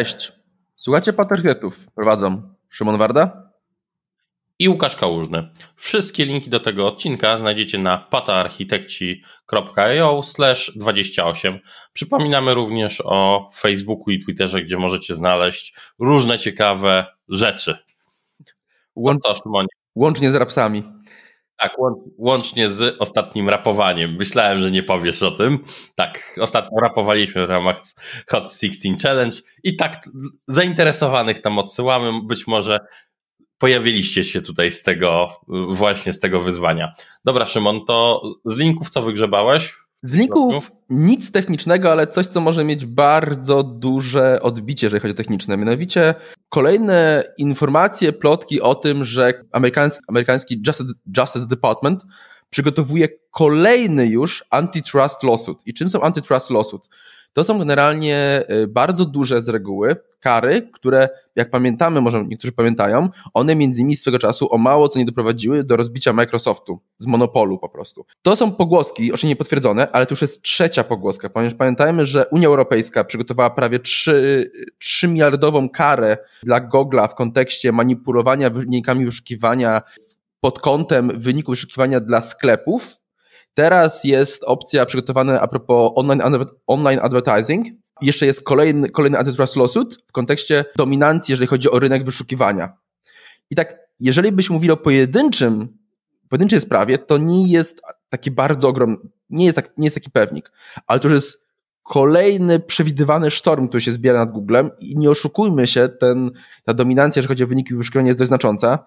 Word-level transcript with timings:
Cześć, 0.00 0.32
słuchacie 0.76 1.12
Patriotów. 1.12 1.86
Prowadzą 1.94 2.54
Szymon 2.68 2.98
Warda 2.98 3.50
i 4.58 4.68
Łukasz 4.68 4.96
Kałużny. 4.96 5.48
Wszystkie 5.76 6.24
linki 6.24 6.50
do 6.50 6.60
tego 6.60 6.88
odcinka 6.88 7.38
znajdziecie 7.38 7.78
na 7.78 7.98
pataarchitekci.io 7.98 10.20
28. 10.76 11.58
Przypominamy 11.92 12.54
również 12.54 13.02
o 13.04 13.50
Facebooku 13.54 14.10
i 14.10 14.24
Twitterze, 14.24 14.62
gdzie 14.62 14.76
możecie 14.76 15.14
znaleźć 15.14 15.74
różne 15.98 16.38
ciekawe 16.38 17.06
rzeczy. 17.28 17.78
Łącz, 18.94 19.22
co, 19.22 19.34
łącznie 19.94 20.30
z 20.30 20.34
rapsami. 20.34 20.82
Tak, 21.60 21.76
łącznie 22.18 22.70
z 22.70 22.96
ostatnim 22.98 23.48
rapowaniem. 23.48 24.16
Myślałem, 24.18 24.60
że 24.60 24.70
nie 24.70 24.82
powiesz 24.82 25.22
o 25.22 25.30
tym. 25.30 25.58
Tak, 25.94 26.38
ostatnio 26.40 26.80
rapowaliśmy 26.80 27.46
w 27.46 27.50
ramach 27.50 27.82
Hot 28.28 28.52
16 28.52 28.88
Challenge 29.02 29.36
i 29.64 29.76
tak 29.76 30.04
zainteresowanych 30.48 31.40
tam 31.40 31.58
odsyłamy. 31.58 32.12
Być 32.22 32.46
może 32.46 32.80
pojawiliście 33.58 34.24
się 34.24 34.42
tutaj 34.42 34.70
z 34.70 34.82
tego, 34.82 35.40
właśnie 35.68 36.12
z 36.12 36.20
tego 36.20 36.40
wyzwania. 36.40 36.92
Dobra, 37.24 37.46
Szymon, 37.46 37.84
to 37.86 38.22
z 38.44 38.56
linków 38.56 38.88
co 38.88 39.02
wygrzebałeś? 39.02 39.74
Z 40.02 40.14
linków 40.14 40.72
nic 40.90 41.32
technicznego, 41.32 41.92
ale 41.92 42.06
coś, 42.06 42.26
co 42.26 42.40
może 42.40 42.64
mieć 42.64 42.86
bardzo 42.86 43.62
duże 43.62 44.42
odbicie, 44.42 44.86
jeżeli 44.86 45.00
chodzi 45.00 45.14
o 45.14 45.16
techniczne. 45.16 45.56
Mianowicie 45.56 46.14
kolejne 46.48 47.24
informacje, 47.38 48.12
plotki 48.12 48.60
o 48.60 48.74
tym, 48.74 49.04
że 49.04 49.44
amerykański, 49.52 50.04
amerykański 50.08 50.62
Justice, 50.66 50.92
Justice 51.16 51.46
Department 51.46 52.02
przygotowuje 52.50 53.08
kolejny 53.30 54.06
już 54.06 54.44
antitrust 54.50 55.22
lawsuit. 55.22 55.58
I 55.66 55.74
czym 55.74 55.90
są 55.90 56.00
antitrust 56.00 56.50
lawsuit? 56.50 56.88
To 57.32 57.44
są 57.44 57.58
generalnie 57.58 58.42
y, 58.50 58.66
bardzo 58.66 59.04
duże 59.04 59.42
z 59.42 59.48
reguły 59.48 59.96
kary, 60.20 60.70
które, 60.72 61.08
jak 61.36 61.50
pamiętamy, 61.50 62.00
może 62.00 62.24
niektórzy 62.24 62.52
pamiętają, 62.52 63.08
one 63.34 63.56
między 63.56 63.80
innymi 63.80 63.96
swego 63.96 64.18
czasu 64.18 64.54
o 64.54 64.58
mało 64.58 64.88
co 64.88 64.98
nie 64.98 65.04
doprowadziły 65.04 65.64
do 65.64 65.76
rozbicia 65.76 66.12
Microsoftu 66.12 66.80
z 66.98 67.06
monopolu 67.06 67.58
po 67.58 67.68
prostu. 67.68 68.06
To 68.22 68.36
są 68.36 68.52
pogłoski, 68.52 69.02
oczywiście 69.02 69.28
niepotwierdzone, 69.28 69.92
ale 69.92 70.06
to 70.06 70.12
już 70.12 70.22
jest 70.22 70.42
trzecia 70.42 70.84
pogłoska, 70.84 71.30
ponieważ 71.30 71.54
pamiętajmy, 71.54 72.06
że 72.06 72.26
Unia 72.26 72.48
Europejska 72.48 73.04
przygotowała 73.04 73.50
prawie 73.50 73.78
3, 73.78 74.50
3 74.78 75.08
miliardową 75.08 75.68
karę 75.68 76.18
dla 76.42 76.60
Google'a 76.68 77.08
w 77.08 77.14
kontekście 77.14 77.72
manipulowania 77.72 78.50
wynikami 78.50 79.04
wyszukiwania 79.04 79.82
pod 80.40 80.58
kątem 80.58 81.20
wyników 81.20 81.52
wyszukiwania 81.52 82.00
dla 82.00 82.22
sklepów, 82.22 82.99
Teraz 83.54 84.04
jest 84.04 84.44
opcja 84.44 84.86
przygotowana 84.86 85.40
a 85.40 85.48
propos 85.48 85.92
online, 85.94 86.22
online 86.66 87.00
advertising. 87.02 87.66
Jeszcze 88.02 88.26
jest 88.26 88.42
kolejny, 88.42 88.90
kolejny 88.90 89.18
antitrust 89.18 89.56
lawsuit 89.56 89.96
w 90.06 90.12
kontekście 90.12 90.64
dominancji, 90.76 91.32
jeżeli 91.32 91.46
chodzi 91.46 91.70
o 91.70 91.78
rynek 91.78 92.04
wyszukiwania. 92.04 92.72
I 93.50 93.54
tak, 93.54 93.78
jeżeli 94.00 94.32
byśmy 94.32 94.54
mówili 94.54 94.72
o 94.72 94.76
pojedynczym, 94.76 95.78
pojedynczej 96.28 96.60
sprawie, 96.60 96.98
to 96.98 97.18
nie 97.18 97.52
jest 97.52 97.82
taki 98.08 98.30
bardzo 98.30 98.68
ogromny, 98.68 98.96
nie 99.30 99.44
jest, 99.44 99.56
tak, 99.56 99.78
nie 99.78 99.86
jest 99.86 99.96
taki 99.96 100.10
pewnik, 100.10 100.52
ale 100.86 101.00
to 101.00 101.08
już 101.08 101.14
jest 101.14 101.40
kolejny 101.82 102.60
przewidywany 102.60 103.30
sztorm, 103.30 103.68
który 103.68 103.80
się 103.80 103.92
zbiera 103.92 104.18
nad 104.18 104.32
Googlem 104.32 104.70
i 104.78 104.96
nie 104.96 105.10
oszukujmy 105.10 105.66
się, 105.66 105.88
ten, 105.88 106.30
ta 106.64 106.74
dominacja, 106.74 107.20
jeżeli 107.20 107.28
chodzi 107.28 107.44
o 107.44 107.46
wyniki 107.46 107.74
wyszukiwania 107.74 108.06
jest 108.06 108.18
dość 108.18 108.28
znacząca 108.28 108.84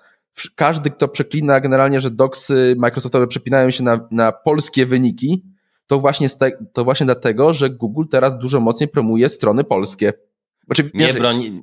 każdy, 0.56 0.90
kto 0.90 1.08
przeklina 1.08 1.60
generalnie, 1.60 2.02
że 2.02 2.12
doksy 2.12 2.76
Microsoftowe 2.78 3.28
przepinają 3.28 3.72
się 3.72 3.84
na, 3.84 4.08
na 4.12 4.32
polskie 4.32 4.86
wyniki, 4.86 5.44
to 5.88 6.00
właśnie, 6.00 6.30
te, 6.30 6.52
to 6.74 6.84
właśnie 6.84 7.06
dlatego, 7.06 7.54
że 7.54 7.70
Google 7.70 8.04
teraz 8.12 8.38
dużo 8.38 8.60
mocniej 8.60 8.90
promuje 8.90 9.30
strony 9.30 9.64
polskie. 9.64 10.14
Znaczy, 10.66 10.92
nie, 10.94 11.14
broń, 11.14 11.62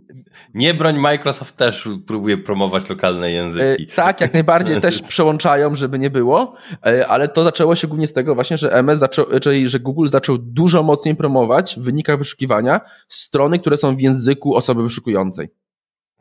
nie 0.54 0.74
broń, 0.74 0.98
Microsoft 0.98 1.56
też 1.56 1.88
próbuje 2.06 2.38
promować 2.38 2.88
lokalne 2.88 3.30
języki. 3.30 3.82
E, 3.82 3.96
tak, 3.96 4.20
jak 4.20 4.32
najbardziej 4.32 4.80
też 4.80 5.02
przełączają, 5.02 5.74
żeby 5.76 5.98
nie 5.98 6.10
było, 6.10 6.54
e, 6.86 7.06
ale 7.06 7.28
to 7.28 7.44
zaczęło 7.44 7.76
się 7.76 7.88
głównie 7.88 8.06
z 8.06 8.12
tego 8.12 8.34
właśnie, 8.34 8.58
że 8.58 8.72
MS 8.72 8.98
zaczął, 8.98 9.26
czyli 9.42 9.68
że 9.68 9.80
Google 9.80 10.06
zaczął 10.06 10.38
dużo 10.38 10.82
mocniej 10.82 11.16
promować 11.16 11.76
w 11.78 11.82
wynikach 11.82 12.18
wyszukiwania 12.18 12.80
strony, 13.08 13.58
które 13.58 13.76
są 13.76 13.96
w 13.96 14.00
języku 14.00 14.54
osoby 14.54 14.82
wyszukującej. 14.82 15.48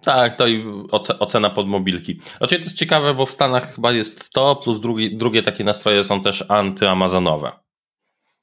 Tak, 0.04 0.38
to 0.38 0.48
i 0.48 0.66
ocena 1.20 1.50
pod 1.50 1.68
mobilki. 1.68 2.20
Znaczy 2.38 2.58
to 2.58 2.64
jest 2.64 2.78
ciekawe, 2.78 3.14
bo 3.14 3.26
w 3.26 3.32
Stanach 3.32 3.76
chyba 3.76 3.92
jest 3.92 4.30
to, 4.30 4.56
plus 4.56 4.80
drugi, 4.80 5.18
drugie 5.18 5.44
takie 5.44 5.64
nastroje 5.64 6.04
są 6.04 6.22
też 6.22 6.46
antyamazonowe. 6.48 7.52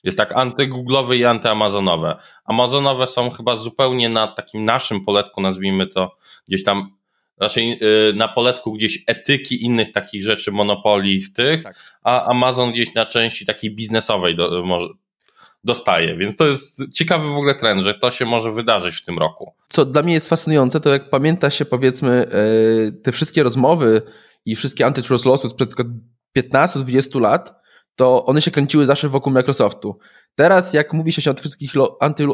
Jest 0.04 0.18
tak 0.18 0.36
antygooglowe 0.36 1.16
i 1.16 1.24
antyamazonowe. 1.24 2.16
Amazonowe 2.44 3.06
są 3.06 3.30
chyba 3.30 3.56
zupełnie 3.56 4.08
na 4.08 4.26
takim 4.26 4.64
naszym 4.64 5.04
poletku, 5.04 5.40
nazwijmy 5.40 5.86
to 5.86 6.16
gdzieś 6.48 6.64
tam, 6.64 6.96
raczej 7.40 7.68
yy, 7.68 8.12
na 8.14 8.28
poletku 8.28 8.72
gdzieś 8.72 9.04
etyki 9.06 9.64
innych 9.64 9.92
takich 9.92 10.22
rzeczy, 10.22 10.52
monopoli 10.52 11.20
w 11.20 11.32
tych, 11.32 11.62
tak. 11.62 11.76
a 12.02 12.24
Amazon 12.24 12.72
gdzieś 12.72 12.94
na 12.94 13.06
części 13.06 13.46
takiej 13.46 13.74
biznesowej 13.74 14.36
do, 14.36 14.62
może, 14.64 14.88
dostaje. 15.64 16.16
Więc 16.16 16.36
to 16.36 16.46
jest 16.46 16.92
ciekawy 16.92 17.28
w 17.28 17.36
ogóle 17.36 17.54
trend, 17.54 17.82
że 17.82 17.94
to 17.94 18.10
się 18.10 18.26
może 18.26 18.52
wydarzyć 18.52 18.96
w 18.96 19.04
tym 19.04 19.18
roku. 19.18 19.52
Co 19.68 19.84
dla 19.84 20.02
mnie 20.02 20.14
jest 20.14 20.28
fascynujące, 20.28 20.80
to 20.80 20.90
jak 20.90 21.10
pamięta 21.10 21.50
się 21.50 21.64
powiedzmy 21.64 22.10
e, 22.10 22.92
te 22.92 23.12
wszystkie 23.12 23.42
rozmowy 23.42 24.02
i 24.44 24.56
wszystkie 24.56 24.86
antitrust 24.86 25.26
lawsuits 25.26 25.54
sprzed 25.54 25.74
15-20 26.38 27.20
lat, 27.20 27.54
to 27.96 28.24
one 28.24 28.40
się 28.40 28.50
kręciły 28.50 28.86
zawsze 28.86 29.08
wokół 29.08 29.32
Microsoftu. 29.32 29.98
Teraz, 30.34 30.72
jak 30.72 30.92
mówi 30.92 31.12
się 31.12 31.30
o 31.30 31.34
wszystkich 31.34 31.72
anty, 32.00 32.24
e, 32.24 32.26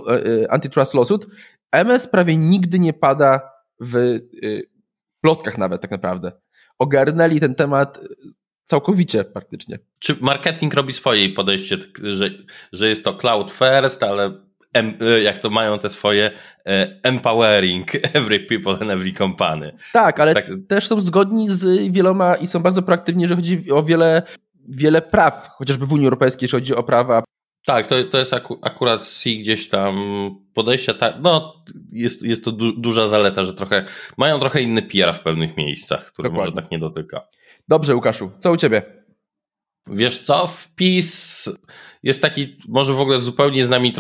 e, 0.43 0.53
antitrust 0.53 0.95
lawsuit, 0.95 1.27
MS 1.73 2.07
prawie 2.07 2.37
nigdy 2.37 2.79
nie 2.79 2.93
pada 2.93 3.41
w 3.81 4.19
plotkach 5.21 5.59
nawet 5.59 5.83
tak 5.83 5.91
naprawdę. 5.91 6.33
Ogarnęli 6.79 7.41
ten 7.41 7.55
temat 7.55 8.01
całkowicie 8.73 9.25
praktycznie. 9.25 9.79
Czy 9.99 10.17
marketing 10.21 10.75
robi 10.75 10.93
swoje 10.93 11.29
podejście, 11.29 11.79
że, 12.03 12.31
że 12.73 12.89
jest 12.89 13.05
to 13.05 13.15
cloud 13.15 13.53
first, 13.53 14.03
ale 14.03 14.33
em, 14.73 14.95
jak 15.23 15.39
to 15.39 15.51
mają 15.51 15.79
te 15.79 15.89
swoje 15.89 16.31
e, 16.67 17.01
empowering 17.03 17.95
every 18.15 18.41
people 18.41 18.73
and 18.73 18.91
every 18.91 19.13
company. 19.13 19.73
Tak, 19.93 20.21
ale 20.21 20.35
tak. 20.35 20.47
też 20.69 20.87
są 20.87 21.01
zgodni 21.01 21.49
z 21.49 21.93
wieloma 21.93 22.35
i 22.35 22.47
są 22.47 22.61
bardzo 22.61 22.83
proaktywni, 22.83 23.29
że 23.29 23.37
chodzi 23.37 23.71
o 23.71 23.83
wiele, 23.83 24.23
wiele 24.69 25.03
praw, 25.03 25.49
chociażby 25.49 25.87
w 25.87 25.93
Unii 25.93 26.07
Europejskiej, 26.07 26.45
jeśli 26.45 26.57
chodzi 26.57 26.75
o 26.75 26.83
prawa 26.83 27.23
tak, 27.67 27.87
to, 27.87 28.05
to 28.05 28.19
jest 28.19 28.35
aku, 28.35 28.59
akurat 28.63 29.03
C 29.03 29.31
gdzieś 29.31 29.69
tam 29.69 29.97
podejścia, 30.55 30.95
tak, 30.95 31.15
no 31.21 31.65
jest, 31.93 32.23
jest 32.23 32.45
to 32.45 32.53
du, 32.53 32.73
duża 32.73 33.09
zaleta, 33.09 33.45
że 33.45 33.55
trochę 33.55 33.85
mają 34.17 34.41
trochę 34.41 34.63
inny 34.63 34.83
PR 34.83 35.15
w 35.15 35.21
pewnych 35.21 35.57
miejscach, 35.57 36.07
który 36.07 36.29
Dokładnie. 36.29 36.51
może 36.51 36.63
tak 36.63 36.71
nie 36.71 36.79
dotyka. 36.79 37.29
Dobrze, 37.73 37.95
Łukaszu, 37.95 38.31
co 38.41 38.53
u 38.53 38.57
ciebie? 38.57 38.83
Wiesz 39.87 40.19
co, 40.19 40.47
wpis 40.47 41.49
jest 42.03 42.23
taki, 42.23 42.57
może 42.69 42.93
w 42.93 43.01
ogóle 43.01 43.19
zupełnie 43.19 43.67
z 43.67 43.71
nami 43.71 43.95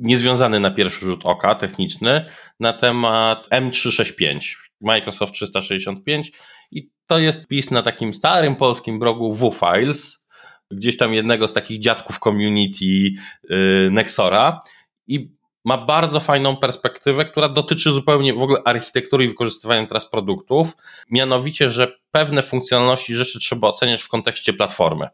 niezwiązany 0.00 0.60
na 0.60 0.70
pierwszy 0.70 1.06
rzut 1.06 1.26
oka, 1.26 1.54
techniczny, 1.54 2.24
na 2.60 2.72
temat 2.72 3.48
M365, 3.48 4.56
Microsoft 4.80 5.34
365 5.34 6.32
i 6.70 6.90
to 7.06 7.18
jest 7.18 7.44
wpis 7.44 7.70
na 7.70 7.82
takim 7.82 8.14
starym 8.14 8.56
polskim 8.56 8.98
blogu 8.98 9.32
WFiles, 9.32 10.26
gdzieś 10.70 10.96
tam 10.96 11.14
jednego 11.14 11.48
z 11.48 11.52
takich 11.52 11.78
dziadków 11.78 12.18
community 12.18 12.84
yy, 12.84 13.88
Nexora 13.90 14.60
i 15.06 15.34
ma 15.64 15.78
bardzo 15.78 16.20
fajną 16.20 16.56
perspektywę, 16.56 17.24
która 17.24 17.48
dotyczy 17.48 17.92
zupełnie 17.92 18.34
w 18.34 18.42
ogóle 18.42 18.60
architektury 18.64 19.24
i 19.24 19.28
wykorzystywania 19.28 19.86
teraz 19.86 20.10
produktów, 20.10 20.76
mianowicie, 21.10 21.70
że 21.70 21.92
pewne 22.10 22.42
funkcjonalności 22.42 23.14
rzeczy 23.14 23.38
trzeba 23.38 23.68
oceniać 23.68 24.02
w 24.02 24.08
kontekście 24.08 24.52
platformy. 24.52 25.08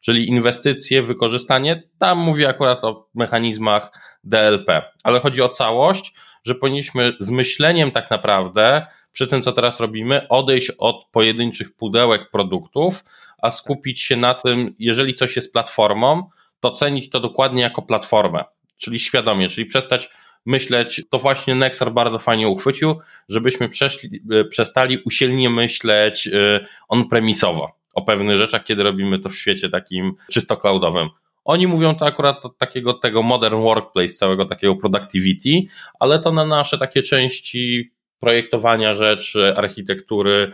Czyli 0.00 0.28
inwestycje, 0.28 1.02
wykorzystanie, 1.02 1.82
tam 1.98 2.18
mówię 2.18 2.48
akurat 2.48 2.84
o 2.84 3.08
mechanizmach 3.14 3.90
DLP, 4.24 4.82
ale 5.04 5.20
chodzi 5.20 5.42
o 5.42 5.48
całość, 5.48 6.14
że 6.44 6.54
powinniśmy 6.54 7.12
z 7.20 7.30
myśleniem 7.30 7.90
tak 7.90 8.10
naprawdę 8.10 8.86
przy 9.12 9.26
tym, 9.26 9.42
co 9.42 9.52
teraz 9.52 9.80
robimy, 9.80 10.28
odejść 10.28 10.70
od 10.78 11.04
pojedynczych 11.12 11.76
pudełek 11.76 12.30
produktów, 12.30 13.04
a 13.38 13.50
skupić 13.50 14.00
się 14.00 14.16
na 14.16 14.34
tym, 14.34 14.74
jeżeli 14.78 15.14
coś 15.14 15.36
jest 15.36 15.52
platformą, 15.52 16.30
to 16.60 16.70
cenić 16.70 17.10
to 17.10 17.20
dokładnie 17.20 17.62
jako 17.62 17.82
platformę 17.82 18.44
czyli 18.76 19.00
świadomie, 19.00 19.48
czyli 19.48 19.66
przestać 19.66 20.10
myśleć, 20.46 21.02
to 21.10 21.18
właśnie 21.18 21.54
Nexar 21.54 21.92
bardzo 21.92 22.18
fajnie 22.18 22.48
uchwycił, 22.48 22.94
żebyśmy 23.28 23.68
przeszli, 23.68 24.20
e, 24.32 24.44
przestali 24.44 24.98
usilnie 24.98 25.50
myśleć 25.50 26.26
e, 26.26 26.66
on-premisowo 26.88 27.72
o 27.94 28.02
pewnych 28.02 28.36
rzeczach, 28.36 28.64
kiedy 28.64 28.82
robimy 28.82 29.18
to 29.18 29.28
w 29.28 29.36
świecie 29.36 29.68
takim 29.68 30.14
czysto 30.32 30.56
cloudowym. 30.56 31.08
Oni 31.44 31.66
mówią 31.66 31.94
to 31.94 32.06
akurat 32.06 32.46
od 32.46 32.58
takiego 32.58 32.94
tego 32.94 33.22
modern 33.22 33.60
workplace, 33.60 34.14
całego 34.14 34.44
takiego 34.44 34.76
productivity, 34.76 35.72
ale 36.00 36.18
to 36.18 36.32
na 36.32 36.46
nasze 36.46 36.78
takie 36.78 37.02
części 37.02 37.92
projektowania 38.18 38.94
rzeczy, 38.94 39.54
architektury, 39.56 40.52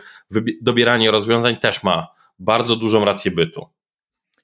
dobieranie 0.61 1.11
rozwiązań 1.11 1.57
też 1.57 1.83
ma 1.83 2.07
bardzo 2.39 2.75
dużą 2.75 3.05
rację 3.05 3.31
bytu. 3.31 3.65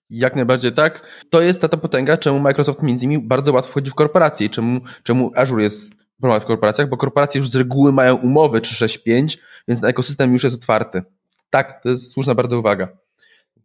Jak 0.09 0.35
najbardziej 0.35 0.71
tak. 0.71 1.07
To 1.29 1.41
jest 1.41 1.61
ta, 1.61 1.67
ta 1.67 1.77
potęga, 1.77 2.17
czemu 2.17 2.39
Microsoft 2.39 2.81
między 2.81 3.05
innymi 3.05 3.23
bardzo 3.23 3.53
łatwo 3.53 3.71
wchodzi 3.71 3.91
w 3.91 3.95
korporacje 3.95 4.47
i 4.47 4.49
czemu, 4.49 4.79
czemu 5.03 5.31
Azure 5.35 5.63
jest 5.63 5.93
problem 6.19 6.41
w 6.41 6.45
korporacjach, 6.45 6.89
bo 6.89 6.97
korporacje 6.97 7.39
już 7.39 7.49
z 7.49 7.55
reguły 7.55 7.91
mają 7.91 8.15
umowy 8.15 8.61
365, 8.61 9.37
więc 9.67 9.81
ten 9.81 9.89
ekosystem 9.89 10.33
już 10.33 10.43
jest 10.43 10.55
otwarty. 10.55 11.03
Tak, 11.49 11.83
to 11.83 11.89
jest 11.89 12.11
słuszna 12.11 12.35
bardzo 12.35 12.59
uwaga. 12.59 12.87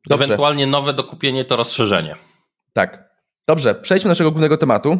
Dobrze. 0.08 0.24
Ewentualnie 0.24 0.66
nowe 0.66 0.92
dokupienie 0.92 1.44
to 1.44 1.56
rozszerzenie. 1.56 2.16
Tak. 2.72 3.12
Dobrze, 3.48 3.74
przejdźmy 3.74 4.08
do 4.08 4.10
naszego 4.10 4.30
głównego 4.30 4.56
tematu, 4.56 4.98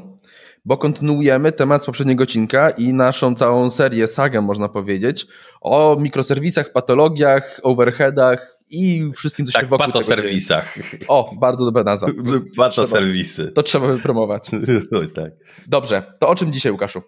bo 0.65 0.77
kontynuujemy 0.77 1.53
temat 1.53 1.83
z 1.83 1.87
poprzedniego 1.87 2.25
odcinka 2.25 2.71
i 2.71 2.93
naszą 2.93 3.35
całą 3.35 3.71
serię, 3.71 4.09
sagę 4.09 4.41
można 4.41 4.69
powiedzieć, 4.69 5.27
o 5.61 5.97
mikroserwisach, 6.01 6.73
patologiach, 6.73 7.61
overheadach 7.63 8.59
i 8.73 9.11
wszystkim, 9.17 9.47
co 9.47 9.53
tak, 9.53 9.63
się 9.63 9.69
wokół 9.69 9.87
patoserwisach. 9.87 10.79
O, 11.09 11.35
bardzo 11.41 11.65
dobra 11.65 11.85
nazwa. 11.85 12.09
Patoserwisy. 12.57 13.53
To 13.53 13.63
trzeba 13.63 13.87
wypromować. 13.87 14.51
tak. 15.15 15.33
Dobrze, 15.67 16.03
to 16.19 16.29
o 16.29 16.35
czym 16.35 16.53
dzisiaj, 16.53 16.73
Łukaszu? 16.73 17.03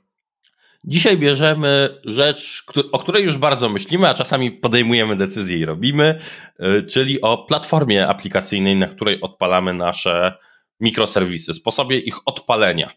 Dzisiaj 0.85 1.19
bierzemy 1.19 1.89
rzecz, 2.05 2.65
o 2.93 2.99
której 2.99 3.25
już 3.25 3.39
bardzo 3.39 3.69
myślimy, 3.69 4.09
a 4.09 4.15
czasami 4.15 4.51
podejmujemy 4.51 5.17
decyzje 5.17 5.59
i 5.59 5.65
robimy, 5.65 6.19
y, 6.61 6.83
czyli 6.83 7.21
o 7.21 7.39
platformie 7.39 8.09
aplikacyjnej, 8.09 8.77
na 8.77 8.89
której 8.89 9.21
odpalamy 9.21 9.75
nasze 9.75 10.35
mikroserwisy, 10.81 11.55
sposobie 11.55 11.99
ich 11.99 12.17
odpalenia. 12.27 12.91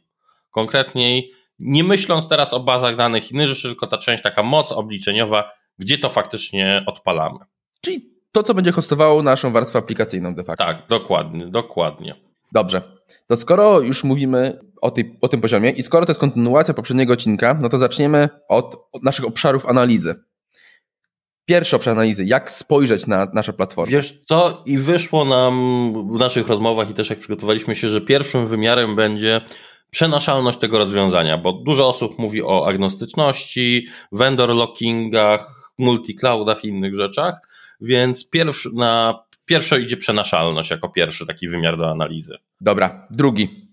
Konkretniej, 0.52 1.32
nie 1.60 1.84
myśląc 1.84 2.28
teraz 2.28 2.54
o 2.54 2.60
bazach 2.60 2.96
danych 2.96 3.32
innych 3.32 3.48
rzeczy, 3.48 3.68
tylko 3.68 3.88
ta 3.88 3.98
część 3.98 4.24
taka 4.24 4.44
moc 4.44 4.72
obliczeniowa, 4.72 5.52
gdzie 5.80 5.98
to 5.98 6.10
faktycznie 6.10 6.84
odpalamy. 6.86 7.40
Czyli 7.82 8.17
to, 8.38 8.44
co 8.44 8.54
będzie 8.54 8.72
hostowało 8.72 9.24
naszą 9.24 9.52
warstwę 9.52 9.80
aplikacyjną 9.80 10.36
de 10.36 10.44
facto. 10.44 10.66
Tak, 10.66 10.78
dokładnie, 10.90 11.48
dokładnie. 11.48 12.16
Dobrze. 12.52 12.82
To 13.28 13.38
skoro 13.38 13.80
już 13.80 14.04
mówimy 14.04 14.60
o, 14.82 14.92
tej, 14.92 15.18
o 15.22 15.28
tym 15.28 15.42
poziomie 15.42 15.70
i 15.70 15.84
skoro 15.84 16.06
to 16.06 16.12
jest 16.12 16.20
kontynuacja 16.20 16.74
poprzedniego 16.74 17.14
odcinka, 17.14 17.58
no 17.62 17.70
to 17.70 17.78
zaczniemy 17.78 18.30
od, 18.50 18.76
od 18.92 19.04
naszych 19.04 19.26
obszarów 19.26 19.66
analizy. 19.66 20.16
Pierwszy 21.46 21.76
obszar 21.76 21.92
analizy, 21.92 22.26
jak 22.26 22.52
spojrzeć 22.52 23.08
na 23.08 23.28
nasze 23.34 23.54
platformy. 23.54 23.92
Wiesz 23.92 24.20
co, 24.26 24.64
i 24.66 24.78
wyszło 24.78 25.26
nam 25.26 25.54
w 26.10 26.20
naszych 26.20 26.48
rozmowach 26.48 26.90
i 26.90 26.94
też 26.94 27.10
jak 27.10 27.20
przygotowaliśmy 27.20 27.76
się, 27.76 27.90
że 27.90 28.02
pierwszym 28.02 28.48
wymiarem 28.48 28.96
będzie 28.96 29.42
przenaszalność 29.92 30.60
tego 30.60 30.78
rozwiązania, 30.78 31.38
bo 31.38 31.54
dużo 31.54 31.88
osób 31.88 32.20
mówi 32.20 32.44
o 32.44 32.68
agnostyczności, 32.68 33.88
vendor 34.12 34.50
lockingach, 34.50 35.72
multicloudach 35.78 36.64
i 36.64 36.68
innych 36.68 36.96
rzeczach, 36.96 37.47
więc 37.82 38.30
pierwszy, 38.30 38.70
na 38.74 39.20
pierwsze 39.46 39.82
idzie 39.82 39.98
przenaszalność 39.98 40.72
jako 40.72 40.90
pierwszy 40.90 41.26
taki 41.26 41.50
wymiar 41.50 41.78
do 41.78 41.92
analizy. 41.92 42.38
Dobra, 42.62 43.08
drugi. 43.12 43.68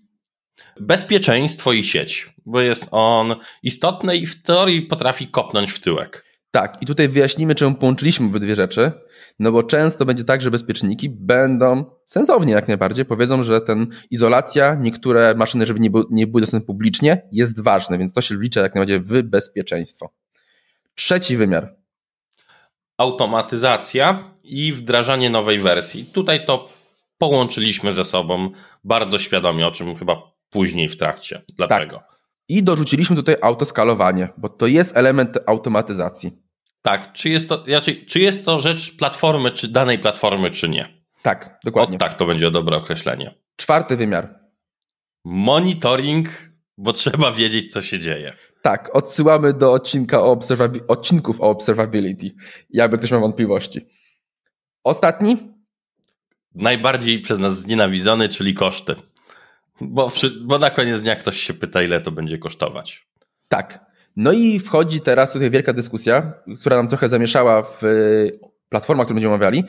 Bezpieczeństwo 0.79 1.73
i 1.73 1.83
sieć, 1.83 2.33
bo 2.45 2.61
jest 2.61 2.87
on 2.91 3.35
istotny 3.63 4.17
i 4.17 4.27
w 4.27 4.41
teorii 4.43 4.81
potrafi 4.81 5.27
kopnąć 5.27 5.71
w 5.71 5.79
tyłek. 5.79 6.25
Tak, 6.51 6.77
i 6.81 6.85
tutaj 6.85 7.09
wyjaśnimy, 7.09 7.55
czemu 7.55 7.75
połączyliśmy 7.75 8.25
obydwie 8.25 8.55
rzeczy, 8.55 8.91
no 9.39 9.51
bo 9.51 9.63
często 9.63 10.05
będzie 10.05 10.23
tak, 10.23 10.41
że 10.41 10.51
bezpieczniki 10.51 11.09
będą 11.09 11.85
sensownie 12.05 12.53
jak 12.53 12.67
najbardziej, 12.67 13.05
powiedzą, 13.05 13.43
że 13.43 13.61
ten 13.61 13.87
izolacja, 14.11 14.75
niektóre 14.75 15.35
maszyny, 15.35 15.65
żeby 15.65 15.79
nie, 15.79 15.89
nie 16.09 16.27
były 16.27 16.41
dostępne 16.41 16.67
publicznie, 16.67 17.21
jest 17.31 17.61
ważne, 17.61 17.97
więc 17.97 18.13
to 18.13 18.21
się 18.21 18.35
liczy 18.35 18.59
jak 18.59 18.75
najbardziej 18.75 18.99
w 18.99 19.21
bezpieczeństwo. 19.23 20.09
Trzeci 20.95 21.37
wymiar. 21.37 21.74
Automatyzacja 22.97 24.31
i 24.43 24.73
wdrażanie 24.73 25.29
nowej 25.29 25.59
wersji. 25.59 26.05
Tutaj 26.05 26.45
to 26.45 26.69
połączyliśmy 27.17 27.91
ze 27.91 28.05
sobą 28.05 28.49
bardzo 28.83 29.19
świadomie, 29.19 29.67
o 29.67 29.71
czym 29.71 29.95
chyba 29.95 30.21
później 30.49 30.89
w 30.89 30.97
trakcie. 30.97 31.41
Dlatego. 31.57 31.97
Tak. 31.97 32.15
I 32.49 32.63
dorzuciliśmy 32.63 33.15
tutaj 33.15 33.35
autoskalowanie, 33.41 34.29
bo 34.37 34.49
to 34.49 34.67
jest 34.67 34.97
element 34.97 35.37
automatyzacji. 35.45 36.31
Tak, 36.81 37.13
czy 37.13 37.29
jest 37.29 37.49
to, 37.49 37.63
znaczy, 37.63 38.05
czy 38.05 38.19
jest 38.19 38.45
to 38.45 38.59
rzecz 38.59 38.97
platformy, 38.97 39.51
czy 39.51 39.67
danej 39.67 39.99
platformy, 39.99 40.51
czy 40.51 40.69
nie? 40.69 41.03
Tak, 41.21 41.59
dokładnie. 41.63 41.95
O, 41.95 41.99
tak, 41.99 42.17
to 42.17 42.25
będzie 42.25 42.51
dobre 42.51 42.77
określenie. 42.77 43.35
Czwarty 43.55 43.97
wymiar. 43.97 44.39
Monitoring, 45.25 46.29
bo 46.77 46.93
trzeba 46.93 47.31
wiedzieć, 47.31 47.73
co 47.73 47.81
się 47.81 47.99
dzieje. 47.99 48.33
Tak, 48.65 48.95
odsyłamy 48.95 49.53
do 49.53 49.73
odcinka 49.73 50.21
o 50.21 50.39
odcinków 50.87 51.41
o 51.41 51.49
observability, 51.49 52.31
jakby 52.69 52.97
ktoś 52.97 53.11
miał 53.11 53.21
wątpliwości. 53.21 53.85
Ostatni? 54.83 55.37
Najbardziej 56.55 57.21
przez 57.21 57.39
nas 57.39 57.59
znienawidzony, 57.59 58.29
czyli 58.29 58.53
koszty. 58.53 58.95
Bo, 59.81 60.11
bo 60.41 60.59
na 60.59 60.69
koniec 60.69 61.01
dnia 61.01 61.15
ktoś 61.15 61.39
się 61.39 61.53
pyta, 61.53 61.81
ile 61.81 62.01
to 62.01 62.11
będzie 62.11 62.37
kosztować. 62.37 63.07
Tak. 63.47 63.85
No 64.15 64.31
i 64.31 64.59
wchodzi 64.59 65.01
teraz 65.01 65.33
tutaj 65.33 65.51
wielka 65.51 65.73
dyskusja, 65.73 66.33
która 66.59 66.75
nam 66.75 66.87
trochę 66.87 67.09
zamieszała 67.09 67.63
w 67.63 67.81
platformach, 68.69 69.05
które 69.05 69.15
będziemy 69.15 69.33
omawiali. 69.33 69.63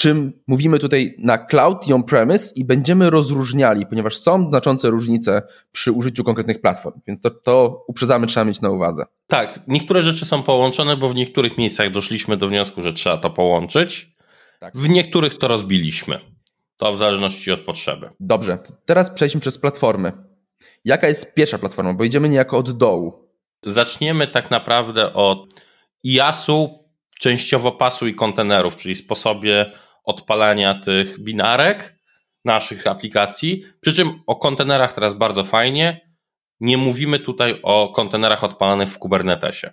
Czym 0.00 0.32
mówimy 0.46 0.78
tutaj 0.78 1.14
na 1.18 1.38
cloud 1.38 1.88
i 1.88 1.92
on-premise 1.92 2.52
i 2.56 2.64
będziemy 2.64 3.10
rozróżniali, 3.10 3.86
ponieważ 3.86 4.16
są 4.16 4.48
znaczące 4.50 4.90
różnice 4.90 5.42
przy 5.72 5.92
użyciu 5.92 6.24
konkretnych 6.24 6.60
platform, 6.60 7.00
więc 7.06 7.20
to, 7.20 7.30
to 7.30 7.84
uprzedzamy, 7.88 8.26
trzeba 8.26 8.44
mieć 8.44 8.60
na 8.60 8.70
uwadze. 8.70 9.04
Tak, 9.26 9.60
niektóre 9.68 10.02
rzeczy 10.02 10.24
są 10.24 10.42
połączone, 10.42 10.96
bo 10.96 11.08
w 11.08 11.14
niektórych 11.14 11.58
miejscach 11.58 11.90
doszliśmy 11.90 12.36
do 12.36 12.48
wniosku, 12.48 12.82
że 12.82 12.92
trzeba 12.92 13.16
to 13.16 13.30
połączyć. 13.30 14.16
Tak. 14.60 14.76
W 14.76 14.88
niektórych 14.88 15.38
to 15.38 15.48
rozbiliśmy. 15.48 16.20
To 16.76 16.92
w 16.92 16.98
zależności 16.98 17.52
od 17.52 17.60
potrzeby. 17.60 18.10
Dobrze, 18.20 18.58
teraz 18.84 19.10
przejdźmy 19.10 19.40
przez 19.40 19.58
platformy. 19.58 20.12
Jaka 20.84 21.08
jest 21.08 21.34
pierwsza 21.34 21.58
platforma? 21.58 21.94
Bo 21.94 22.04
idziemy 22.04 22.28
niejako 22.28 22.58
od 22.58 22.70
dołu. 22.70 23.28
Zaczniemy 23.62 24.26
tak 24.26 24.50
naprawdę 24.50 25.12
od 25.12 25.54
IaaS-u, 26.04 26.84
częściowo 27.18 27.72
pasu 27.72 28.06
i 28.06 28.14
kontenerów, 28.14 28.76
czyli 28.76 28.96
sposobie 28.96 29.72
odpalania 30.08 30.74
tych 30.74 31.20
binarek 31.20 31.98
naszych 32.44 32.86
aplikacji. 32.86 33.64
Przy 33.80 33.92
czym 33.92 34.22
o 34.26 34.36
kontenerach 34.36 34.94
teraz 34.94 35.14
bardzo 35.14 35.44
fajnie. 35.44 36.08
Nie 36.60 36.76
mówimy 36.76 37.18
tutaj 37.18 37.60
o 37.62 37.92
kontenerach 37.96 38.44
odpalanych 38.44 38.88
w 38.88 38.98
Kubernetesie. 38.98 39.70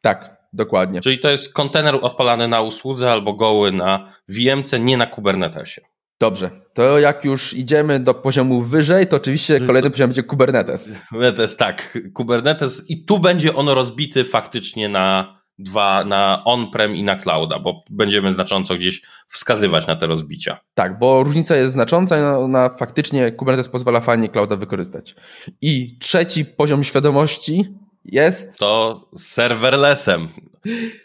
Tak, 0.00 0.36
dokładnie. 0.52 1.00
Czyli 1.00 1.18
to 1.18 1.30
jest 1.30 1.54
kontener 1.54 1.98
odpalany 2.02 2.48
na 2.48 2.60
usłudze 2.60 3.12
albo 3.12 3.32
goły 3.34 3.72
na 3.72 4.12
VMC, 4.28 4.72
nie 4.80 4.96
na 4.96 5.06
Kubernetesie. 5.06 5.80
Dobrze, 6.20 6.50
to 6.74 6.98
jak 6.98 7.24
już 7.24 7.54
idziemy 7.54 8.00
do 8.00 8.14
poziomu 8.14 8.62
wyżej, 8.62 9.06
to 9.06 9.16
oczywiście 9.16 9.60
kolejny 9.60 9.90
poziom 9.90 10.08
będzie 10.08 10.22
Kubernetes. 10.22 10.96
Kubernetes, 11.08 11.56
tak. 11.56 11.98
Kubernetes 12.14 12.90
i 12.90 13.04
tu 13.04 13.18
będzie 13.18 13.54
on 13.54 13.68
rozbity 13.68 14.24
faktycznie 14.24 14.88
na 14.88 15.37
dwa, 15.58 16.04
na 16.04 16.42
on-prem 16.44 16.96
i 16.96 17.02
na 17.02 17.16
clouda, 17.16 17.58
bo 17.58 17.84
będziemy 17.90 18.32
znacząco 18.32 18.74
gdzieś 18.74 19.02
wskazywać 19.28 19.86
na 19.86 19.96
te 19.96 20.06
rozbicia. 20.06 20.60
Tak, 20.74 20.98
bo 20.98 21.24
różnica 21.24 21.56
jest 21.56 21.72
znacząca 21.72 22.18
i 22.18 22.20
na, 22.20 22.48
na 22.48 22.76
faktycznie 22.76 23.32
Kubernetes 23.32 23.68
pozwala 23.68 24.00
fajnie 24.00 24.28
clouda 24.28 24.56
wykorzystać. 24.56 25.14
I 25.60 25.98
trzeci 25.98 26.44
poziom 26.44 26.84
świadomości 26.84 27.64
jest... 28.04 28.58
To 28.58 29.08
serverlessem, 29.16 30.28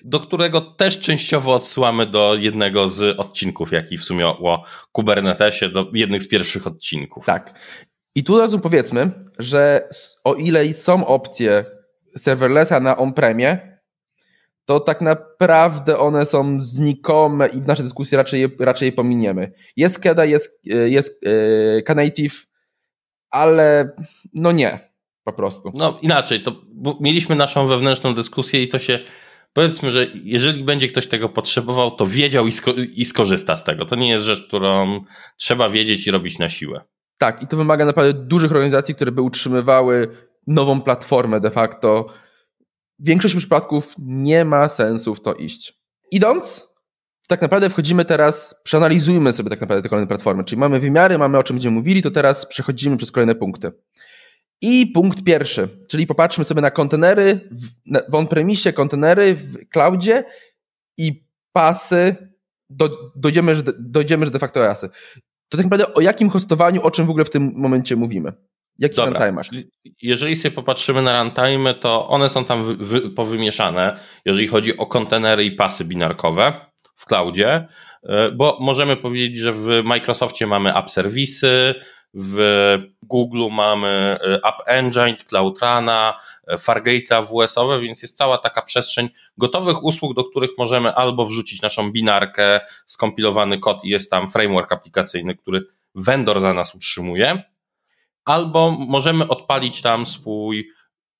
do 0.03 0.19
którego 0.19 0.61
też 0.61 0.99
częściowo 0.99 1.53
odsyłamy 1.53 2.05
do 2.05 2.35
jednego 2.35 2.89
z 2.89 3.19
odcinków, 3.19 3.71
jaki 3.71 3.97
w 3.97 4.03
sumie 4.03 4.27
o 4.27 4.63
Kubernetesie, 4.91 5.69
do 5.69 5.89
jednych 5.93 6.23
z 6.23 6.27
pierwszych 6.27 6.67
odcinków. 6.67 7.25
Tak. 7.25 7.59
I 8.15 8.23
tu 8.23 8.39
razu 8.39 8.59
powiedzmy, 8.59 9.11
że 9.39 9.89
o 10.23 10.33
ile 10.33 10.73
są 10.73 11.07
opcje 11.07 11.65
serverlessa 12.17 12.79
na 12.79 12.97
on-premie, 12.97 13.72
to 14.65 14.79
tak 14.79 15.01
naprawdę 15.01 15.97
one 15.97 16.25
są 16.25 16.61
znikome 16.61 17.47
i 17.47 17.61
w 17.61 17.67
naszej 17.67 17.83
dyskusji 17.83 18.17
raczej 18.17 18.41
je, 18.41 18.49
raczej 18.59 18.85
je 18.85 18.91
pominiemy. 18.91 19.51
Jest 19.75 19.99
KEDA, 19.99 20.25
jest, 20.25 20.61
jest 20.85 21.19
e, 21.25 21.81
Knative, 21.81 22.45
ale 23.29 23.95
no 24.33 24.51
nie 24.51 24.93
po 25.23 25.33
prostu. 25.33 25.71
No 25.75 25.99
inaczej, 26.01 26.43
to 26.43 26.61
mieliśmy 26.99 27.35
naszą 27.35 27.67
wewnętrzną 27.67 28.15
dyskusję 28.15 28.63
i 28.63 28.67
to 28.67 28.79
się 28.79 28.99
powiedzmy, 29.53 29.91
że 29.91 30.07
jeżeli 30.23 30.63
będzie 30.63 30.87
ktoś 30.87 31.07
tego 31.07 31.29
potrzebował, 31.29 31.91
to 31.91 32.05
wiedział 32.05 32.47
i, 32.47 32.51
sko 32.51 32.71
i 32.73 33.05
skorzysta 33.05 33.57
z 33.57 33.63
tego. 33.63 33.85
To 33.85 33.95
nie 33.95 34.09
jest 34.09 34.23
rzecz, 34.23 34.47
którą 34.47 34.99
trzeba 35.37 35.69
wiedzieć 35.69 36.07
i 36.07 36.11
robić 36.11 36.39
na 36.39 36.49
siłę. 36.49 36.81
Tak, 37.17 37.41
i 37.41 37.47
to 37.47 37.57
wymaga 37.57 37.85
naprawdę 37.85 38.13
dużych 38.13 38.51
organizacji, 38.51 38.95
które 38.95 39.11
by 39.11 39.21
utrzymywały 39.21 40.07
nową 40.47 40.81
platformę 40.81 41.39
de 41.39 41.51
facto. 41.51 42.05
W 43.03 43.05
większości 43.05 43.37
przypadków 43.37 43.95
nie 43.99 44.45
ma 44.45 44.69
sensu 44.69 45.15
w 45.15 45.21
to 45.21 45.33
iść. 45.33 45.73
Idąc, 46.11 46.69
tak 47.27 47.41
naprawdę 47.41 47.69
wchodzimy 47.69 48.05
teraz, 48.05 48.55
przeanalizujmy 48.63 49.33
sobie 49.33 49.49
tak 49.49 49.61
naprawdę 49.61 49.83
te 49.83 49.89
kolejne 49.89 50.07
platformy. 50.07 50.43
Czyli 50.43 50.59
mamy 50.59 50.79
wymiary, 50.79 51.17
mamy 51.17 51.37
o 51.37 51.43
czym 51.43 51.55
będziemy 51.55 51.75
mówili, 51.75 52.01
to 52.01 52.11
teraz 52.11 52.45
przechodzimy 52.45 52.97
przez 52.97 53.11
kolejne 53.11 53.35
punkty. 53.35 53.71
I 54.61 54.87
punkt 54.87 55.23
pierwszy, 55.23 55.69
czyli 55.87 56.07
popatrzmy 56.07 56.43
sobie 56.43 56.61
na 56.61 56.71
kontenery 56.71 57.49
w 58.09 58.15
on-premisie, 58.15 58.73
kontenery 58.73 59.35
w 59.35 59.69
cloudzie 59.69 60.23
i 60.97 61.27
pasy, 61.51 62.15
do, 62.69 62.89
dojdziemy, 63.15 63.55
że, 63.55 63.63
dojdziemy, 63.79 64.25
że 64.25 64.31
de 64.31 64.39
facto 64.39 64.69
asy. 64.69 64.89
To 65.49 65.57
tak 65.57 65.65
naprawdę 65.65 65.93
o 65.93 66.01
jakim 66.01 66.29
hostowaniu, 66.29 66.81
o 66.81 66.91
czym 66.91 67.05
w 67.05 67.09
ogóle 67.09 67.25
w 67.25 67.29
tym 67.29 67.53
momencie 67.55 67.95
mówimy? 67.95 68.33
Jaki 68.79 68.95
Dobra. 68.95 69.11
runtime 69.11 69.31
masz? 69.31 69.49
Jeżeli 70.01 70.35
sobie 70.35 70.55
popatrzymy 70.55 71.01
na 71.01 71.23
runtime, 71.23 71.73
to 71.73 72.07
one 72.07 72.29
są 72.29 72.45
tam 72.45 72.65
wy, 72.65 72.75
wy, 72.75 73.09
powymieszane, 73.09 73.99
jeżeli 74.25 74.47
chodzi 74.47 74.77
o 74.77 74.85
kontenery 74.85 75.45
i 75.45 75.51
pasy 75.51 75.85
binarkowe 75.85 76.53
w 76.95 77.05
cloudzie, 77.05 77.67
e, 78.03 78.31
bo 78.31 78.57
możemy 78.61 78.95
powiedzieć, 78.95 79.37
że 79.37 79.53
w 79.53 79.67
Microsoftie 79.83 80.47
mamy 80.47 80.75
app 80.75 80.89
serwisy, 80.89 81.75
w 82.13 82.37
Google 83.01 83.47
mamy 83.51 83.87
e, 84.21 84.39
App 84.47 84.55
Engine, 84.65 85.15
Cloud 85.27 85.59
Runa, 85.61 86.19
e, 86.47 86.55
Fargate'a 86.57 87.25
WS-owe, 87.25 87.79
więc 87.79 88.01
jest 88.01 88.17
cała 88.17 88.37
taka 88.37 88.61
przestrzeń 88.61 89.09
gotowych 89.37 89.83
usług, 89.83 90.15
do 90.15 90.23
których 90.23 90.51
możemy 90.57 90.95
albo 90.95 91.25
wrzucić 91.25 91.61
naszą 91.61 91.91
binarkę, 91.91 92.59
skompilowany 92.85 93.59
kod 93.59 93.85
i 93.85 93.89
jest 93.89 94.11
tam 94.11 94.29
framework 94.29 94.71
aplikacyjny, 94.71 95.35
który 95.35 95.65
vendor 95.95 96.41
za 96.41 96.53
nas 96.53 96.75
utrzymuje, 96.75 97.43
albo 98.25 98.71
możemy 98.71 99.27
odpalić 99.27 99.81
tam 99.81 100.05
swój 100.05 100.69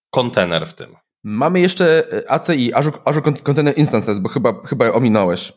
kontener 0.09 0.67
w 0.67 0.73
tym. 0.73 0.95
Mamy 1.23 1.59
jeszcze 1.59 2.13
e, 2.13 2.31
ACI, 2.31 2.73
Azure, 2.73 2.99
Azure 3.05 3.33
Container 3.43 3.77
Instances, 3.77 4.19
bo 4.19 4.29
chyba, 4.29 4.53
chyba 4.67 4.91
ominąłeś. 4.91 5.53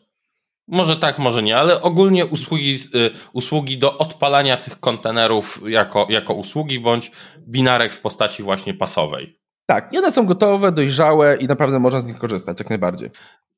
Może 0.67 0.95
tak, 0.95 1.19
może 1.19 1.43
nie, 1.43 1.57
ale 1.57 1.81
ogólnie 1.81 2.25
usługi, 2.25 2.77
y, 2.95 3.09
usługi 3.33 3.77
do 3.77 3.97
odpalania 3.97 4.57
tych 4.57 4.79
kontenerów 4.79 5.61
jako, 5.67 6.07
jako 6.09 6.33
usługi 6.33 6.79
bądź 6.79 7.11
binarek 7.39 7.93
w 7.93 7.99
postaci 7.99 8.43
właśnie 8.43 8.73
pasowej. 8.73 9.39
Tak, 9.65 9.91
one 9.97 10.11
są 10.11 10.25
gotowe, 10.25 10.71
dojrzałe 10.71 11.37
i 11.37 11.47
naprawdę 11.47 11.79
można 11.79 11.99
z 11.99 12.05
nich 12.05 12.17
korzystać 12.17 12.59
jak 12.59 12.69
najbardziej. 12.69 13.09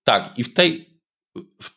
Tak, 0.04 0.40
i 0.40 0.44
w 0.44 0.54
tej 0.54 1.00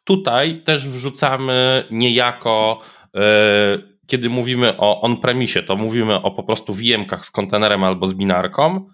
tutaj 0.04 0.62
też 0.62 0.88
wrzucamy 0.88 1.84
niejako, 1.90 2.80
yy, 3.14 3.91
kiedy 4.12 4.30
mówimy 4.30 4.76
o 4.78 5.00
on-premisie, 5.00 5.62
to 5.62 5.76
mówimy 5.76 6.22
o 6.22 6.30
po 6.30 6.42
prostu 6.42 6.74
VM-kach 6.74 7.24
z 7.24 7.30
kontenerem 7.30 7.84
albo 7.84 8.06
z 8.06 8.14
binarką. 8.14 8.86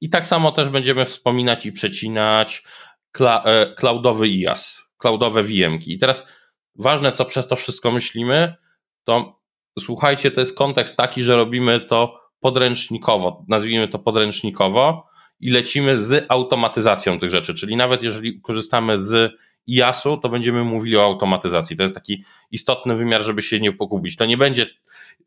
I 0.00 0.10
tak 0.10 0.26
samo 0.26 0.52
też 0.52 0.68
będziemy 0.68 1.04
wspominać 1.04 1.66
i 1.66 1.72
przecinać 1.72 2.64
yy, 3.20 3.26
cloudowy 3.76 4.28
IaaS 4.28 4.90
cloudowe 4.98 5.42
VM-ki. 5.42 5.92
I 5.92 5.98
teraz 5.98 6.28
ważne, 6.74 7.12
co 7.12 7.24
przez 7.24 7.48
to 7.48 7.56
wszystko 7.56 7.92
myślimy, 7.92 8.54
to 9.04 9.40
słuchajcie, 9.78 10.30
to 10.30 10.40
jest 10.40 10.58
kontekst 10.58 10.96
taki, 10.96 11.22
że 11.22 11.36
robimy 11.36 11.80
to 11.80 12.20
podręcznikowo, 12.40 13.44
nazwijmy 13.48 13.88
to 13.88 13.98
podręcznikowo 13.98 15.06
i 15.40 15.50
lecimy 15.50 15.98
z 15.98 16.26
automatyzacją 16.28 17.18
tych 17.18 17.30
rzeczy, 17.30 17.54
czyli 17.54 17.76
nawet 17.76 18.02
jeżeli 18.02 18.40
korzystamy 18.40 18.98
z 18.98 19.32
IAS-u, 19.70 20.16
to 20.16 20.28
będziemy 20.28 20.64
mówili 20.64 20.96
o 20.96 21.04
automatyzacji. 21.04 21.76
To 21.76 21.82
jest 21.82 21.94
taki 21.94 22.24
istotny 22.50 22.96
wymiar, 22.96 23.22
żeby 23.22 23.42
się 23.42 23.60
nie 23.60 23.72
pogubić. 23.72 24.16
To 24.16 24.26
nie 24.26 24.36
będzie, 24.36 24.66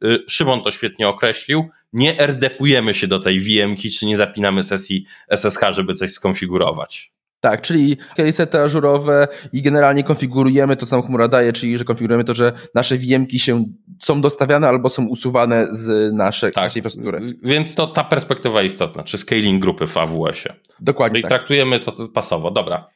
y, 0.04 0.20
Szymon 0.30 0.62
to 0.64 0.72
świetnie 0.72 1.08
określił, 1.08 1.70
nie 1.94 2.28
rdepujemy 2.28 2.94
się 2.94 3.08
do 3.08 3.20
tej 3.20 3.40
VM-ki, 3.40 3.92
czy 3.92 4.06
nie 4.06 4.18
zapinamy 4.18 4.64
sesji 4.64 5.06
SSH, 5.30 5.62
żeby 5.72 5.94
coś 5.94 6.12
skonfigurować. 6.12 7.14
Tak, 7.44 7.62
czyli 7.62 7.98
sety 8.32 8.60
ażurowe 8.60 9.28
i 9.54 9.62
generalnie 9.62 10.04
konfigurujemy 10.04 10.76
to, 10.76 10.86
co 10.86 10.98
nam 10.98 11.06
chmura 11.06 11.28
daje, 11.28 11.54
czyli 11.54 11.78
że 11.78 11.86
konfigurujemy 11.86 12.24
to, 12.24 12.36
że 12.36 12.52
nasze 12.76 12.98
VM-ki 12.98 13.40
się 13.40 13.66
są 14.02 14.22
dostawiane 14.22 14.68
albo 14.68 14.90
są 14.90 15.08
usuwane 15.08 15.68
z 15.70 16.14
naszej, 16.14 16.52
tak. 16.52 16.64
naszej 16.64 16.80
infrastruktury. 16.80 17.38
Więc 17.44 17.76
to 17.76 17.88
ta 17.88 18.04
perspektywa 18.04 18.64
istotna, 18.64 19.04
czy 19.04 19.18
scaling 19.18 19.62
grupy 19.62 19.88
w 19.88 19.98
AWS-ie. 19.98 20.56
Dokładnie. 20.80 21.16
Czyli 21.16 21.24
tak. 21.24 21.30
traktujemy 21.30 21.80
to 21.80 22.08
pasowo, 22.08 22.52
dobra. 22.52 22.88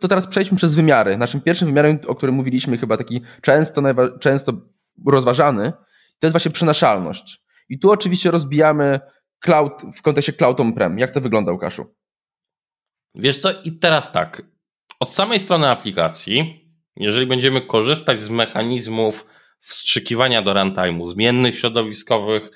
To 0.00 0.08
teraz 0.08 0.26
przejdźmy 0.26 0.56
przez 0.56 0.74
wymiary. 0.74 1.16
Naszym 1.16 1.40
pierwszym 1.40 1.68
wymiarem, 1.68 1.98
o 2.06 2.14
którym 2.14 2.34
mówiliśmy, 2.34 2.78
chyba 2.78 2.96
taki 2.96 3.22
często, 3.40 3.82
często 4.20 4.52
rozważany, 5.06 5.72
to 6.18 6.26
jest 6.26 6.32
właśnie 6.32 6.50
przenaszalność. 6.50 7.42
I 7.68 7.78
tu 7.78 7.90
oczywiście 7.90 8.30
rozbijamy 8.30 9.00
cloud 9.40 9.82
w 9.96 10.02
kontekście 10.02 10.32
cloud 10.32 10.60
on-prem. 10.60 10.98
Jak 10.98 11.10
to 11.10 11.20
wygląda, 11.20 11.52
Łukaszu? 11.52 11.94
Wiesz 13.14 13.38
co, 13.38 13.48
i 13.64 13.72
teraz 13.72 14.12
tak. 14.12 14.42
Od 15.00 15.12
samej 15.12 15.40
strony 15.40 15.68
aplikacji, 15.68 16.66
jeżeli 16.96 17.26
będziemy 17.26 17.60
korzystać 17.60 18.20
z 18.20 18.28
mechanizmów 18.28 19.26
wstrzykiwania 19.58 20.42
do 20.42 20.54
runtime'u, 20.54 21.08
zmiennych 21.08 21.58
środowiskowych, 21.58 22.50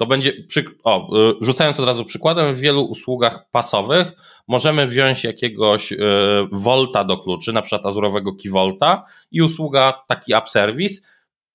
to 0.00 0.06
będzie, 0.06 0.32
o, 0.84 1.18
y, 1.30 1.34
rzucając 1.40 1.80
od 1.80 1.86
razu 1.86 2.04
przykładem, 2.04 2.54
w 2.54 2.58
wielu 2.58 2.84
usługach 2.84 3.50
pasowych 3.50 4.12
możemy 4.48 4.86
wziąć 4.86 5.24
jakiegoś 5.24 5.92
y, 5.92 5.98
volta 6.52 7.04
do 7.04 7.18
kluczy, 7.18 7.52
na 7.52 7.62
przykład 7.62 7.86
azurowego 7.86 8.32
key 8.42 8.52
volta 8.52 9.04
i 9.30 9.42
usługa 9.42 10.04
taki 10.08 10.34
app 10.34 10.48
service 10.48 11.02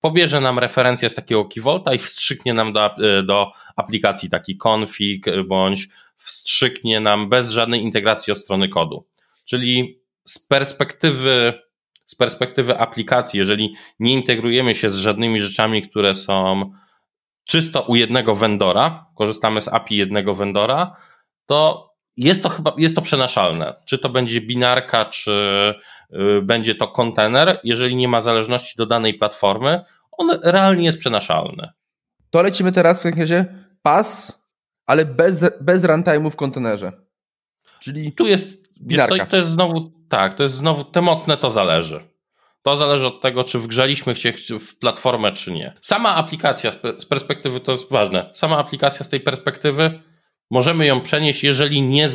pobierze 0.02 0.42
nam 0.42 0.60
referencję 0.60 1.10
z 1.10 1.16
takiego 1.16 1.46
key 1.46 1.64
volta 1.64 1.94
i 1.94 1.98
wstrzyknie 1.98 2.54
nam 2.54 2.74
do, 2.74 2.86
y, 3.20 3.24
do 3.24 3.52
aplikacji 3.76 4.30
taki 4.30 4.58
config 4.68 5.26
bądź 5.48 5.88
wstrzyknie 6.16 7.00
nam 7.00 7.30
bez 7.30 7.50
żadnej 7.50 7.82
integracji 7.82 8.34
od 8.34 8.40
strony 8.40 8.70
kodu. 8.70 9.06
Czyli 9.46 10.00
z 10.26 10.40
perspektywy, 10.40 11.54
z 12.06 12.16
perspektywy 12.16 12.80
aplikacji, 12.80 13.38
jeżeli 13.38 13.76
nie 14.00 14.14
integrujemy 14.14 14.76
się 14.76 14.90
z 14.90 14.96
żadnymi 14.96 15.42
rzeczami, 15.42 15.82
które 15.82 16.16
są 16.16 16.72
czysto 17.46 17.82
u 17.82 17.96
jednego 17.96 18.36
vendora, 18.36 19.06
korzystamy 19.16 19.62
z 19.62 19.68
API 19.68 19.96
jednego 19.96 20.36
vendora, 20.36 20.96
to 21.46 21.90
jest 22.18 22.44
to 22.44 22.50
chyba, 22.50 22.74
jest 22.78 22.96
to 22.96 23.02
przenaszalne. 23.02 23.74
Czy 23.86 23.98
to 23.98 24.10
będzie 24.10 24.42
binarka, 24.42 25.06
czy 25.06 25.76
y, 26.14 26.42
będzie 26.42 26.76
to 26.76 26.88
kontener, 26.88 27.60
jeżeli 27.64 27.96
nie 27.96 28.08
ma 28.08 28.22
zależności 28.22 28.78
do 28.78 28.86
danej 28.86 29.14
platformy, 29.14 29.82
on 30.12 30.40
realnie 30.44 30.86
jest 30.86 31.00
przenaszalny. 31.00 31.70
To 32.30 32.42
lecimy 32.42 32.72
teraz 32.72 33.00
w 33.00 33.04
takim 33.04 33.22
razie 33.22 33.46
pas 33.82 34.46
ale 34.86 35.06
bez, 35.06 35.46
bez 35.62 35.84
runtime'u 35.84 36.32
w 36.32 36.36
kontenerze. 36.36 36.92
Czyli 37.80 38.14
tu 38.14 38.28
jest, 38.28 38.70
to, 39.08 39.26
to 39.30 39.38
jest 39.38 39.50
znowu, 39.50 39.92
tak, 40.10 40.34
to 40.34 40.44
jest 40.44 40.56
znowu, 40.56 40.84
te 40.84 41.02
mocne 41.02 41.38
to 41.38 41.52
zależy. 41.52 42.15
To 42.66 42.78
zależy 42.78 43.08
od 43.08 43.22
tego, 43.22 43.44
czy 43.44 43.60
wgrzaliśmy 43.60 44.16
się 44.16 44.34
w 44.60 44.78
platformę, 44.80 45.32
czy 45.32 45.52
nie. 45.52 45.74
Sama 45.82 46.16
aplikacja 46.16 46.72
z 47.00 47.06
perspektywy, 47.06 47.60
to 47.60 47.72
jest 47.72 47.92
ważne, 47.92 48.32
sama 48.34 48.58
aplikacja 48.58 49.06
z 49.06 49.10
tej 49.10 49.20
perspektywy, 49.20 50.02
możemy 50.52 50.86
ją 50.86 51.02
przenieść, 51.02 51.44
jeżeli 51.44 51.82
nie, 51.82 52.10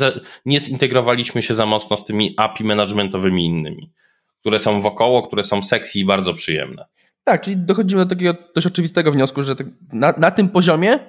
nie 0.45 0.59
zintegrowaliśmy 0.59 1.41
się 1.41 1.53
za 1.53 1.65
mocno 1.65 1.97
z 1.97 2.05
tymi 2.05 2.33
API 2.37 2.63
managementowymi 2.63 3.45
innymi, 3.45 3.93
które 4.39 4.59
są 4.59 4.81
wokoło, 4.81 5.27
które 5.27 5.43
są 5.43 5.63
sexy 5.63 5.99
i 5.99 6.05
bardzo 6.05 6.33
przyjemne. 6.33 6.85
Tak, 7.23 7.41
czyli 7.41 7.57
dochodzimy 7.57 8.05
do 8.05 8.09
takiego 8.09 8.33
dość 8.55 8.67
oczywistego 8.67 9.11
wniosku, 9.11 9.43
że 9.43 9.55
na, 9.93 10.13
na 10.17 10.31
tym 10.31 10.49
poziomie 10.49 10.99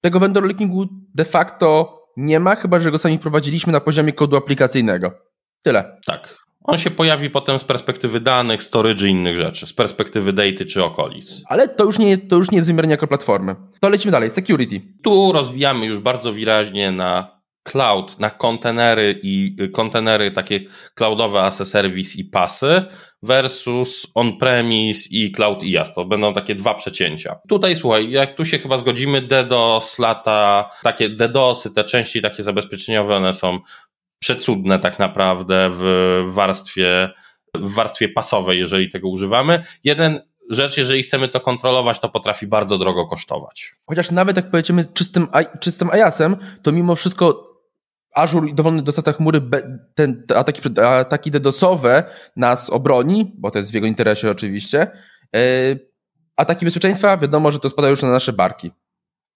tego 0.00 0.20
vendor 0.20 0.46
linkingu 0.46 0.86
de 1.14 1.24
facto 1.24 1.98
nie 2.16 2.40
ma, 2.40 2.56
chyba 2.56 2.80
że 2.80 2.90
go 2.90 2.98
sami 2.98 3.18
prowadziliśmy 3.18 3.72
na 3.72 3.80
poziomie 3.80 4.12
kodu 4.12 4.36
aplikacyjnego. 4.36 5.12
Tyle. 5.62 6.00
Tak. 6.06 6.41
On 6.64 6.78
się 6.78 6.90
pojawi 6.90 7.30
potem 7.30 7.58
z 7.58 7.64
perspektywy 7.64 8.20
danych, 8.20 8.62
storage 8.62 9.06
i 9.08 9.10
innych 9.10 9.36
rzeczy, 9.36 9.66
z 9.66 9.72
perspektywy 9.72 10.32
daty 10.32 10.66
czy 10.66 10.84
okolic. 10.84 11.42
Ale 11.46 11.68
to 11.68 11.84
już 11.84 11.98
nie 11.98 12.08
jest, 12.08 12.22
to 12.30 12.36
już 12.36 12.50
nie 12.50 12.56
jest 12.56 12.68
wymiernie 12.68 12.90
jako 12.90 13.06
platformy. 13.06 13.56
To 13.80 13.88
lecimy 13.88 14.12
dalej. 14.12 14.30
Security. 14.30 14.80
Tu 15.02 15.32
rozwijamy 15.32 15.86
już 15.86 15.98
bardzo 15.98 16.32
wyraźnie 16.32 16.92
na 16.92 17.42
cloud, 17.62 18.18
na 18.18 18.30
kontenery 18.30 19.20
i 19.22 19.56
kontenery 19.72 20.30
takie 20.30 20.60
cloudowe 20.94 21.42
as 21.42 21.60
a 21.60 21.64
service 21.64 22.18
i 22.18 22.24
pasy 22.24 22.82
versus 23.22 24.12
on-premise 24.14 25.08
i 25.10 25.32
cloud 25.32 25.64
IaaS. 25.64 25.94
To 25.94 26.04
będą 26.04 26.34
takie 26.34 26.54
dwa 26.54 26.74
przecięcia. 26.74 27.38
Tutaj 27.48 27.76
słuchaj, 27.76 28.10
jak 28.10 28.34
tu 28.34 28.44
się 28.44 28.58
chyba 28.58 28.76
zgodzimy, 28.76 29.22
DDoS, 29.22 29.98
lata, 29.98 30.70
takie 30.82 31.08
DDoSy, 31.08 31.70
te 31.70 31.84
części 31.84 32.22
takie 32.22 32.42
zabezpieczeniowe, 32.42 33.16
one 33.16 33.34
są 33.34 33.58
przecudne 34.22 34.78
tak 34.78 34.98
naprawdę 34.98 35.70
w 35.72 36.22
warstwie, 36.26 37.10
w 37.54 37.74
warstwie 37.74 38.08
pasowej, 38.08 38.58
jeżeli 38.58 38.90
tego 38.90 39.08
używamy. 39.08 39.64
Jeden 39.84 40.20
rzecz, 40.50 40.76
jeżeli 40.76 41.02
chcemy 41.02 41.28
to 41.28 41.40
kontrolować, 41.40 42.00
to 42.00 42.08
potrafi 42.08 42.46
bardzo 42.46 42.78
drogo 42.78 43.06
kosztować. 43.06 43.74
Chociaż 43.86 44.10
nawet 44.10 44.36
jak 44.36 44.50
powiedzmy 44.50 44.84
czystym, 44.94 45.28
czystym 45.60 45.88
IaaSem, 45.88 46.36
to 46.62 46.72
mimo 46.72 46.96
wszystko 46.96 47.52
Azure 48.14 48.48
i 48.48 48.54
dowolny 48.54 48.82
dostawca 48.82 49.12
chmury 49.12 49.40
ten, 49.94 50.26
ataki, 50.36 50.60
ataki 50.82 51.30
DDoSowe 51.30 52.04
nas 52.36 52.70
obroni, 52.70 53.32
bo 53.38 53.50
to 53.50 53.58
jest 53.58 53.70
w 53.70 53.74
jego 53.74 53.86
interesie 53.86 54.30
oczywiście. 54.30 54.90
E, 55.36 55.40
ataki 56.36 56.64
bezpieczeństwa, 56.64 57.16
wiadomo, 57.16 57.50
że 57.50 57.60
to 57.60 57.68
spada 57.68 57.88
już 57.88 58.02
na 58.02 58.10
nasze 58.10 58.32
barki. 58.32 58.70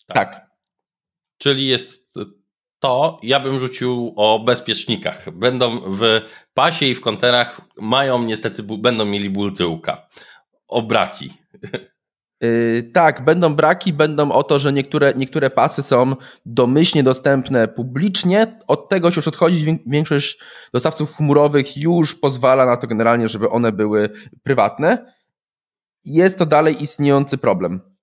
Tak. 0.07 0.17
tak. 0.17 0.51
Czyli 1.39 1.67
jest 1.67 2.07
to, 2.79 3.21
ja 3.23 3.41
bym 3.41 3.61
rzucił 3.61 4.13
o 4.17 4.39
bezpiecznikach. 4.39 5.31
Będą 5.31 5.81
w 5.81 6.21
pasie 6.55 6.87
i 6.87 6.95
w 6.95 7.01
konterach, 7.01 7.61
mają 7.77 8.23
niestety, 8.23 8.63
będą 8.63 9.05
mieli 9.05 9.31
ból 9.31 9.55
tyłka. 9.55 10.07
O 10.69 10.83
braki. 10.83 11.33
Yy, 12.41 12.83
tak, 12.95 13.25
będą 13.25 13.55
braki, 13.55 13.93
będą 13.93 14.33
o 14.33 14.43
to, 14.43 14.59
że 14.59 14.73
niektóre, 14.73 15.13
niektóre 15.17 15.51
pasy 15.51 15.83
są 15.83 16.17
domyślnie 16.47 17.03
dostępne 17.03 17.69
publicznie. 17.69 18.59
Od 18.67 18.89
tego 18.89 19.11
się 19.11 19.19
już 19.19 19.29
odchodzić. 19.29 19.65
Większość 19.87 20.39
dostawców 20.73 21.17
chmurowych 21.17 21.77
już 21.77 22.15
pozwala 22.15 22.67
na 22.67 22.77
to 22.77 22.87
generalnie, 22.87 23.29
żeby 23.29 23.51
one 23.51 23.73
były 23.73 24.11
prywatne. 24.43 25.13
Jest 26.05 26.39
to 26.39 26.47
dalej 26.47 26.83
istniejący 26.83 27.39
problem. 27.39 27.96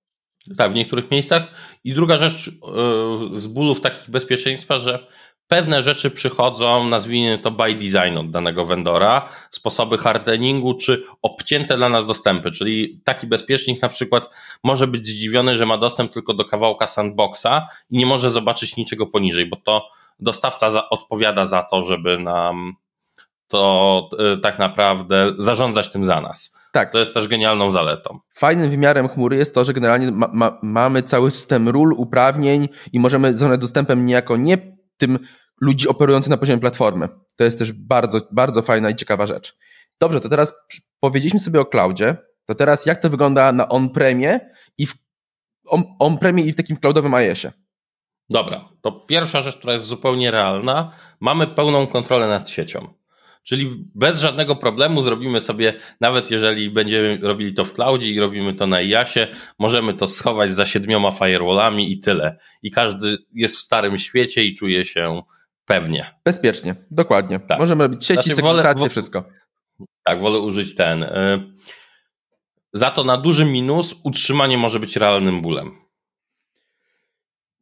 Tak, 0.56 0.72
w 0.72 0.74
niektórych 0.74 1.10
miejscach. 1.10 1.42
I 1.84 1.94
druga 1.94 2.16
rzecz 2.16 2.46
yy, 2.46 3.40
z 3.40 3.46
bólów 3.46 3.80
takich 3.80 4.10
bezpieczeństwa, 4.10 4.78
że 4.78 5.06
pewne 5.48 5.82
rzeczy 5.82 6.10
przychodzą, 6.10 6.88
nazwijmy 6.88 7.38
to 7.38 7.50
by 7.50 7.74
design 7.74 8.18
od 8.18 8.30
danego 8.30 8.66
vendora, 8.66 9.28
sposoby 9.50 9.98
hardeningu 9.98 10.74
czy 10.74 11.04
obcięte 11.22 11.76
dla 11.76 11.88
nas 11.88 12.06
dostępy, 12.06 12.50
czyli 12.50 13.00
taki 13.04 13.26
bezpiecznik 13.26 13.82
na 13.82 13.88
przykład 13.88 14.30
może 14.64 14.86
być 14.86 15.06
zdziwiony, 15.06 15.56
że 15.56 15.66
ma 15.66 15.78
dostęp 15.78 16.12
tylko 16.12 16.34
do 16.34 16.44
kawałka 16.44 16.86
sandboxa 16.86 17.68
i 17.90 17.98
nie 17.98 18.06
może 18.06 18.30
zobaczyć 18.30 18.76
niczego 18.76 19.06
poniżej, 19.06 19.46
bo 19.46 19.56
to 19.56 19.88
dostawca 20.20 20.70
za, 20.70 20.88
odpowiada 20.88 21.46
za 21.46 21.62
to, 21.62 21.82
żeby 21.82 22.18
nam 22.18 22.76
to 23.48 24.08
y, 24.36 24.40
tak 24.40 24.58
naprawdę 24.58 25.32
zarządzać 25.38 25.88
tym 25.88 26.04
za 26.04 26.20
nas. 26.20 26.56
Tak. 26.74 26.92
To 26.92 26.98
jest 26.98 27.14
też 27.14 27.28
genialną 27.28 27.70
zaletą. 27.70 28.18
Fajnym 28.36 28.70
wymiarem 28.70 29.08
chmury 29.08 29.36
jest 29.36 29.54
to, 29.54 29.64
że 29.64 29.72
generalnie 29.72 30.10
ma, 30.10 30.28
ma, 30.32 30.58
mamy 30.62 31.02
cały 31.02 31.30
system 31.30 31.68
ról, 31.68 31.92
uprawnień 31.96 32.68
i 32.92 33.00
możemy 33.00 33.34
zarządzać 33.34 33.60
dostępem 33.60 34.06
niejako 34.06 34.36
nie 34.36 34.76
tym 34.96 35.18
ludzi 35.60 35.88
operujących 35.88 36.30
na 36.30 36.36
poziomie 36.36 36.60
platformy. 36.60 37.08
To 37.36 37.44
jest 37.44 37.58
też 37.58 37.72
bardzo, 37.72 38.20
bardzo 38.32 38.62
fajna 38.62 38.90
i 38.90 38.94
ciekawa 38.94 39.26
rzecz. 39.26 39.56
Dobrze, 40.00 40.20
to 40.20 40.28
teraz 40.28 40.54
powiedzieliśmy 41.00 41.40
sobie 41.40 41.60
o 41.60 41.64
cloudzie, 41.64 42.16
to 42.46 42.54
teraz 42.54 42.86
jak 42.86 43.00
to 43.00 43.10
wygląda 43.10 43.52
na 43.52 43.68
on-premie 43.68 44.40
i 44.78 44.86
w 44.86 44.94
on-premie 45.98 46.44
i 46.44 46.52
w 46.52 46.56
takim 46.56 46.76
cloudowym 46.76 47.14
IS-ie? 47.30 47.52
Dobra, 48.30 48.68
to 48.82 48.92
pierwsza 48.92 49.40
rzecz, 49.40 49.56
która 49.56 49.72
jest 49.72 49.84
zupełnie 49.84 50.30
realna, 50.30 50.92
mamy 51.20 51.46
pełną 51.46 51.86
kontrolę 51.86 52.28
nad 52.28 52.50
siecią. 52.50 52.94
Czyli 53.44 53.70
bez 53.94 54.20
żadnego 54.20 54.56
problemu 54.56 55.02
zrobimy 55.02 55.40
sobie, 55.40 55.74
nawet 56.00 56.30
jeżeli 56.30 56.70
będziemy 56.70 57.18
robili 57.22 57.54
to 57.54 57.64
w 57.64 57.72
cloudzie 57.72 58.10
i 58.10 58.20
robimy 58.20 58.54
to 58.54 58.66
na 58.66 58.82
IASie, 58.82 59.26
możemy 59.58 59.94
to 59.94 60.08
schować 60.08 60.54
za 60.54 60.66
siedmioma 60.66 61.12
firewallami 61.12 61.92
i 61.92 61.98
tyle. 61.98 62.38
I 62.62 62.70
każdy 62.70 63.16
jest 63.34 63.56
w 63.56 63.60
starym 63.60 63.98
świecie 63.98 64.44
i 64.44 64.54
czuje 64.54 64.84
się 64.84 65.22
pewnie. 65.64 66.14
Bezpiecznie, 66.24 66.76
dokładnie. 66.90 67.40
Tak. 67.40 67.58
Możemy 67.58 67.84
robić 67.84 68.06
sieci, 68.06 68.22
znaczy, 68.22 68.36
segmentację, 68.36 68.88
wszystko. 68.88 69.24
Tak, 70.04 70.20
wolę 70.20 70.38
użyć 70.38 70.74
ten. 70.74 71.02
Y, 71.02 71.52
za 72.72 72.90
to 72.90 73.04
na 73.04 73.16
duży 73.16 73.44
minus 73.44 73.94
utrzymanie 74.04 74.58
może 74.58 74.80
być 74.80 74.96
realnym 74.96 75.42
bólem. 75.42 75.70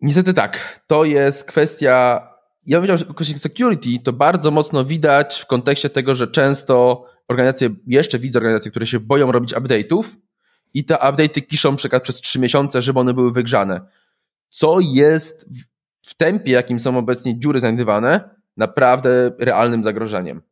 Niestety 0.01 0.35
tak. 0.35 0.85
To 0.87 1.05
jest 1.05 1.45
kwestia 1.45 2.29
ja 2.67 2.81
bym 2.81 2.89
powiedział, 2.89 3.15
że 3.21 3.39
security 3.39 3.99
to 4.05 4.13
bardzo 4.13 4.51
mocno 4.51 4.85
widać 4.85 5.41
w 5.41 5.47
kontekście 5.47 5.91
tego, 5.91 6.15
że 6.15 6.29
często 6.29 7.05
organizacje, 7.29 7.75
jeszcze 7.87 8.19
widzę 8.19 8.39
organizacje, 8.39 8.71
które 8.71 8.87
się 8.87 9.01
boją 9.01 9.33
robić 9.33 9.55
update'ów 9.55 10.05
i 10.75 10.85
te 10.85 10.95
update'y 10.95 11.47
kiszą 11.47 11.77
przykład 11.77 12.03
przez 12.03 12.21
trzy 12.21 12.41
miesiące, 12.41 12.83
żeby 12.83 13.01
one 13.01 13.15
były 13.15 13.33
wygrzane. 13.33 13.81
Co 14.51 14.81
jest 14.81 15.47
w 16.03 16.15
tempie, 16.15 16.53
jakim 16.53 16.81
są 16.81 16.99
obecnie 16.99 17.39
dziury 17.39 17.61
znajdywane, 17.61 18.31
naprawdę 18.57 19.33
realnym 19.39 19.85
zagrożeniem. 19.85 20.43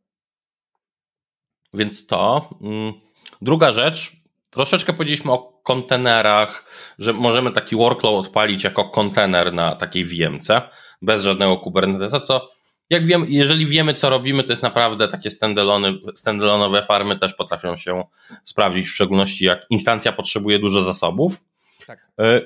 Więc 1.73 2.07
to. 2.07 2.49
Mm, 2.61 2.93
druga 3.41 3.71
rzecz, 3.71 4.11
troszeczkę 4.49 4.93
powiedzieliśmy 4.93 5.31
o 5.31 5.59
kontenerach, 5.63 6.65
że 6.99 7.13
możemy 7.13 7.51
taki 7.51 7.75
workload 7.75 8.25
odpalić 8.25 8.63
jako 8.63 8.89
kontener 8.89 9.53
na 9.53 9.75
takiej 9.75 10.05
VMce 10.05 10.61
bez 11.01 11.23
żadnego 11.23 11.57
Kubernetesa, 11.57 12.19
co 12.19 12.49
jak 12.91 13.05
wiem, 13.05 13.25
jeżeli 13.29 13.65
wiemy, 13.65 13.93
co 13.93 14.09
robimy, 14.09 14.43
to 14.43 14.53
jest 14.53 14.63
naprawdę 14.63 15.07
takie 15.07 15.31
standalone, 15.31 15.93
standalone'owe 15.93 16.85
farmy 16.85 17.19
też 17.19 17.33
potrafią 17.33 17.75
się 17.75 18.03
sprawdzić, 18.43 18.87
w 18.87 18.93
szczególności 18.93 19.45
jak 19.45 19.65
instancja 19.69 20.11
potrzebuje 20.11 20.59
dużo 20.59 20.83
zasobów. 20.83 21.43
Tak. 21.87 22.07
E, 22.19 22.41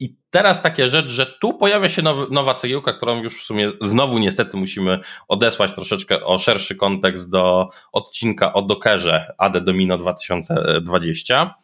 I 0.00 0.16
teraz 0.30 0.62
takie 0.62 0.88
rzecz, 0.88 1.08
że 1.08 1.26
tu 1.26 1.54
pojawia 1.54 1.88
się 1.88 2.02
nowy, 2.02 2.26
nowa 2.30 2.54
cegiełka, 2.54 2.92
którą 2.92 3.22
już 3.22 3.42
w 3.42 3.46
sumie 3.46 3.70
znowu 3.80 4.18
niestety 4.18 4.56
musimy 4.56 4.98
odesłać 5.28 5.72
troszeczkę 5.72 6.24
o 6.24 6.38
szerszy 6.38 6.76
kontekst 6.76 7.30
do 7.30 7.68
odcinka 7.92 8.52
o 8.52 8.62
Dockerze 8.62 9.34
AD 9.38 9.60
Domino 9.60 9.98
2020, 9.98 11.54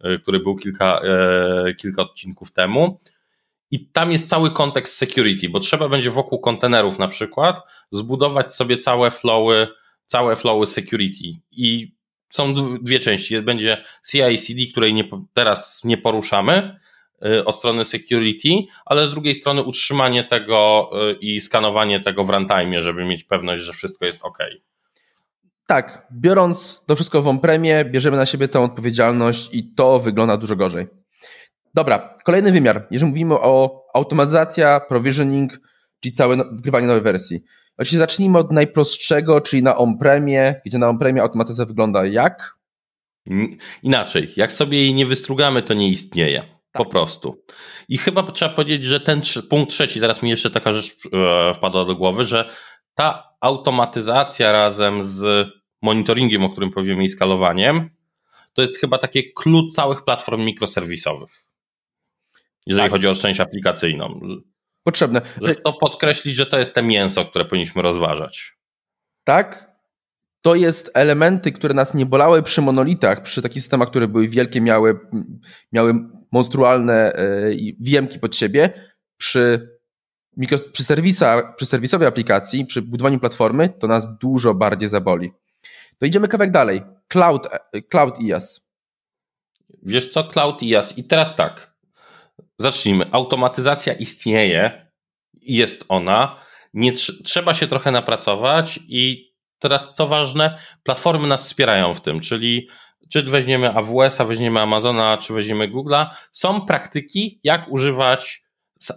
e, 0.00 0.18
który 0.18 0.40
był 0.40 0.56
kilka, 0.56 1.00
e, 1.00 1.74
kilka 1.74 2.02
odcinków 2.02 2.52
temu. 2.52 2.98
I 3.70 3.86
tam 3.86 4.12
jest 4.12 4.28
cały 4.28 4.50
kontekst 4.50 4.96
security, 4.96 5.48
bo 5.48 5.60
trzeba 5.60 5.88
będzie 5.88 6.10
wokół 6.10 6.40
kontenerów 6.40 6.98
na 6.98 7.08
przykład 7.08 7.62
zbudować 7.90 8.54
sobie 8.54 8.76
całe 8.76 9.10
flowy, 9.10 9.68
całe 10.06 10.36
flowy 10.36 10.66
security. 10.66 11.40
I 11.50 11.98
są 12.30 12.54
dwie 12.82 12.98
części. 12.98 13.42
Będzie 13.42 13.84
CI/CD, 14.10 14.66
której 14.70 14.94
nie, 14.94 15.04
teraz 15.32 15.84
nie 15.84 15.98
poruszamy 15.98 16.80
y, 17.26 17.44
od 17.44 17.56
strony 17.56 17.84
security, 17.84 18.48
ale 18.86 19.06
z 19.06 19.10
drugiej 19.10 19.34
strony 19.34 19.62
utrzymanie 19.62 20.24
tego 20.24 20.90
y, 21.10 21.16
i 21.20 21.40
skanowanie 21.40 22.00
tego 22.00 22.24
w 22.24 22.30
runtime, 22.30 22.82
żeby 22.82 23.04
mieć 23.04 23.24
pewność, 23.24 23.62
że 23.62 23.72
wszystko 23.72 24.06
jest 24.06 24.24
ok. 24.24 24.38
Tak, 25.66 26.06
biorąc 26.12 26.84
to 26.86 26.94
wszystko 26.94 27.22
w 27.22 27.28
on-premie, 27.28 27.84
bierzemy 27.84 28.16
na 28.16 28.26
siebie 28.26 28.48
całą 28.48 28.64
odpowiedzialność 28.64 29.48
i 29.52 29.74
to 29.74 30.00
wygląda 30.00 30.36
dużo 30.36 30.56
gorzej. 30.56 30.86
Dobra, 31.78 32.14
kolejny 32.24 32.52
wymiar. 32.52 32.86
Jeżeli 32.90 33.10
mówimy 33.10 33.34
o 33.34 33.82
automatyzacja, 33.94 34.80
provisioning, 34.80 35.60
czyli 36.00 36.12
całe 36.12 36.36
no, 36.36 36.44
wgrywanie 36.52 36.86
nowej 36.86 37.02
wersji. 37.02 37.40
Oczywiście 37.76 37.98
zacznijmy 37.98 38.38
od 38.38 38.52
najprostszego, 38.52 39.40
czyli 39.40 39.62
na 39.62 39.76
on-premie, 39.76 40.60
gdzie 40.66 40.78
na 40.78 40.88
on-premie 40.88 41.22
automatyzacja 41.22 41.64
wygląda 41.64 42.06
jak? 42.06 42.58
Inaczej, 43.82 44.32
jak 44.36 44.52
sobie 44.52 44.78
jej 44.78 44.94
nie 44.94 45.06
wystrugamy, 45.06 45.62
to 45.62 45.74
nie 45.74 45.88
istnieje. 45.88 46.40
Tak. 46.40 46.48
Po 46.72 46.86
prostu. 46.86 47.44
I 47.88 47.98
chyba 47.98 48.22
trzeba 48.22 48.54
powiedzieć, 48.54 48.84
że 48.84 49.00
ten 49.00 49.22
punkt 49.50 49.70
trzeci, 49.70 50.00
teraz 50.00 50.22
mi 50.22 50.30
jeszcze 50.30 50.50
taka 50.50 50.72
rzecz 50.72 50.96
e, 51.12 51.54
wpadła 51.54 51.84
do 51.84 51.96
głowy, 51.96 52.24
że 52.24 52.50
ta 52.94 53.22
automatyzacja 53.40 54.52
razem 54.52 55.02
z 55.02 55.48
monitoringiem, 55.82 56.44
o 56.44 56.50
którym 56.50 56.70
powiemy, 56.70 57.04
i 57.04 57.08
skalowaniem, 57.08 57.90
to 58.52 58.62
jest 58.62 58.78
chyba 58.78 58.98
takie 58.98 59.22
klucz 59.32 59.72
całych 59.72 60.04
platform 60.04 60.44
mikroserwisowych 60.44 61.47
jeżeli 62.68 62.84
tak. 62.84 62.92
chodzi 62.92 63.08
o 63.08 63.14
część 63.14 63.40
aplikacyjną. 63.40 64.20
Potrzebne. 64.84 65.20
Że 65.42 65.54
to 65.54 65.72
podkreślić, 65.72 66.36
że 66.36 66.46
to 66.46 66.58
jest 66.58 66.74
te 66.74 66.82
mięso, 66.82 67.24
które 67.24 67.44
powinniśmy 67.44 67.82
rozważać. 67.82 68.56
Tak. 69.24 69.68
To 70.42 70.54
jest 70.54 70.90
elementy, 70.94 71.52
które 71.52 71.74
nas 71.74 71.94
nie 71.94 72.06
bolały 72.06 72.42
przy 72.42 72.62
monolitach, 72.62 73.22
przy 73.22 73.42
takich 73.42 73.62
systemach, 73.62 73.88
które 73.88 74.08
były 74.08 74.28
wielkie, 74.28 74.60
miały, 74.60 75.00
miały 75.72 75.94
monstrualne 76.32 77.12
wiemki 77.80 78.18
pod 78.18 78.36
siebie. 78.36 78.90
Przy, 79.16 79.68
mikro, 80.36 80.58
przy, 80.72 80.84
serwisa, 80.84 81.52
przy 81.56 81.66
serwisowej 81.66 82.08
aplikacji, 82.08 82.66
przy 82.66 82.82
budowaniu 82.82 83.18
platformy, 83.18 83.68
to 83.68 83.86
nas 83.86 84.18
dużo 84.18 84.54
bardziej 84.54 84.88
zaboli. 84.88 85.32
To 85.98 86.06
idziemy 86.06 86.28
kawałek 86.28 86.52
dalej. 86.52 86.82
Cloud, 87.08 87.48
Cloud 87.90 88.20
IaaS. 88.20 88.68
Wiesz 89.82 90.08
co, 90.08 90.24
Cloud 90.24 90.62
IaaS. 90.62 90.98
I 90.98 91.04
teraz 91.04 91.36
tak. 91.36 91.67
Zacznijmy. 92.58 93.04
Automatyzacja 93.12 93.92
istnieje 93.92 94.90
jest 95.42 95.84
ona. 95.88 96.40
Nie 96.74 96.92
tr 96.92 97.12
trzeba 97.24 97.54
się 97.54 97.66
trochę 97.66 97.90
napracować 97.90 98.80
i 98.88 99.32
teraz 99.58 99.94
co 99.94 100.06
ważne, 100.06 100.58
platformy 100.82 101.28
nas 101.28 101.44
wspierają 101.44 101.94
w 101.94 102.00
tym, 102.00 102.20
czyli 102.20 102.68
czy 103.12 103.22
weźmiemy 103.22 103.74
AWS-a, 103.74 104.24
weźmiemy 104.24 104.60
Amazona, 104.60 105.18
czy 105.18 105.32
weźmiemy 105.32 105.68
Google'a, 105.68 106.06
są 106.32 106.60
praktyki, 106.60 107.40
jak 107.44 107.72
używać 107.72 108.42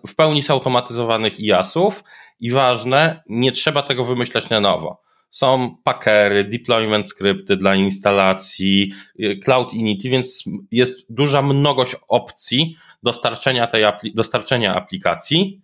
w 0.08 0.16
pełni 0.16 0.42
zautomatyzowanych 0.42 1.40
IaaS-ów 1.40 2.04
i 2.40 2.52
ważne, 2.52 3.24
nie 3.30 3.52
trzeba 3.52 3.82
tego 3.82 4.06
wymyślać 4.06 4.50
na 4.50 4.60
nowo. 4.60 5.02
Są 5.32 5.76
packery, 5.84 6.44
deployment 6.44 7.08
skrypty 7.08 7.58
dla 7.58 7.76
instalacji, 7.76 8.92
y, 9.20 9.40
Cloud 9.44 9.74
Inity, 9.74 10.10
więc 10.10 10.44
jest 10.72 11.06
duża 11.10 11.42
mnogość 11.42 11.96
opcji, 12.08 12.76
dostarczenia, 13.04 13.68
tej 13.68 13.84
apli 13.84 14.14
dostarczenia 14.16 14.76
aplikacji, 14.76 15.62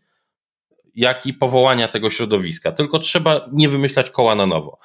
jak 0.95 1.25
i 1.25 1.33
powołania 1.33 1.87
tego 1.87 2.09
środowiska. 2.09 2.71
Tylko 2.71 2.99
trzeba 2.99 3.41
nie 3.53 3.69
wymyślać 3.69 4.09
koła 4.09 4.35
na 4.35 4.45
nowo. 4.45 4.79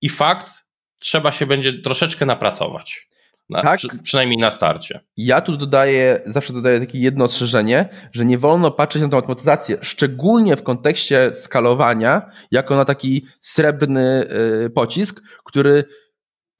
I 0.00 0.08
fakt, 0.08 0.50
trzeba 0.98 1.32
się 1.32 1.46
będzie 1.46 1.82
troszeczkę 1.82 2.26
napracować. 2.26 3.10
Na, 3.50 3.62
tak. 3.62 3.78
przy, 3.78 3.88
przynajmniej 4.02 4.38
na 4.38 4.50
starcie. 4.50 5.00
Ja 5.16 5.40
tu 5.40 5.56
dodaję, 5.56 6.20
zawsze 6.24 6.52
dodaję 6.52 6.80
takie 6.80 6.98
jedno 6.98 7.24
ostrzeżenie, 7.24 7.88
że 8.12 8.24
nie 8.24 8.38
wolno 8.38 8.70
patrzeć 8.70 9.02
na 9.02 9.08
tę 9.08 9.16
automatyzację, 9.16 9.78
szczególnie 9.82 10.56
w 10.56 10.62
kontekście 10.62 11.34
skalowania, 11.34 12.30
jako 12.50 12.76
na 12.76 12.84
taki 12.84 13.26
srebrny 13.40 14.24
y, 14.64 14.70
pocisk, 14.70 15.20
który 15.44 15.84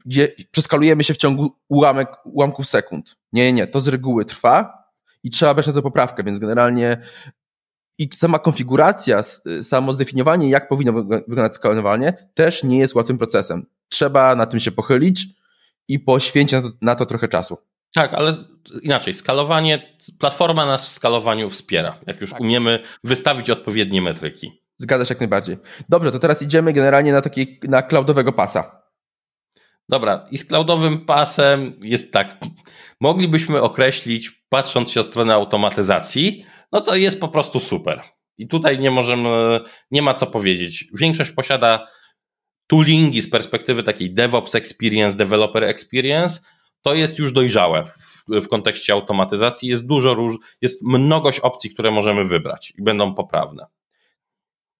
gdzie 0.05 0.29
przeskalujemy 0.50 1.05
się 1.05 1.14
w 1.14 1.16
ciągu 1.16 1.57
ułamek, 1.68 2.09
ułamków 2.24 2.66
sekund. 2.66 3.16
Nie, 3.33 3.44
nie, 3.44 3.53
nie, 3.53 3.66
to 3.66 3.81
z 3.81 3.88
reguły 3.88 4.24
trwa, 4.24 4.80
i 5.22 5.30
trzeba 5.30 5.54
brać 5.54 5.66
na 5.66 5.72
to 5.72 5.83
poprawkę, 5.83 6.24
więc 6.24 6.38
generalnie 6.38 6.96
i 7.98 8.09
sama 8.12 8.38
konfiguracja, 8.38 9.22
samo 9.62 9.92
zdefiniowanie, 9.92 10.50
jak 10.50 10.68
powinno 10.68 10.92
wyglądać 10.92 11.54
skalowanie, 11.54 12.28
też 12.35 12.64
nie 12.64 12.78
jest 12.78 12.94
łatwym 12.94 13.18
procesem. 13.18 13.66
Trzeba 13.88 14.35
na 14.35 14.46
tym 14.46 14.61
się 14.61 14.72
pochylić 14.72 15.26
i 15.88 15.98
poświęcić 15.98 16.52
na 16.52 16.62
to, 16.62 16.68
na 16.83 16.94
to 16.94 17.06
trochę 17.06 17.28
czasu. 17.28 17.59
Tak, 17.94 18.14
ale 18.14 18.37
inaczej, 18.83 19.14
skalowanie, 19.14 19.96
platforma 20.18 20.66
nas 20.66 20.87
w 20.87 20.88
skalowaniu 20.88 21.50
wspiera, 21.50 22.00
jak 22.06 22.20
już 22.20 22.30
tak. 22.30 22.40
umiemy 22.40 22.78
wystawić 23.04 23.50
odpowiednie 23.50 24.02
metryki. 24.02 24.62
Zgadza 24.78 25.04
się 25.04 25.12
jak 25.14 25.20
najbardziej. 25.20 25.59
Dobrze, 25.88 26.12
to 26.12 26.18
teraz 26.18 26.42
idziemy 26.42 26.72
generalnie 26.72 27.12
na 27.12 27.20
taki, 27.20 27.61
na 27.62 27.83
cloudowego 27.83 28.33
pasa. 28.33 28.80
Dobra, 29.90 30.26
i 30.31 30.38
z 30.38 30.44
cloudowym 30.44 30.98
pasem 30.98 31.72
jest 31.83 32.12
tak. 32.12 32.38
Moglibyśmy 33.00 33.62
określić, 33.62 34.31
patrząc 34.48 34.90
się 34.90 35.00
o 35.00 35.05
stronę 35.05 35.35
automatyzacji, 35.35 36.44
no 36.72 36.81
to 36.81 36.96
jest 36.96 37.20
po 37.20 37.29
prostu 37.29 37.61
super. 37.61 38.00
I 38.38 38.48
tutaj 38.48 38.79
nie 38.79 38.90
możemy, 38.90 39.61
nie 39.90 40.03
ma 40.03 40.14
co 40.14 40.26
powiedzieć. 40.26 40.85
Większość 40.94 41.31
posiada 41.31 41.87
toolingi 42.66 43.22
z 43.22 43.31
perspektywy 43.31 43.83
takiej 43.83 44.14
DevOps 44.14 44.55
Experience, 44.55 45.16
Developer 45.16 45.64
Experience, 45.64 46.40
to 46.83 46.94
jest 46.94 47.18
już 47.18 47.33
dojrzałe 47.33 47.85
w, 47.85 48.24
w 48.44 48.48
kontekście 48.48 48.92
automatyzacji. 48.92 49.68
Jest 49.68 49.87
dużo 49.87 50.14
róż, 50.14 50.37
jest 50.62 50.83
mnogość 50.87 51.40
opcji, 51.40 51.70
które 51.70 51.90
możemy 51.90 52.24
wybrać 52.24 52.72
i 52.79 52.83
będą 52.83 53.14
poprawne. 53.14 53.66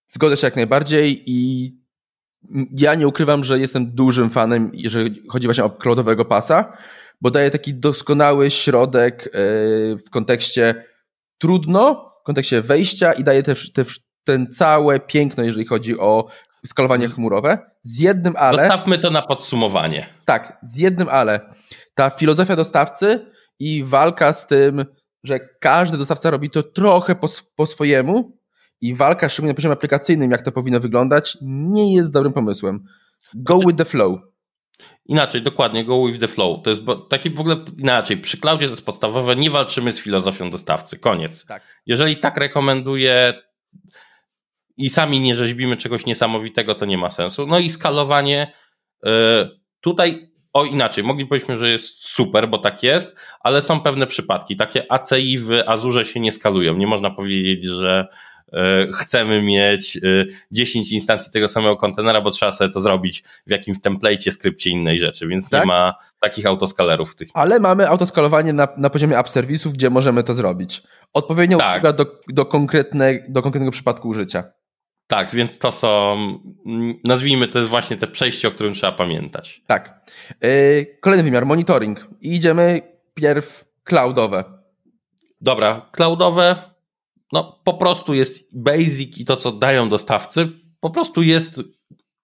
Zgodzę 0.07 0.37
się 0.37 0.47
jak 0.47 0.57
najbardziej 0.57 1.23
i 1.27 1.80
ja 2.77 2.95
nie 2.95 3.09
ukrywam, 3.09 3.45
że 3.45 3.59
jestem 3.59 3.95
dużym 3.95 4.31
fanem, 4.31 4.71
jeżeli 4.75 5.23
chodzi 5.29 5.47
właśnie 5.47 5.65
o 5.65 5.71
cloudowego 5.71 6.25
pasa, 6.25 6.73
bo 7.21 7.31
daje 7.31 7.51
taki 7.51 7.75
doskonały 7.75 8.51
środek 8.51 9.27
e, 9.27 9.31
w 9.97 10.11
kontekście 10.11 10.85
trudno, 11.39 12.07
w 12.23 12.25
kontekście 12.25 12.63
wejścia 12.63 13.13
i 13.13 13.25
daje 13.25 13.43
też, 13.43 13.73
też 13.73 14.01
ten 14.25 14.53
całe 14.53 15.01
piękno, 15.01 15.45
jeżeli 15.45 15.67
chodzi 15.67 15.99
o 15.99 16.29
skalowanie 16.67 17.09
chmurowe. 17.09 17.59
Z 17.83 18.01
jednym 18.01 18.35
ale. 18.37 18.59
Zostawmy 18.59 18.99
to 18.99 19.11
na 19.11 19.23
podsumowanie. 19.23 20.07
Tak, 20.25 20.59
z 20.63 20.77
jednym 20.77 21.09
ale. 21.09 21.41
Ta 21.95 22.11
filozofia 22.11 22.57
dostawcy 22.57 23.27
i 23.59 23.85
walka 23.85 24.33
z 24.33 24.47
tym, 24.47 24.85
że 25.25 25.41
każdy 25.61 25.99
dostawca 25.99 26.31
robi 26.31 26.51
to 26.51 26.63
trochę 26.63 27.15
po, 27.15 27.27
po 27.57 27.67
swojemu 27.67 28.40
i 28.81 28.95
walka, 28.95 29.29
szczególnie 29.29 29.51
na 29.51 29.55
poziomie 29.55 29.73
aplikacyjnym, 29.73 30.31
jak 30.31 30.43
to 30.43 30.53
powinno 30.53 30.81
wyglądać, 30.81 31.39
nie 31.43 31.95
jest 31.95 32.13
dobrym 32.13 32.33
pomysłem. 32.33 32.85
Go 33.35 33.59
with 33.59 33.77
the 33.77 33.85
flow. 33.85 34.21
Inaczej, 35.07 35.43
dokładnie, 35.43 35.85
go 35.85 36.07
with 36.07 36.21
the 36.21 36.29
flow. 36.29 36.63
To 36.63 36.71
jest 36.71 36.83
taki 37.11 37.31
w 37.31 37.41
ogóle 37.41 37.57
inaczej. 37.79 38.17
Przy 38.17 38.39
cloudzie 38.39 38.67
to 38.67 38.71
jest 38.71 38.87
podstawowe, 38.87 39.37
nie 39.37 39.51
walczymy 39.51 39.93
z 39.93 40.01
filozofią 40.01 40.51
dostawcy. 40.51 40.99
Koniec. 40.99 41.47
Tak. 41.47 41.63
Jeżeli 41.87 42.17
tak 42.17 42.37
rekomenduję 42.37 43.43
i 44.77 44.91
sami 44.91 45.21
nie 45.21 45.35
rzeźbimy 45.35 45.77
czegoś 45.77 46.07
niesamowitego, 46.07 46.75
to 46.75 46.87
nie 46.87 46.99
ma 46.99 47.11
sensu. 47.11 47.47
No 47.47 47.59
i 47.59 47.71
skalowanie. 47.71 48.53
Yy, 49.05 49.11
tutaj 49.81 50.31
o 50.53 50.65
inaczej, 50.65 51.05
moglibyśmy, 51.05 51.59
że 51.59 51.71
jest 51.71 52.09
super, 52.09 52.49
bo 52.49 52.59
tak 52.59 52.83
jest, 52.83 53.17
ale 53.41 53.63
są 53.63 53.81
pewne 53.81 54.07
przypadki. 54.07 54.57
Takie 54.57 54.93
ACI 54.93 55.39
w 55.39 55.51
Azurze 55.67 56.05
się 56.05 56.21
nie 56.21 56.33
skalują. 56.33 56.77
Nie 56.77 56.87
można 56.87 57.11
powiedzieć, 57.11 57.65
że 57.65 58.09
chcemy 59.01 59.43
mieć 59.43 60.01
10 60.51 60.93
e, 60.93 60.95
instancji 60.95 61.33
tego 61.33 61.49
samego 61.49 61.77
kontenera, 61.77 62.21
bo 62.21 62.31
trzeba 62.31 62.53
sobie 62.53 62.71
to 62.71 62.81
zrobić 62.81 63.25
w 63.47 63.51
jakimś 63.51 63.81
template, 63.81 64.33
skrypcie 64.33 64.71
innej 64.71 64.99
rzeczy, 64.99 65.29
więc 65.29 65.49
tak? 65.49 65.61
nie 65.61 65.67
ma 65.67 65.95
takich 66.21 66.47
autoskalerów 66.47 67.13
w 67.13 67.15
tych. 67.15 67.29
Ale 67.35 67.61
mamy 67.61 67.89
autoskalowanie 67.89 68.53
na, 68.53 68.69
na 68.77 68.91
poziomie 68.91 69.19
app 69.19 69.29
serwisów, 69.29 69.73
gdzie 69.73 69.91
możemy 69.91 70.23
to 70.23 70.35
zrobić. 70.35 70.83
Odpowiednio 71.13 71.59
tak. 71.59 71.83
do, 71.97 72.07
do, 72.29 72.47
konkretne, 72.47 73.19
do 73.29 73.43
konkretnego 73.43 73.71
przypadku 73.71 74.09
użycia. 74.09 74.45
Tak, 75.07 75.35
więc 75.35 75.59
to 75.59 75.73
są, 75.73 76.19
nazwijmy 77.05 77.49
to 77.49 77.59
jest 77.59 77.71
właśnie 77.71 77.97
te 77.97 78.07
przejście, 78.07 78.49
o 78.49 78.51
którym 78.51 78.75
trzeba 78.75 78.93
pamiętać. 78.93 79.63
Tak. 79.67 80.11
Yy, 80.43 80.99
kolejny 81.01 81.25
wymiar, 81.25 81.47
monitoring. 81.47 82.09
I 82.21 82.35
idziemy 82.35 82.83
pierw 83.15 83.65
cloudowe. 83.85 84.45
Dobra, 85.41 85.89
cloudowe 85.93 86.70
no 87.33 87.61
po 87.65 87.75
prostu 87.75 88.15
jest 88.15 88.63
basic 88.63 89.19
i 89.19 89.25
to, 89.25 89.37
co 89.37 89.53
dają 89.53 89.89
dostawcy, 89.89 90.49
po 90.81 90.91
prostu 90.91 91.23
jest 91.23 91.61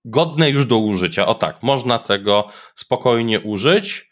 godne 0.04 0.50
już 0.50 0.66
do 0.66 0.78
użycia. 0.78 1.26
O 1.26 1.34
tak, 1.34 1.62
można 1.62 1.98
tego 1.98 2.48
spokojnie 2.76 3.40
użyć. 3.40 4.10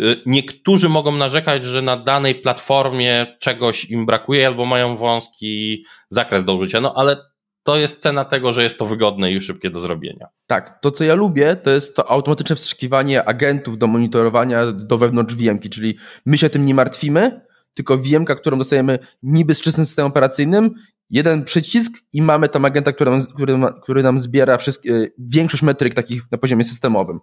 Y, 0.00 0.22
niektórzy 0.26 0.88
mogą 0.88 1.12
narzekać, 1.12 1.64
że 1.64 1.82
na 1.82 1.96
danej 1.96 2.34
platformie 2.34 3.36
czegoś 3.40 3.84
im 3.84 4.06
brakuje 4.06 4.46
albo 4.46 4.66
mają 4.66 4.96
wąski 4.96 5.84
zakres 6.10 6.44
do 6.44 6.54
użycia, 6.54 6.80
no 6.80 6.92
ale 6.96 7.16
to 7.62 7.76
jest 7.76 8.00
cena 8.00 8.24
tego, 8.24 8.52
że 8.52 8.62
jest 8.62 8.78
to 8.78 8.86
wygodne 8.86 9.32
i 9.32 9.40
szybkie 9.40 9.70
do 9.70 9.80
zrobienia. 9.80 10.26
Tak, 10.46 10.78
to 10.82 10.90
co 10.90 11.04
ja 11.04 11.14
lubię, 11.14 11.56
to 11.56 11.70
jest 11.70 11.96
to 11.96 12.10
automatyczne 12.10 12.56
wstrzykiwanie 12.56 13.24
agentów 13.24 13.78
do 13.78 13.86
monitorowania 13.86 14.72
do 14.72 14.98
wewnątrz 14.98 15.34
VM, 15.34 15.58
czyli 15.58 15.96
my 16.26 16.38
się 16.38 16.50
tym 16.50 16.66
nie 16.66 16.74
martwimy, 16.74 17.40
tylko 17.74 17.98
vm 17.98 18.24
którą 18.24 18.58
dostajemy 18.58 18.98
niby 19.22 19.54
z 19.54 19.60
czystym 19.60 19.86
systemem 19.86 20.10
operacyjnym, 20.10 20.70
jeden 21.10 21.44
przycisk 21.44 21.92
i 22.12 22.22
mamy 22.22 22.48
tam 22.48 22.64
agenta, 22.64 22.92
który 22.92 23.10
nam, 23.10 23.20
który, 23.34 23.54
który 23.82 24.02
nam 24.02 24.18
zbiera 24.18 24.58
wszystkie, 24.58 25.06
większość 25.18 25.62
metryk 25.62 25.94
takich 25.94 26.22
na 26.32 26.38
poziomie 26.38 26.64
systemowym. 26.64 27.20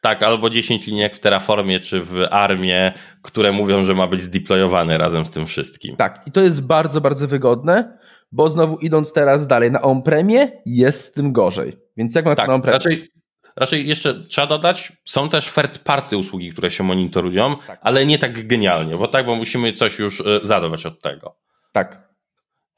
Tak, 0.00 0.22
albo 0.22 0.50
10 0.50 0.86
linijek 0.86 1.16
w 1.16 1.20
Terraformie 1.20 1.80
czy 1.80 2.00
w 2.00 2.14
Armie, 2.30 2.92
które 3.22 3.52
mówią, 3.52 3.84
że 3.84 3.94
ma 3.94 4.06
być 4.06 4.22
zdeployowany 4.22 4.98
razem 4.98 5.26
z 5.26 5.30
tym 5.30 5.46
wszystkim. 5.46 5.96
Tak, 5.96 6.22
i 6.26 6.32
to 6.32 6.40
jest 6.40 6.66
bardzo, 6.66 7.00
bardzo 7.00 7.28
wygodne, 7.28 7.98
bo 8.32 8.48
znowu 8.48 8.76
idąc 8.76 9.12
teraz 9.12 9.46
dalej 9.46 9.70
na 9.70 9.82
on-premie, 9.82 10.62
jest 10.66 11.04
z 11.04 11.12
tym 11.12 11.32
gorzej. 11.32 11.76
Więc 11.96 12.14
jak 12.14 12.24
ma 12.24 12.34
tak, 12.34 12.48
na 12.48 12.54
on-premie? 12.54 12.72
Raczej, 12.72 13.10
Raczej 13.58 13.88
jeszcze 13.88 14.14
trzeba 14.14 14.46
dodać, 14.46 14.92
są 15.04 15.28
też 15.28 15.52
third 15.52 15.78
party 15.78 16.16
usługi, 16.16 16.52
które 16.52 16.70
się 16.70 16.84
monitorują, 16.84 17.56
tak. 17.66 17.80
ale 17.82 18.06
nie 18.06 18.18
tak 18.18 18.46
genialnie, 18.46 18.96
bo 18.96 19.08
tak, 19.08 19.26
bo 19.26 19.36
musimy 19.36 19.72
coś 19.72 19.98
już 19.98 20.20
e, 20.20 20.40
zadawać 20.42 20.86
od 20.86 21.00
tego. 21.00 21.36
Tak. 21.72 22.08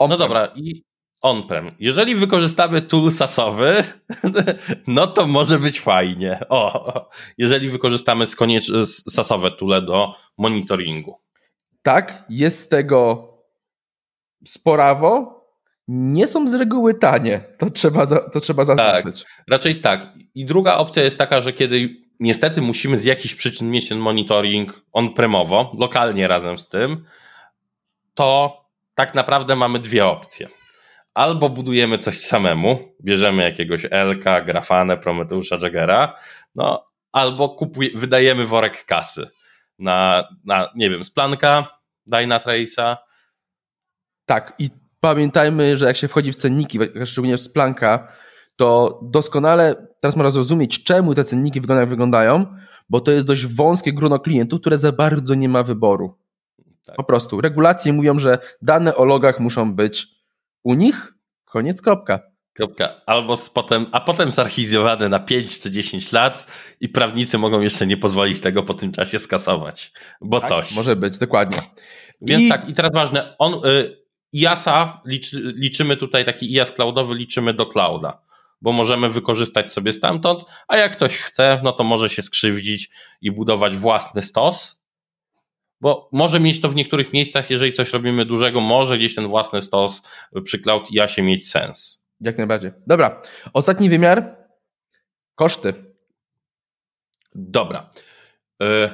No 0.01 0.17
dobra, 0.17 0.47
i 0.57 0.85
on-prem. 1.21 1.75
Jeżeli 1.79 2.15
wykorzystamy 2.15 2.83
tool 2.83 3.11
sasowy, 3.11 3.85
no 4.87 5.07
to 5.07 5.27
może 5.27 5.59
być 5.59 5.81
fajnie. 5.81 6.41
O, 6.49 7.11
jeżeli 7.39 7.71
wykorzystamy 7.71 8.25
skoniecz- 8.25 8.85
sasowe 9.11 9.51
toole 9.51 9.83
do 9.83 10.15
monitoringu. 10.39 11.21
Tak, 11.83 12.25
jest 12.29 12.71
tego 12.71 13.29
sporawo, 14.47 15.40
nie 15.93 16.29
są 16.29 16.49
z 16.49 16.55
reguły 16.55 16.95
tanie. 16.95 17.45
To 17.59 17.71
trzeba, 17.71 18.07
to 18.07 18.41
trzeba 18.41 18.65
zaznaczyć. 18.65 19.25
Tak, 19.25 19.33
raczej 19.49 19.81
tak. 19.81 20.09
I 20.35 20.47
druga 20.47 20.75
opcja 20.75 21.03
jest 21.03 21.19
taka, 21.19 21.41
że 21.41 21.53
kiedy 21.53 21.97
niestety 22.21 22.63
musimy 22.63 22.99
z 22.99 23.05
jakichś 23.05 23.35
przyczyn 23.35 23.71
mieć 23.71 23.89
ten 23.89 23.99
monitoring 23.99 24.83
on-premowo, 24.93 25.73
lokalnie 25.79 26.29
razem 26.29 26.59
z 26.59 26.69
tym, 26.69 27.05
to 28.15 28.61
tak 28.95 29.15
naprawdę 29.15 29.57
mamy 29.57 29.79
dwie 29.79 30.07
opcje. 30.07 30.49
Albo 31.15 31.49
budujemy 31.49 31.99
coś 31.99 32.21
samemu, 32.21 32.79
bierzemy 33.05 33.43
jakiegoś 33.43 33.87
Elka, 33.91 34.41
Grafanę, 34.41 34.97
Prometeusza, 34.97 35.59
Jaggera, 35.63 36.15
no, 36.55 36.87
albo 37.13 37.49
kupuj, 37.49 37.93
wydajemy 37.95 38.47
worek 38.47 38.85
kasy 38.85 39.31
na, 39.79 40.29
na 40.45 40.69
nie 40.75 40.91
wiem, 40.91 41.05
Splanka, 41.05 41.67
Dynatrace'a. 42.13 42.97
Tak, 44.27 44.55
i 44.59 44.71
pamiętajmy, 45.01 45.77
że 45.77 45.87
jak 45.87 45.97
się 45.97 46.09
wchodzi 46.09 46.33
w 46.33 46.37
cenniki, 46.37 46.79
szczególnie 47.05 47.37
w 47.37 47.41
Splanka, 47.41 48.13
to 48.57 49.01
doskonale 49.03 49.87
teraz 50.01 50.17
można 50.17 50.31
zrozumieć, 50.31 50.85
czemu 50.85 51.15
te 51.15 51.25
cenniki 51.25 51.61
wyglądają, 51.61 51.81
jak 51.81 51.91
wyglądają, 51.91 52.47
bo 52.91 53.01
to 53.01 53.11
jest 53.11 53.27
dość 53.27 53.47
wąskie 53.47 53.93
grono 53.93 54.19
klientów, 54.19 54.61
które 54.61 54.79
za 54.79 54.93
bardzo 54.93 55.35
nie 55.35 55.49
ma 55.49 55.63
wyboru. 55.63 56.19
Tak. 56.87 56.97
Po 56.97 57.05
prostu. 57.05 57.41
Regulacje 57.41 57.93
mówią, 57.93 58.19
że 58.19 58.39
dane 58.63 58.95
o 58.95 59.05
logach 59.05 59.41
muszą 59.41 59.75
być 59.75 60.09
u 60.63 60.75
nich, 60.75 61.15
koniec, 61.45 61.83
kropka. 61.83 62.21
Kropka. 62.53 63.01
Albo 63.07 63.37
z 63.37 63.51
potem, 63.51 63.87
a 63.93 64.01
potem 64.01 64.31
zarchizowane 64.31 65.09
na 65.09 65.21
5 65.21 65.61
czy 65.61 65.71
10 65.71 66.13
lat 66.13 66.47
i 66.81 66.89
prawnicy 66.89 67.39
mogą 67.39 67.61
jeszcze 67.61 67.87
nie 67.87 67.97
pozwolić 67.97 68.41
tego 68.41 68.63
po 68.63 68.75
tym 68.75 68.93
czasie 68.93 69.19
skasować, 69.19 69.93
bo 70.21 70.41
tak, 70.41 70.49
coś. 70.49 70.75
Może 70.75 70.97
być, 70.97 71.19
dokładnie. 71.19 71.59
Więc 72.21 72.43
I... 72.43 72.49
tak, 72.49 72.69
i 72.69 72.75
teraz 72.75 72.93
ważne, 72.95 73.35
on, 73.39 73.67
y, 73.67 73.97
IASa 74.33 75.01
liczy, 75.05 75.53
liczymy 75.57 75.97
tutaj 75.97 76.25
taki 76.25 76.53
IAS 76.53 76.73
cloudowy, 76.73 77.15
liczymy 77.15 77.55
do 77.55 77.67
clouda, 77.67 78.23
bo 78.61 78.73
możemy 78.73 79.11
wykorzystać 79.11 79.73
sobie 79.73 79.93
stamtąd, 79.93 80.45
a 80.69 80.77
jak 80.77 80.93
ktoś 80.93 81.17
chce, 81.17 81.61
no 81.65 81.73
to 81.73 81.85
może 81.85 82.09
się 82.09 82.23
skrzywdzić 82.23 82.91
i 83.21 83.31
budować 83.31 83.77
własny 83.77 84.23
stos, 84.23 84.85
bo 85.81 86.09
może 86.13 86.41
mieć 86.41 86.61
to 86.61 86.69
w 86.69 86.75
niektórych 86.75 87.13
miejscach, 87.13 87.51
jeżeli 87.51 87.73
coś 87.73 87.93
robimy 87.93 88.25
dużego, 88.25 88.61
może 88.61 88.99
gdzieś 88.99 89.15
ten 89.15 89.29
własny 89.29 89.63
stos 89.63 90.03
przy 90.45 90.59
Cloud 90.59 90.93
IASie 90.93 91.23
mieć 91.23 91.49
sens. 91.49 92.05
Jak 92.21 92.39
najbardziej. 92.39 92.71
Dobra, 92.87 93.23
ostatni 93.53 93.89
wymiar, 93.89 94.37
koszty. 95.35 95.75
Dobra. 97.35 97.91
E, 98.63 98.91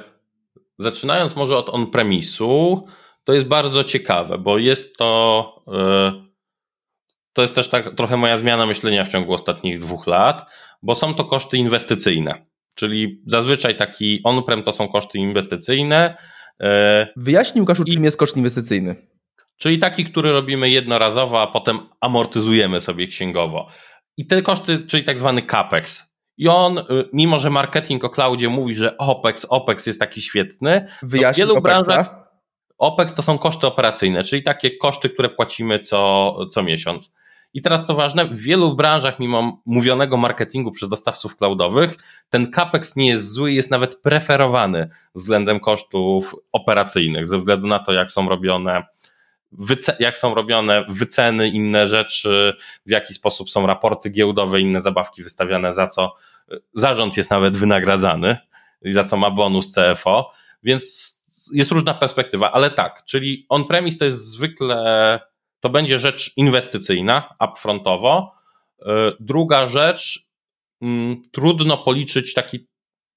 zaczynając 0.79 1.35
może 1.35 1.57
od 1.57 1.69
on-premisu, 1.69 2.87
to 3.27 3.33
jest 3.33 3.47
bardzo 3.47 3.83
ciekawe, 3.83 4.37
bo 4.37 4.57
jest 4.57 4.97
to. 4.97 5.63
E, 5.73 6.27
to 7.33 7.41
jest 7.41 7.55
też 7.55 7.69
tak 7.69 7.95
trochę 7.95 8.17
moja 8.17 8.37
zmiana 8.37 8.65
myślenia 8.65 9.05
w 9.05 9.09
ciągu 9.09 9.33
ostatnich 9.33 9.79
dwóch 9.79 10.07
lat, 10.07 10.45
bo 10.81 10.95
są 10.95 11.13
to 11.13 11.25
koszty 11.25 11.57
inwestycyjne. 11.57 12.45
Czyli 12.75 13.21
zazwyczaj 13.25 13.75
taki 13.75 14.21
on-prem 14.23 14.63
to 14.63 14.73
są 14.73 14.87
koszty 14.87 15.17
inwestycyjne 15.17 16.17
E, 16.63 17.07
Wyjaśnij 17.15 17.61
Łukaszu, 17.61 17.83
czym 17.83 18.03
jest 18.03 18.17
koszt 18.17 18.37
inwestycyjny. 18.37 18.95
Czyli 19.57 19.77
taki, 19.77 20.05
który 20.05 20.31
robimy 20.31 20.69
jednorazowo, 20.69 21.41
a 21.41 21.47
potem 21.47 21.79
amortyzujemy 22.01 22.81
sobie 22.81 23.07
księgowo. 23.07 23.67
I 24.17 24.27
te 24.27 24.41
koszty, 24.41 24.79
czyli 24.87 25.03
tak 25.03 25.19
zwany 25.19 25.41
CAPEX. 25.41 26.13
I 26.37 26.47
on, 26.47 26.77
y, 26.77 26.83
mimo 27.13 27.39
że 27.39 27.49
marketing 27.49 28.03
o 28.03 28.09
cloudzie 28.09 28.49
mówi, 28.49 28.75
że 28.75 28.97
OPEX, 28.97 29.45
OPEX 29.49 29.85
jest 29.85 29.99
taki 29.99 30.21
świetny, 30.21 30.85
Wyjaśnij 31.03 31.45
w 31.45 31.47
wielu 31.47 31.59
OPEXa. 31.59 31.63
branżach 31.63 32.26
OPEX 32.77 33.13
to 33.13 33.21
są 33.21 33.37
koszty 33.37 33.67
operacyjne, 33.67 34.23
czyli 34.23 34.43
takie 34.43 34.77
koszty, 34.77 35.09
które 35.09 35.29
płacimy 35.29 35.79
co, 35.79 36.35
co 36.51 36.63
miesiąc. 36.63 37.13
I 37.53 37.61
teraz 37.61 37.85
co 37.85 37.95
ważne, 37.95 38.25
w 38.25 38.37
wielu 38.37 38.75
branżach, 38.75 39.19
mimo 39.19 39.61
mówionego 39.65 40.17
marketingu 40.17 40.71
przez 40.71 40.89
dostawców 40.89 41.37
cloudowych, 41.37 41.95
ten 42.29 42.51
capex 42.51 42.95
nie 42.95 43.07
jest 43.07 43.31
zły, 43.31 43.53
jest 43.53 43.71
nawet 43.71 44.01
preferowany 44.01 44.89
względem 45.15 45.59
kosztów 45.59 46.35
operacyjnych, 46.51 47.27
ze 47.27 47.37
względu 47.37 47.67
na 47.67 47.79
to, 47.79 47.93
jak 47.93 48.11
są 48.11 48.29
robione 48.29 48.83
jak 49.99 50.17
są 50.17 50.33
robione 50.35 50.85
wyceny, 50.89 51.49
inne 51.49 51.87
rzeczy, 51.87 52.53
w 52.85 52.91
jaki 52.91 53.13
sposób 53.13 53.49
są 53.49 53.67
raporty 53.67 54.09
giełdowe, 54.09 54.61
inne 54.61 54.81
zabawki 54.81 55.23
wystawiane, 55.23 55.73
za 55.73 55.87
co 55.87 56.15
zarząd 56.73 57.17
jest 57.17 57.31
nawet 57.31 57.57
wynagradzany 57.57 58.37
i 58.81 58.91
za 58.91 59.03
co 59.03 59.17
ma 59.17 59.31
bonus 59.31 59.75
CFO, 59.75 60.31
więc 60.63 61.16
jest 61.53 61.71
różna 61.71 61.93
perspektywa, 61.93 62.51
ale 62.51 62.69
tak, 62.69 63.03
czyli 63.05 63.45
on-premise 63.49 63.99
to 63.99 64.05
jest 64.05 64.25
zwykle, 64.25 65.19
to 65.59 65.69
będzie 65.69 65.99
rzecz 65.99 66.33
inwestycyjna, 66.37 67.35
upfrontowo. 67.49 68.33
E, 68.85 69.11
druga 69.19 69.67
rzecz, 69.67 70.29
mm, 70.81 71.21
trudno 71.31 71.77
policzyć 71.77 72.33
taki 72.33 72.67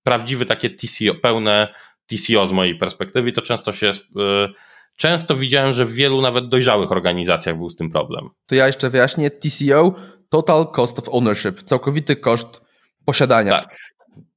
prawdziwy, 0.02 0.46
takie 0.46 0.70
TCO, 0.70 1.14
pełne 1.14 1.74
TCO 2.06 2.46
z 2.46 2.52
mojej 2.52 2.78
perspektywy 2.78 3.32
to 3.32 3.42
często 3.42 3.72
się, 3.72 3.88
e, 3.88 4.48
często 4.96 5.36
widziałem, 5.36 5.72
że 5.72 5.84
w 5.84 5.92
wielu 5.92 6.20
nawet 6.20 6.48
dojrzałych 6.48 6.92
organizacjach 6.92 7.56
był 7.56 7.68
z 7.68 7.76
tym 7.76 7.90
problem. 7.90 8.28
To 8.46 8.54
ja 8.54 8.66
jeszcze 8.66 8.90
wyjaśnię, 8.90 9.30
TCO, 9.30 9.94
Total 10.28 10.66
Cost 10.66 10.98
of 10.98 11.08
Ownership, 11.08 11.62
całkowity 11.62 12.16
koszt 12.16 12.60
posiadania. 13.04 13.52
Tak. 13.52 13.76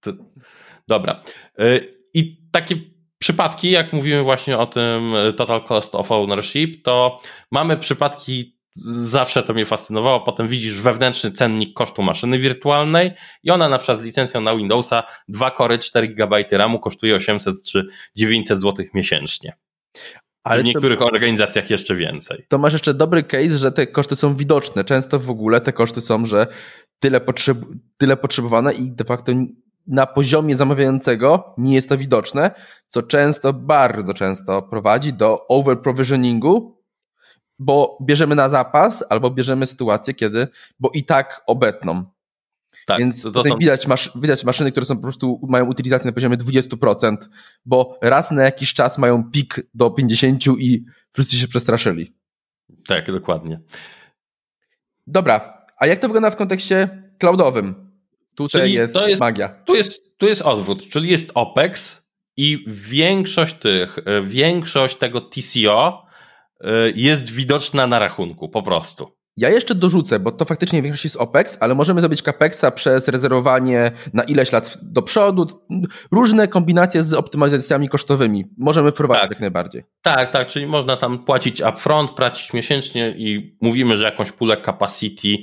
To, 0.02 0.12
dobra. 0.88 1.22
E, 1.60 1.80
I 2.14 2.38
takie 2.52 2.76
przypadki, 3.24 3.72
jak 3.72 3.94
mówimy 3.94 4.24
właśnie 4.24 4.58
o 4.58 4.66
tym 4.66 5.16
e, 5.16 5.34
total 5.34 5.64
cost 5.64 5.96
of 5.96 6.12
ownership, 6.12 6.84
to 6.84 7.18
mamy 7.52 7.78
przypadki, 7.78 8.58
zawsze 8.76 9.44
to 9.44 9.54
mnie 9.54 9.66
fascynowało, 9.66 10.22
potem 10.22 10.48
widzisz 10.48 10.82
wewnętrzny 10.82 11.32
cennik 11.32 11.74
kosztu 11.74 12.02
maszyny 12.02 12.40
wirtualnej 12.40 13.12
i 13.44 13.52
ona 13.52 13.70
na 13.70 13.78
przykład 13.78 13.98
z 13.98 14.04
licencją 14.04 14.42
na 14.42 14.56
Windowsa 14.56 15.04
2 15.28 15.52
kory 15.52 15.80
4 15.80 16.08
GB 16.08 16.44
RAMu 16.52 16.80
kosztuje 16.80 17.16
800 17.16 17.64
czy 17.64 17.88
900 18.16 18.60
zł 18.60 18.86
miesięcznie. 18.94 19.54
Ale 20.44 20.62
w 20.62 20.66
niektórych 20.66 21.00
to, 21.00 21.06
organizacjach 21.06 21.70
jeszcze 21.70 21.96
więcej. 21.96 22.46
To 22.50 22.58
masz 22.58 22.74
jeszcze 22.74 22.94
dobry 22.94 23.24
case, 23.24 23.58
że 23.58 23.72
te 23.72 23.88
koszty 23.88 24.16
są 24.16 24.36
widoczne. 24.36 24.84
Często 24.84 25.20
w 25.20 25.30
ogóle 25.30 25.62
te 25.62 25.74
koszty 25.74 26.02
są, 26.02 26.26
że 26.26 26.48
tyle, 27.00 27.22
potrzeb, 27.22 27.58
tyle 27.98 28.18
potrzebowane 28.18 28.74
i 28.74 28.92
de 28.92 29.04
facto 29.04 29.32
na 29.88 30.06
poziomie 30.06 30.56
zamawiającego 30.56 31.54
nie 31.58 31.76
jest 31.76 31.90
to 31.90 31.98
widoczne, 31.98 32.52
co 32.88 33.02
często, 33.02 33.54
bardzo 33.54 34.14
często 34.14 34.62
prowadzi 34.62 35.14
do 35.14 35.48
overprovisioningu, 35.48 36.84
bo 37.60 37.98
bierzemy 38.02 38.36
na 38.36 38.50
zapas 38.50 39.04
albo 39.10 39.32
bierzemy 39.32 39.66
sytuację, 39.66 40.14
kiedy, 40.14 40.48
bo 40.80 40.92
i 40.94 41.04
tak 41.04 41.42
obetną. 41.48 42.06
Tak, 42.86 43.00
Więc 43.00 43.24
tutaj 43.24 43.52
są... 43.52 43.58
widać, 43.58 43.88
masz, 43.88 44.12
widać 44.16 44.44
maszyny, 44.44 44.72
które 44.72 44.86
są 44.86 44.96
po 44.96 45.02
prostu 45.02 45.40
mają 45.50 45.66
utylizację 45.66 46.08
na 46.08 46.14
poziomie 46.14 46.38
20%, 46.38 47.18
bo 47.66 48.00
raz 48.02 48.32
na 48.32 48.44
jakiś 48.44 48.74
czas 48.74 48.98
mają 48.98 49.32
pik 49.32 49.62
do 49.74 49.92
50 49.92 50.48
i 50.48 50.86
wszyscy 51.14 51.36
się 51.38 51.48
przestraszyli. 51.48 52.16
Tak, 52.88 53.12
dokładnie. 53.12 53.60
Dobra, 55.08 55.66
a 55.78 55.88
jak 55.88 56.00
to 56.00 56.08
wygląda 56.08 56.32
w 56.32 56.36
kontekście 56.36 57.04
cloudowym? 57.20 57.93
Tutaj 58.36 58.62
czyli 58.62 58.74
jest, 58.74 58.96
jest 59.08 59.22
magia. 59.22 59.50
Tu 59.66 59.76
jest, 59.76 60.18
tu 60.18 60.28
jest 60.28 60.42
odwrót, 60.42 60.90
czyli 60.90 61.10
jest 61.10 61.32
OPEX 61.36 62.04
i 62.38 62.66
większość 62.68 63.56
tych, 63.56 63.98
e, 64.06 64.22
większość 64.22 64.98
tego 64.98 65.22
TCO 65.22 66.06
e, 66.62 66.90
jest 66.96 67.32
widoczna 67.32 67.88
na 67.88 68.00
rachunku, 68.00 68.50
po 68.50 68.64
prostu. 68.64 69.12
Ja 69.38 69.50
jeszcze 69.50 69.76
dorzucę, 69.76 70.20
bo 70.20 70.32
to 70.32 70.46
faktycznie 70.46 70.82
większość 70.82 71.04
jest 71.04 71.18
OPEX, 71.18 71.58
ale 71.60 71.76
możemy 71.76 72.02
zrobić 72.02 72.22
CAPEXa 72.22 72.66
przez 72.76 73.08
rezerwowanie 73.08 73.92
na 74.14 74.24
ileś 74.24 74.52
lat 74.52 74.78
do 74.82 75.02
przodu. 75.02 75.48
Różne 76.12 76.48
kombinacje 76.48 77.04
z 77.04 77.14
optymalizacjami 77.14 77.90
kosztowymi 77.90 78.46
możemy 78.58 78.92
wprowadzić 78.92 79.22
tak. 79.22 79.32
jak 79.32 79.40
najbardziej. 79.40 79.84
Tak, 80.02 80.32
tak, 80.32 80.48
czyli 80.48 80.68
można 80.68 80.98
tam 80.98 81.26
płacić 81.26 81.62
upfront, 81.62 82.12
płacić 82.12 82.54
miesięcznie 82.54 83.10
i 83.18 83.58
mówimy, 83.62 83.98
że 83.98 84.06
jakąś 84.06 84.32
pulę 84.32 84.58
capacity 84.66 85.38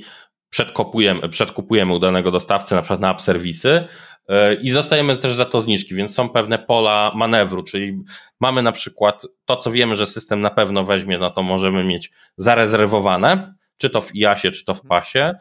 przedkupujemy, 0.51 1.29
przedkupujemy 1.29 1.93
u 1.93 1.99
danego 1.99 2.31
dostawcy, 2.31 2.75
na 2.75 2.81
przykład 2.81 2.99
na 2.99 3.11
app 3.11 3.21
serwisy 3.21 3.87
e, 4.27 4.53
i 4.53 4.71
dostajemy 4.71 5.17
też 5.17 5.33
za 5.33 5.45
to 5.45 5.61
zniżki, 5.61 5.95
więc 5.95 6.15
są 6.15 6.29
pewne 6.29 6.59
pola 6.59 7.11
manewru, 7.15 7.63
czyli 7.63 8.03
mamy 8.39 8.61
na 8.61 8.71
przykład 8.71 9.27
to, 9.45 9.55
co 9.55 9.71
wiemy, 9.71 9.95
że 9.95 10.05
system 10.05 10.41
na 10.41 10.49
pewno 10.49 10.83
weźmie, 10.83 11.17
no 11.17 11.31
to 11.31 11.43
możemy 11.43 11.83
mieć 11.83 12.11
zarezerwowane, 12.37 13.53
czy 13.77 13.89
to 13.89 14.01
w 14.01 14.15
IASie, 14.15 14.51
czy 14.51 14.65
to 14.65 14.75
w 14.75 14.81
PASie, 14.81 15.33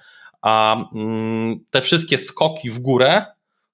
a 0.43 0.77
mm, 0.95 1.61
te 1.71 1.81
wszystkie 1.81 2.19
skoki 2.19 2.71
w 2.71 2.79
górę, 2.79 3.25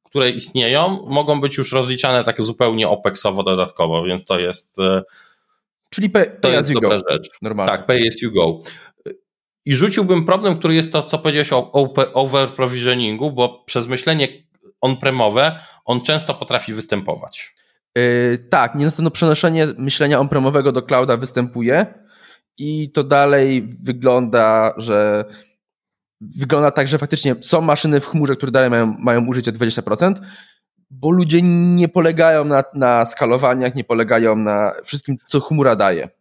które 0.04 0.30
istnieją, 0.30 1.06
mogą 1.06 1.40
być 1.40 1.58
już 1.58 1.72
rozliczane 1.72 2.24
tak 2.24 2.42
zupełnie 2.42 2.88
OPEXowo 2.88 3.42
dodatkowo, 3.42 4.02
więc 4.02 4.26
to 4.26 4.38
jest 4.38 4.78
e, 4.78 5.02
Czyli 5.90 6.10
pay, 6.10 6.26
pay 6.26 6.40
to 6.40 6.48
jest 6.50 6.72
dobra 6.72 6.98
rzecz. 7.10 7.28
Normalnie. 7.42 7.72
Tak, 7.72 7.86
pay 7.86 8.00
as 8.08 8.22
you 8.22 8.32
go. 8.32 8.58
I 9.66 9.76
rzuciłbym 9.76 10.24
problem, 10.24 10.58
który 10.58 10.74
jest 10.74 10.92
to, 10.92 11.02
co 11.02 11.18
powiedziałeś 11.18 11.52
o 11.52 11.72
overprovisioningu, 12.14 13.32
bo 13.32 13.64
przez 13.66 13.86
myślenie 13.86 14.28
on-premowe 14.80 15.60
on 15.84 16.00
często 16.00 16.34
potrafi 16.34 16.72
występować. 16.72 17.54
Yy, 17.96 18.38
tak, 18.50 18.74
niestety 18.74 19.10
przenoszenie 19.10 19.66
myślenia 19.78 20.20
on-premowego 20.20 20.72
do 20.72 20.82
clouda 20.82 21.16
występuje 21.16 21.86
i 22.58 22.90
to 22.92 23.04
dalej 23.04 23.68
wygląda, 23.82 24.74
że 24.76 25.24
wygląda 26.20 26.70
tak, 26.70 26.88
że 26.88 26.98
faktycznie 26.98 27.34
są 27.42 27.60
maszyny 27.60 28.00
w 28.00 28.06
chmurze, 28.06 28.36
które 28.36 28.52
dalej 28.52 28.70
mają, 28.70 28.96
mają 28.98 29.26
użycie 29.26 29.52
20%, 29.52 30.14
bo 30.90 31.10
ludzie 31.10 31.40
nie 31.42 31.88
polegają 31.88 32.44
na, 32.44 32.64
na 32.74 33.04
skalowaniach, 33.04 33.74
nie 33.74 33.84
polegają 33.84 34.36
na 34.36 34.72
wszystkim, 34.84 35.16
co 35.28 35.40
chmura 35.40 35.76
daje 35.76 36.15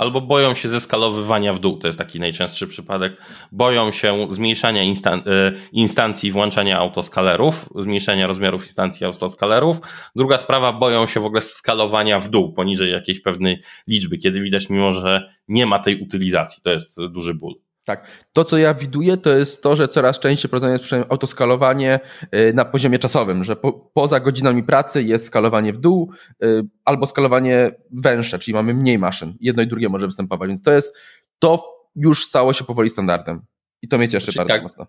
albo 0.00 0.20
boją 0.20 0.54
się 0.54 0.68
zeskalowywania 0.68 1.52
w 1.52 1.58
dół. 1.58 1.78
To 1.78 1.86
jest 1.86 1.98
taki 1.98 2.20
najczęstszy 2.20 2.66
przypadek. 2.66 3.16
Boją 3.52 3.90
się 3.90 4.26
zmniejszania 4.30 4.82
instan 4.82 5.18
e, 5.26 5.52
instancji 5.72 6.32
włączania 6.32 6.78
autoskalerów, 6.78 7.68
zmniejszenia 7.76 8.26
rozmiarów 8.26 8.64
instancji 8.64 9.06
autoskalerów. 9.06 9.76
Druga 10.16 10.38
sprawa, 10.38 10.72
boją 10.72 11.06
się 11.06 11.20
w 11.20 11.24
ogóle 11.24 11.42
skalowania 11.42 12.20
w 12.20 12.28
dół, 12.28 12.52
poniżej 12.52 12.92
jakiejś 12.92 13.20
pewnej 13.20 13.62
liczby, 13.88 14.18
kiedy 14.18 14.40
widać, 14.40 14.70
mimo 14.70 14.92
że 14.92 15.34
nie 15.48 15.66
ma 15.66 15.78
tej 15.78 16.02
utylizacji. 16.02 16.62
To 16.62 16.70
jest 16.70 16.96
duży 17.10 17.34
ból. 17.34 17.54
Tak. 17.84 18.06
To, 18.32 18.44
co 18.44 18.58
ja 18.58 18.74
widuję, 18.74 19.16
to 19.16 19.36
jest 19.36 19.62
to, 19.62 19.76
że 19.76 19.88
coraz 19.88 20.18
częściej 20.18 20.48
prowadzone 20.48 20.72
jest 20.72 20.92
autoskalowanie 21.08 22.00
y, 22.34 22.52
na 22.54 22.64
poziomie 22.64 22.98
czasowym, 22.98 23.44
że 23.44 23.56
po, 23.56 23.72
poza 23.72 24.20
godzinami 24.20 24.62
pracy 24.62 25.02
jest 25.02 25.26
skalowanie 25.26 25.72
w 25.72 25.78
dół 25.78 26.12
y, 26.44 26.62
albo 26.84 27.06
skalowanie 27.06 27.70
węższe, 27.90 28.38
czyli 28.38 28.54
mamy 28.54 28.74
mniej 28.74 28.98
maszyn. 28.98 29.36
Jedno 29.40 29.62
i 29.62 29.66
drugie 29.66 29.88
może 29.88 30.06
występować, 30.06 30.48
więc 30.48 30.62
to 30.62 30.72
jest, 30.72 30.96
to 31.38 31.64
już 31.96 32.26
stało 32.26 32.52
się 32.52 32.64
powoli 32.64 32.88
standardem. 32.88 33.42
I 33.82 33.88
to 33.88 33.98
mnie 33.98 34.08
cieszy 34.08 34.26
czyli 34.26 34.38
bardzo 34.38 34.54
tak, 34.54 34.62
mocno. 34.62 34.86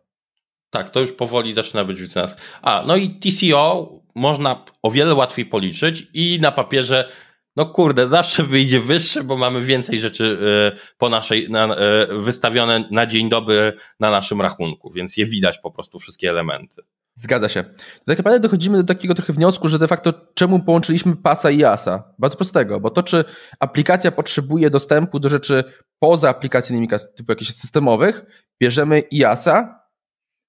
Tak, 0.70 0.92
to 0.92 1.00
już 1.00 1.12
powoli 1.12 1.54
zaczyna 1.54 1.86
być 1.86 2.02
wycenane. 2.02 2.36
A, 2.62 2.84
no 2.88 2.96
i 2.96 3.10
TCO 3.10 3.92
można 4.16 4.66
o 4.82 4.92
wiele 4.92 5.14
łatwiej 5.14 5.46
policzyć 5.46 6.08
i 6.14 6.40
na 6.42 6.52
papierze 6.52 7.10
no 7.56 7.66
kurde, 7.66 8.08
zawsze 8.08 8.44
wyjdzie 8.44 8.80
wyższy, 8.80 9.24
bo 9.24 9.38
mamy 9.38 9.62
więcej 9.62 10.00
rzeczy 10.00 10.38
e, 10.76 10.80
po 10.98 11.10
naszej, 11.10 11.50
na, 11.50 11.76
e, 11.76 12.08
wystawione 12.20 12.88
na 12.92 13.06
dzień 13.06 13.30
dobry 13.30 13.78
na 14.00 14.12
naszym 14.12 14.42
rachunku, 14.42 14.92
więc 14.92 15.18
je 15.18 15.26
widać 15.26 15.58
po 15.58 15.72
prostu 15.72 16.00
wszystkie 16.00 16.30
elementy. 16.30 16.82
Zgadza 17.16 17.50
się. 17.50 17.64
Tak 18.06 18.18
naprawdę 18.18 18.40
dochodzimy 18.40 18.78
do 18.78 18.84
takiego 18.84 19.16
trochę 19.16 19.34
wniosku, 19.34 19.68
że 19.68 19.80
de 19.80 19.88
facto 19.88 20.14
czemu 20.34 20.60
połączyliśmy 20.60 21.16
pasa 21.16 21.52
i 21.52 21.64
asa? 21.64 22.14
Bardzo 22.20 22.38
prostego, 22.38 22.80
bo 22.80 22.90
to 22.90 23.04
czy 23.04 23.24
aplikacja 23.60 24.12
potrzebuje 24.12 24.70
dostępu 24.70 25.20
do 25.20 25.30
rzeczy 25.30 25.64
poza 26.00 26.30
aplikacyjnymi 26.30 26.88
typu 27.16 27.32
jakichś 27.32 27.52
systemowych, 27.52 28.26
bierzemy 28.62 29.04
IASa, 29.12 29.82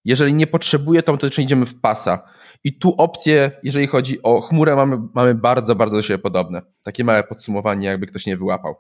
jeżeli 0.05 0.35
nie 0.35 0.47
potrzebuje, 0.47 1.03
to 1.03 1.17
wtedy 1.17 1.43
idziemy 1.43 1.67
w 1.67 1.81
pasa. 1.81 2.23
I 2.65 2.79
tu 2.79 2.95
opcje, 2.99 3.51
jeżeli 3.63 3.87
chodzi 3.87 4.23
o 4.23 4.41
chmurę, 4.41 4.77
mamy, 4.77 4.99
mamy 5.15 5.35
bardzo, 5.35 5.75
bardzo 5.75 5.97
do 5.97 6.03
siebie 6.03 6.19
podobne. 6.19 6.63
Takie 6.83 7.05
małe 7.05 7.25
podsumowanie, 7.25 7.87
jakby 7.87 8.07
ktoś 8.07 8.27
nie 8.27 8.37
wyłapał. 8.37 8.75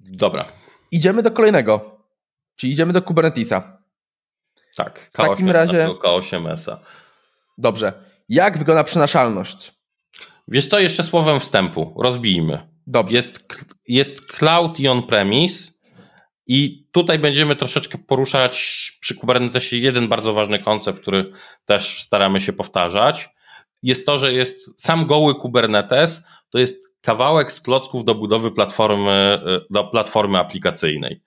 Dobra. 0.00 0.44
Idziemy 0.92 1.22
do 1.22 1.30
kolejnego, 1.30 1.98
czyli 2.56 2.72
idziemy 2.72 2.92
do 2.92 3.02
Kubernetesa. 3.02 3.78
Tak, 4.76 5.10
K8, 5.14 5.24
w 5.24 5.28
takim 5.28 5.50
razie. 5.50 5.88
K8S-a. 6.04 6.80
Dobrze. 7.58 8.04
Jak 8.28 8.58
wygląda 8.58 8.84
przenaszalność? 8.84 9.74
Wiesz 10.48 10.66
co, 10.66 10.78
jeszcze 10.78 11.04
słowem 11.04 11.40
wstępu, 11.40 11.94
rozbijmy. 11.98 12.68
Dobrze. 12.86 13.16
Jest, 13.16 13.56
jest 13.88 14.26
cloud 14.26 14.80
i 14.80 14.88
on-premise 14.88 15.72
i 16.52 16.86
tutaj 16.92 17.18
będziemy 17.18 17.56
troszeczkę 17.56 17.98
poruszać 17.98 18.52
przy 19.00 19.14
Kubernetesie 19.14 19.76
jeden 19.76 20.08
bardzo 20.08 20.32
ważny 20.32 20.58
koncept, 20.58 21.00
który 21.00 21.32
też 21.64 22.02
staramy 22.02 22.40
się 22.40 22.52
powtarzać. 22.52 23.28
Jest 23.82 24.06
to, 24.06 24.18
że 24.18 24.32
jest 24.32 24.82
sam 24.82 25.06
goły 25.06 25.34
Kubernetes, 25.34 26.24
to 26.50 26.58
jest 26.58 26.94
kawałek 27.00 27.52
z 27.52 27.60
klocków 27.60 28.04
do 28.04 28.14
budowy 28.14 28.50
platformy, 28.50 29.40
do 29.70 29.84
platformy 29.84 30.38
aplikacyjnej. 30.38 31.22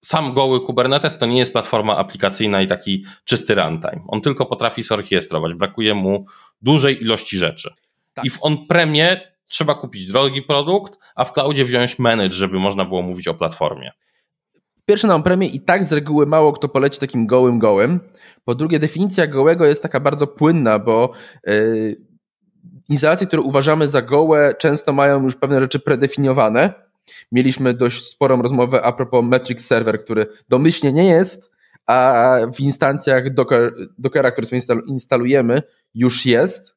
Sam 0.00 0.32
goły 0.32 0.60
Kubernetes 0.60 1.18
to 1.18 1.26
nie 1.26 1.38
jest 1.38 1.52
platforma 1.52 1.96
aplikacyjna 1.96 2.62
i 2.62 2.66
taki 2.66 3.04
czysty 3.24 3.54
runtime. 3.54 4.04
On 4.08 4.20
tylko 4.20 4.46
potrafi 4.46 4.82
zorchiestrować. 4.82 5.54
Brakuje 5.54 5.94
mu 5.94 6.26
dużej 6.62 7.02
ilości 7.02 7.38
rzeczy. 7.38 7.74
Tak. 8.14 8.24
I 8.24 8.30
w 8.30 8.38
on-premie 8.40 9.20
trzeba 9.46 9.74
kupić 9.74 10.06
drogi 10.06 10.42
produkt, 10.42 10.98
a 11.14 11.24
w 11.24 11.32
cloudzie 11.32 11.64
wziąć 11.64 11.98
manage, 11.98 12.34
żeby 12.34 12.58
można 12.58 12.84
było 12.84 13.02
mówić 13.02 13.28
o 13.28 13.34
platformie. 13.34 13.92
Pierwsze 14.86 15.08
na 15.08 15.20
premię 15.20 15.46
i 15.46 15.60
tak 15.60 15.84
z 15.84 15.92
reguły 15.92 16.26
mało 16.26 16.52
kto 16.52 16.68
poleci 16.68 17.00
takim 17.00 17.26
gołym 17.26 17.58
gołym. 17.58 18.00
Po 18.44 18.54
drugie, 18.54 18.78
definicja 18.78 19.26
gołego 19.26 19.66
jest 19.66 19.82
taka 19.82 20.00
bardzo 20.00 20.26
płynna, 20.26 20.78
bo 20.78 21.12
yy, 21.46 21.96
instalacje, 22.88 23.26
które 23.26 23.42
uważamy 23.42 23.88
za 23.88 24.02
gołe, 24.02 24.54
często 24.58 24.92
mają 24.92 25.22
już 25.22 25.36
pewne 25.36 25.60
rzeczy 25.60 25.80
predefiniowane. 25.80 26.74
Mieliśmy 27.32 27.74
dość 27.74 28.08
sporą 28.08 28.42
rozmowę 28.42 28.82
a 28.82 28.92
propos 28.92 29.24
Metrics 29.24 29.66
Server, 29.66 30.04
który 30.04 30.26
domyślnie 30.48 30.92
nie 30.92 31.04
jest, 31.04 31.50
a 31.86 32.36
w 32.54 32.60
instancjach 32.60 33.34
Docker, 33.34 33.72
Dockera, 33.98 34.30
które 34.30 34.46
sobie 34.46 34.62
instalujemy, 34.86 35.62
już 35.94 36.26
jest, 36.26 36.74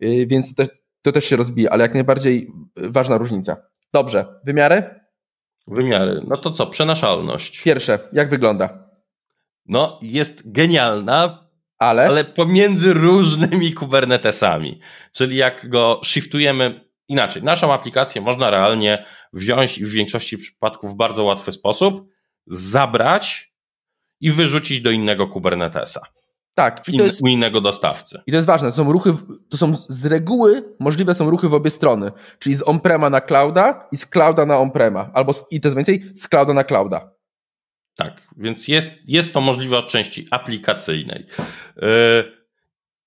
yy, 0.00 0.26
więc 0.26 0.54
to, 0.54 0.66
te, 0.66 0.72
to 1.02 1.12
też 1.12 1.24
się 1.24 1.36
rozbija, 1.36 1.70
ale 1.70 1.82
jak 1.82 1.94
najbardziej 1.94 2.52
ważna 2.76 3.18
różnica. 3.18 3.56
Dobrze, 3.92 4.40
wymiary? 4.44 4.99
Wymiary. 5.66 6.22
No 6.26 6.36
to 6.36 6.50
co, 6.50 6.66
przenaszalność. 6.66 7.62
Pierwsze, 7.62 7.98
jak 8.12 8.30
wygląda? 8.30 8.90
No, 9.66 9.98
jest 10.02 10.52
genialna, 10.52 11.48
ale, 11.78 12.06
ale 12.06 12.24
pomiędzy 12.24 12.94
różnymi 12.94 13.72
Kubernetesami. 13.72 14.80
Czyli 15.12 15.36
jak 15.36 15.68
go 15.68 16.00
shiftujemy 16.04 16.90
inaczej, 17.08 17.42
naszą 17.42 17.72
aplikację 17.72 18.20
można 18.20 18.50
realnie 18.50 19.04
wziąć 19.32 19.78
i 19.78 19.84
w 19.84 19.90
większości 19.90 20.38
przypadków 20.38 20.92
w 20.92 20.96
bardzo 20.96 21.24
łatwy 21.24 21.52
sposób 21.52 22.08
zabrać 22.46 23.54
i 24.20 24.30
wyrzucić 24.30 24.80
do 24.80 24.90
innego 24.90 25.28
Kubernetesa. 25.28 26.00
Tak. 26.54 26.82
Jest, 26.88 27.22
u 27.22 27.26
innego 27.26 27.60
dostawcy. 27.60 28.22
I 28.26 28.30
to 28.30 28.36
jest 28.36 28.46
ważne. 28.46 28.68
To 28.68 28.76
są 28.76 28.92
ruchy, 28.92 29.12
to 29.48 29.56
są 29.56 29.76
z 29.88 30.06
reguły 30.06 30.74
możliwe 30.78 31.14
są 31.14 31.30
ruchy 31.30 31.48
w 31.48 31.54
obie 31.54 31.70
strony. 31.70 32.12
Czyli 32.38 32.56
z 32.56 32.68
on-prema 32.68 33.10
na 33.10 33.20
clouda 33.20 33.88
i 33.92 33.96
z 33.96 34.06
clouda 34.06 34.46
na 34.46 34.58
on-prema. 34.58 35.10
Albo 35.14 35.32
i 35.50 35.60
to 35.60 35.68
jest 35.68 35.76
więcej, 35.76 36.02
z 36.14 36.28
clouda 36.28 36.54
na 36.54 36.64
clouda. 36.64 37.10
Tak, 37.96 38.22
więc 38.36 38.68
jest, 38.68 38.92
jest 39.06 39.32
to 39.32 39.40
możliwe 39.40 39.78
od 39.78 39.88
części 39.88 40.26
aplikacyjnej. 40.30 41.26
Yy, 41.76 41.84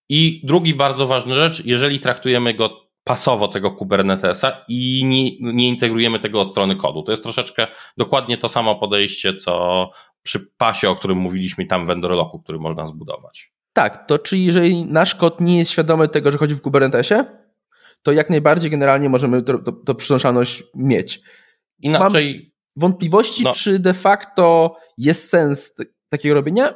I 0.09 0.41
drugi 0.43 0.75
bardzo 0.75 1.07
ważny 1.07 1.35
rzecz, 1.35 1.65
jeżeli 1.65 1.99
traktujemy 1.99 2.53
go 2.53 2.83
pasowo 3.03 3.47
tego 3.47 3.71
Kubernetesa 3.71 4.65
i 4.67 5.03
nie, 5.05 5.53
nie, 5.53 5.67
integrujemy 5.67 6.19
tego 6.19 6.41
od 6.41 6.51
strony 6.51 6.75
kodu. 6.75 7.03
To 7.03 7.11
jest 7.11 7.23
troszeczkę 7.23 7.67
dokładnie 7.97 8.37
to 8.37 8.49
samo 8.49 8.75
podejście, 8.75 9.33
co 9.33 9.89
przy 10.23 10.39
pasie, 10.57 10.89
o 10.89 10.95
którym 10.95 11.17
mówiliśmy 11.17 11.65
tam 11.65 11.85
w 11.85 11.87
Vendorlocku, 11.87 12.39
który 12.39 12.59
można 12.59 12.85
zbudować. 12.85 13.53
Tak, 13.73 14.07
to 14.07 14.19
czyli 14.19 14.45
jeżeli 14.45 14.85
nasz 14.85 15.15
kod 15.15 15.41
nie 15.41 15.57
jest 15.57 15.71
świadomy 15.71 16.07
tego, 16.07 16.31
że 16.31 16.37
chodzi 16.37 16.55
w 16.55 16.61
Kubernetesie, 16.61 17.25
to 18.03 18.11
jak 18.11 18.29
najbardziej 18.29 18.71
generalnie 18.71 19.09
możemy 19.09 19.43
to 19.85 19.95
przynoszoność 19.95 20.63
mieć. 20.75 21.21
Inaczej. 21.79 22.35
Mam 22.35 22.53
wątpliwości, 22.75 23.43
no. 23.43 23.53
czy 23.53 23.79
de 23.79 23.93
facto 23.93 24.75
jest 24.97 25.29
sens 25.29 25.73
takiego 26.09 26.35
robienia? 26.35 26.73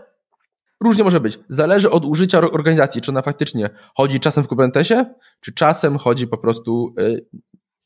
Różnie 0.84 1.04
może 1.04 1.20
być. 1.20 1.40
Zależy 1.50 1.90
od 1.90 2.06
użycia 2.06 2.40
organizacji, 2.40 3.02
czy 3.02 3.12
ona 3.12 3.22
faktycznie 3.22 3.70
chodzi 3.96 4.20
czasem 4.20 4.44
w 4.44 4.48
Kubernetesie, 4.48 5.06
czy 5.42 5.54
czasem 5.54 5.98
chodzi 5.98 6.28
po 6.28 6.38
prostu 6.38 6.94
y, 7.00 7.26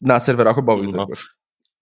na 0.02 0.19
serwerach 0.19 0.58
obowych. 0.58 0.93
No. 0.93 1.08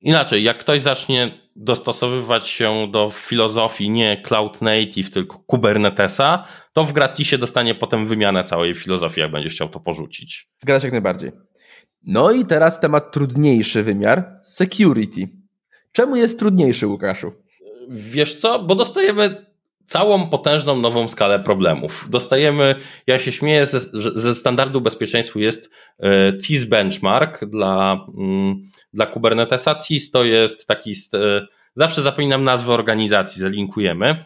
Inaczej, 0.01 0.43
jak 0.43 0.57
ktoś 0.59 0.81
zacznie 0.81 1.49
dostosowywać 1.55 2.47
się 2.47 2.88
do 2.91 3.09
filozofii 3.09 3.89
nie 3.89 4.21
Cloud 4.21 4.62
Native, 4.62 5.09
tylko 5.09 5.39
Kubernetesa, 5.39 6.47
to 6.73 6.83
w 6.83 6.93
gratisie 6.93 7.38
dostanie 7.38 7.75
potem 7.75 8.07
wymianę 8.07 8.43
całej 8.43 8.75
filozofii, 8.75 9.21
jak 9.21 9.31
będzie 9.31 9.49
chciał 9.49 9.69
to 9.69 9.79
porzucić. 9.79 10.49
Zgadza 10.57 10.79
się 10.79 10.88
jak 10.88 10.91
najbardziej. 10.91 11.31
No 12.05 12.31
i 12.31 12.45
teraz 12.45 12.79
temat 12.79 13.12
trudniejszy 13.12 13.83
wymiar 13.83 14.39
security. 14.43 15.27
Czemu 15.91 16.15
jest 16.15 16.39
trudniejszy, 16.39 16.88
Łukaszu? 16.88 17.31
Wiesz 17.89 18.35
co, 18.35 18.63
bo 18.63 18.75
dostajemy 18.75 19.48
całą 19.89 20.30
potężną 20.30 20.78
nową 20.78 21.08
skalę 21.08 21.39
problemów. 21.39 22.08
Dostajemy, 22.10 22.75
ja 23.08 23.19
się 23.19 23.32
śmieję, 23.32 23.67
ze, 23.67 23.80
ze 24.15 24.36
standardu 24.36 24.82
bezpieczeństwa 24.82 25.39
jest 25.39 25.69
e, 26.04 26.38
CIS 26.38 26.65
benchmark 26.65 27.45
dla, 27.45 28.06
mm, 28.17 28.62
dla 28.93 29.06
Kubernetesa. 29.06 29.75
CIS 29.75 30.12
to 30.12 30.23
jest 30.23 30.67
taki, 30.67 30.91
e, 30.91 31.47
zawsze 31.75 32.02
zapominam 32.02 32.43
nazwę 32.43 32.73
organizacji, 32.73 33.41
zalinkujemy 33.41 34.19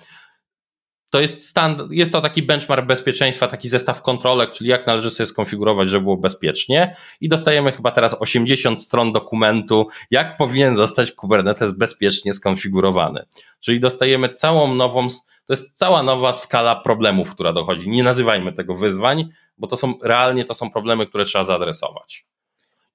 to 1.13 1.21
jest 1.21 1.47
stand, 1.49 1.81
jest 1.91 2.11
to 2.11 2.21
taki 2.21 2.43
benchmark 2.43 2.85
bezpieczeństwa, 2.85 3.47
taki 3.47 3.69
zestaw 3.69 4.01
kontrolek, 4.01 4.51
czyli 4.51 4.69
jak 4.69 4.87
należy 4.87 5.11
sobie 5.11 5.27
skonfigurować, 5.27 5.89
żeby 5.89 6.03
było 6.03 6.17
bezpiecznie. 6.17 6.95
I 7.21 7.29
dostajemy 7.29 7.71
chyba 7.71 7.91
teraz 7.91 8.21
80 8.21 8.81
stron 8.81 9.11
dokumentu, 9.11 9.87
jak 10.11 10.37
powinien 10.37 10.75
zostać 10.75 11.11
Kubernetes 11.11 11.71
bezpiecznie 11.71 12.33
skonfigurowany. 12.33 13.25
Czyli 13.59 13.79
dostajemy 13.79 14.29
całą 14.29 14.75
nową, 14.75 15.07
to 15.45 15.53
jest 15.53 15.77
cała 15.77 16.03
nowa 16.03 16.33
skala 16.33 16.75
problemów, 16.75 17.31
która 17.31 17.53
dochodzi. 17.53 17.89
Nie 17.89 18.03
nazywajmy 18.03 18.53
tego 18.53 18.75
wyzwań, 18.75 19.29
bo 19.57 19.67
to 19.67 19.77
są 19.77 19.93
realnie 20.03 20.45
to 20.45 20.53
są 20.53 20.71
problemy, 20.71 21.07
które 21.07 21.25
trzeba 21.25 21.43
zaadresować. 21.43 22.25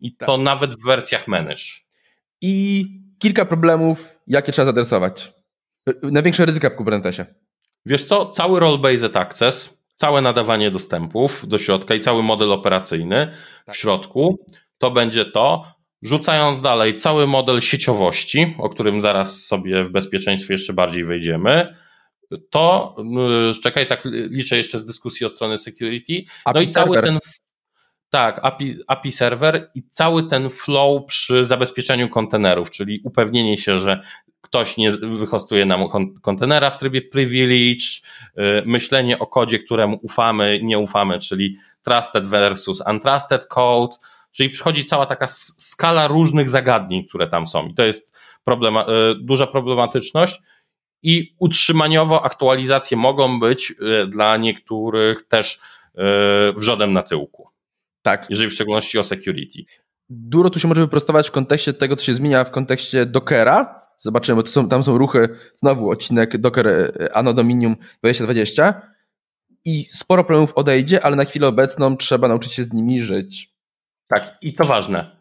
I 0.01 0.17
to 0.17 0.27
tak. 0.27 0.41
nawet 0.41 0.75
w 0.75 0.85
wersjach 0.85 1.29
manage. 1.29 1.65
I 2.41 2.85
kilka 3.19 3.45
problemów, 3.45 4.19
jakie 4.27 4.53
trzeba 4.53 4.65
zaadresować. 4.67 5.33
Największe 6.03 6.47
ryzyka 6.47 6.71
w 6.71 6.77
Kubernetesie. 6.77 7.27
Wiesz 7.87 8.05
co, 8.05 8.27
cały 8.27 8.61
role-based 8.61 9.17
access, 9.19 9.83
całe 9.95 10.23
nadawanie 10.23 10.71
dostępów 10.71 11.49
do 11.49 11.59
środka 11.59 11.95
i 11.95 12.01
cały 12.01 12.23
model 12.23 12.53
operacyjny 12.53 13.33
tak. 13.65 13.75
w 13.75 13.79
środku, 13.79 14.39
to 14.79 14.91
będzie 14.91 15.25
to, 15.25 15.65
rzucając 16.03 16.61
dalej 16.61 16.97
cały 16.97 17.27
model 17.27 17.61
sieciowości, 17.61 18.55
o 18.59 18.69
którym 18.69 19.01
zaraz 19.01 19.47
sobie 19.47 19.85
w 19.85 19.91
bezpieczeństwie 19.91 20.55
jeszcze 20.55 20.73
bardziej 20.73 21.05
wejdziemy, 21.05 21.75
to 22.51 22.97
czekaj, 23.63 23.87
tak 23.87 24.03
liczę 24.05 24.57
jeszcze 24.57 24.79
z 24.79 24.85
dyskusji 24.85 25.27
o 25.27 25.29
strony 25.29 25.59
security. 25.59 26.25
API 26.45 26.55
no 26.55 26.61
i 26.61 26.69
cały 26.69 26.95
server. 26.95 27.05
ten 27.05 27.19
tak, 28.11 28.41
API, 28.43 28.77
API 28.87 29.13
server 29.13 29.71
i 29.75 29.83
cały 29.89 30.23
ten 30.23 30.51
flow 30.51 31.07
przy 31.07 31.45
zabezpieczeniu 31.45 32.09
kontenerów, 32.09 32.71
czyli 32.71 33.01
upewnienie 33.05 33.57
się, 33.57 33.79
że 33.81 34.03
ktoś 34.41 34.77
nie 34.77 34.91
wyhostuje 34.91 35.67
nam 35.67 35.89
kontenera 36.23 36.71
w 36.71 36.79
trybie 36.79 37.03
privilege, 37.03 37.85
y, 38.39 38.63
myślenie 38.67 39.19
o 39.19 39.27
kodzie, 39.27 39.59
któremu 39.59 39.99
ufamy, 40.03 40.61
nie 40.63 40.79
ufamy, 40.79 41.19
czyli 41.19 41.57
trusted 41.83 42.27
versus 42.27 42.83
untrusted 42.91 43.47
code, 43.47 43.97
czyli 44.33 44.51
przychodzi 44.51 44.85
cała 44.85 45.07
taka 45.07 45.27
skala 45.57 46.07
różnych 46.07 46.51
zagadnień, 46.51 47.05
które 47.09 47.29
tam 47.29 47.47
są 47.47 47.67
i 47.67 47.75
to 47.75 47.83
jest 47.83 48.17
problema, 48.45 48.83
y, 48.83 48.87
duża 49.21 49.47
problematyczność 49.47 50.41
i 51.03 51.35
utrzymaniowo 51.39 52.25
aktualizacje 52.25 52.97
mogą 52.97 53.41
być 53.41 53.71
y, 53.71 54.07
dla 54.07 54.37
niektórych 54.37 55.29
też 55.29 55.61
wrzodem 56.57 56.93
na 56.93 57.03
tyłku. 57.03 57.49
Tak. 58.03 58.27
Jeżeli 58.31 58.51
w 58.51 58.53
szczególności 58.53 58.99
o 58.99 59.03
security. 59.03 59.65
Dużo 60.09 60.51
tu 60.51 60.59
się 60.61 60.69
może 60.69 60.81
wyprostować 60.81 61.29
w 61.29 61.33
kontekście 61.33 61.73
tego, 61.73 61.97
co 61.97 62.05
się 62.05 62.15
zmienia 62.15 62.45
w 62.45 62.51
kontekście 62.51 63.07
Dockera, 63.07 63.89
Zobaczymy, 63.99 64.43
to 64.43 64.51
są, 64.51 64.69
tam 64.69 64.83
są 64.83 64.99
ruchy, 64.99 65.29
znowu 65.57 65.91
odcinek 65.91 66.37
Docker 66.37 66.67
e, 66.69 66.93
Anno 67.17 67.35
Dominium 67.35 67.77
2020 67.99 68.83
i 69.65 69.85
sporo 69.85 70.25
problemów 70.25 70.53
odejdzie, 70.55 71.05
ale 71.05 71.17
na 71.17 71.25
chwilę 71.25 71.47
obecną 71.47 71.97
trzeba 71.97 72.29
nauczyć 72.29 72.53
się 72.53 72.65
z 72.65 72.73
nimi 72.73 73.01
żyć. 73.01 73.55
Tak, 74.09 74.39
i 74.43 74.55
to 74.55 74.65
ważne. 74.65 75.18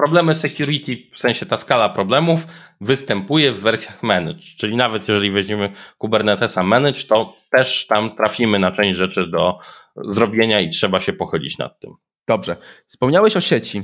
Problemy 0.00 0.34
security, 0.34 0.96
w 1.14 1.18
sensie 1.18 1.46
ta 1.46 1.56
skala 1.56 1.88
problemów, 1.88 2.46
występuje 2.80 3.52
w 3.52 3.60
wersjach 3.60 4.02
manage, 4.02 4.42
czyli 4.58 4.76
nawet 4.76 5.08
jeżeli 5.08 5.30
weźmiemy 5.30 5.72
Kubernetesa 5.98 6.62
manage, 6.62 7.04
to 7.04 7.36
też 7.50 7.86
tam 7.86 8.16
trafimy 8.16 8.58
na 8.58 8.72
część 8.72 8.98
rzeczy 8.98 9.26
do 9.26 9.58
zrobienia 9.96 10.60
i 10.60 10.68
trzeba 10.68 11.00
się 11.00 11.12
pochylić 11.12 11.58
nad 11.58 11.80
tym. 11.80 11.94
Dobrze. 12.26 12.56
Wspomniałeś 12.86 13.36
o 13.36 13.40
sieci. 13.40 13.82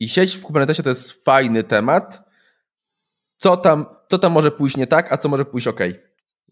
I 0.00 0.08
sieć 0.08 0.36
w 0.36 0.42
Kubernetesie 0.42 0.82
to 0.82 0.88
jest 0.88 1.24
fajny 1.24 1.64
temat, 1.64 2.22
co 3.36 3.56
tam, 3.56 3.86
co 4.08 4.18
tam 4.18 4.32
może 4.32 4.50
pójść 4.50 4.76
nie 4.76 4.86
tak, 4.86 5.12
a 5.12 5.18
co 5.18 5.28
może 5.28 5.44
pójść 5.44 5.66
ok. 5.66 5.80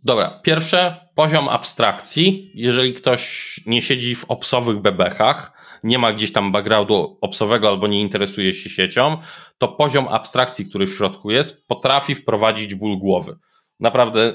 Dobra, 0.04 0.40
pierwsze, 0.42 1.08
poziom 1.14 1.48
abstrakcji. 1.48 2.52
Jeżeli 2.54 2.94
ktoś 2.94 3.54
nie 3.66 3.82
siedzi 3.82 4.14
w 4.14 4.24
opsowych 4.24 4.80
bebechach, 4.80 5.57
nie 5.82 5.98
ma 5.98 6.12
gdzieś 6.12 6.32
tam 6.32 6.52
backgroundu 6.52 7.18
opsowego 7.20 7.68
albo 7.68 7.86
nie 7.86 8.00
interesuje 8.00 8.54
się 8.54 8.70
siecią, 8.70 9.18
to 9.58 9.68
poziom 9.68 10.08
abstrakcji, 10.08 10.66
który 10.66 10.86
w 10.86 10.96
środku 10.96 11.30
jest, 11.30 11.68
potrafi 11.68 12.14
wprowadzić 12.14 12.74
ból 12.74 12.98
głowy. 12.98 13.38
Naprawdę, 13.80 14.34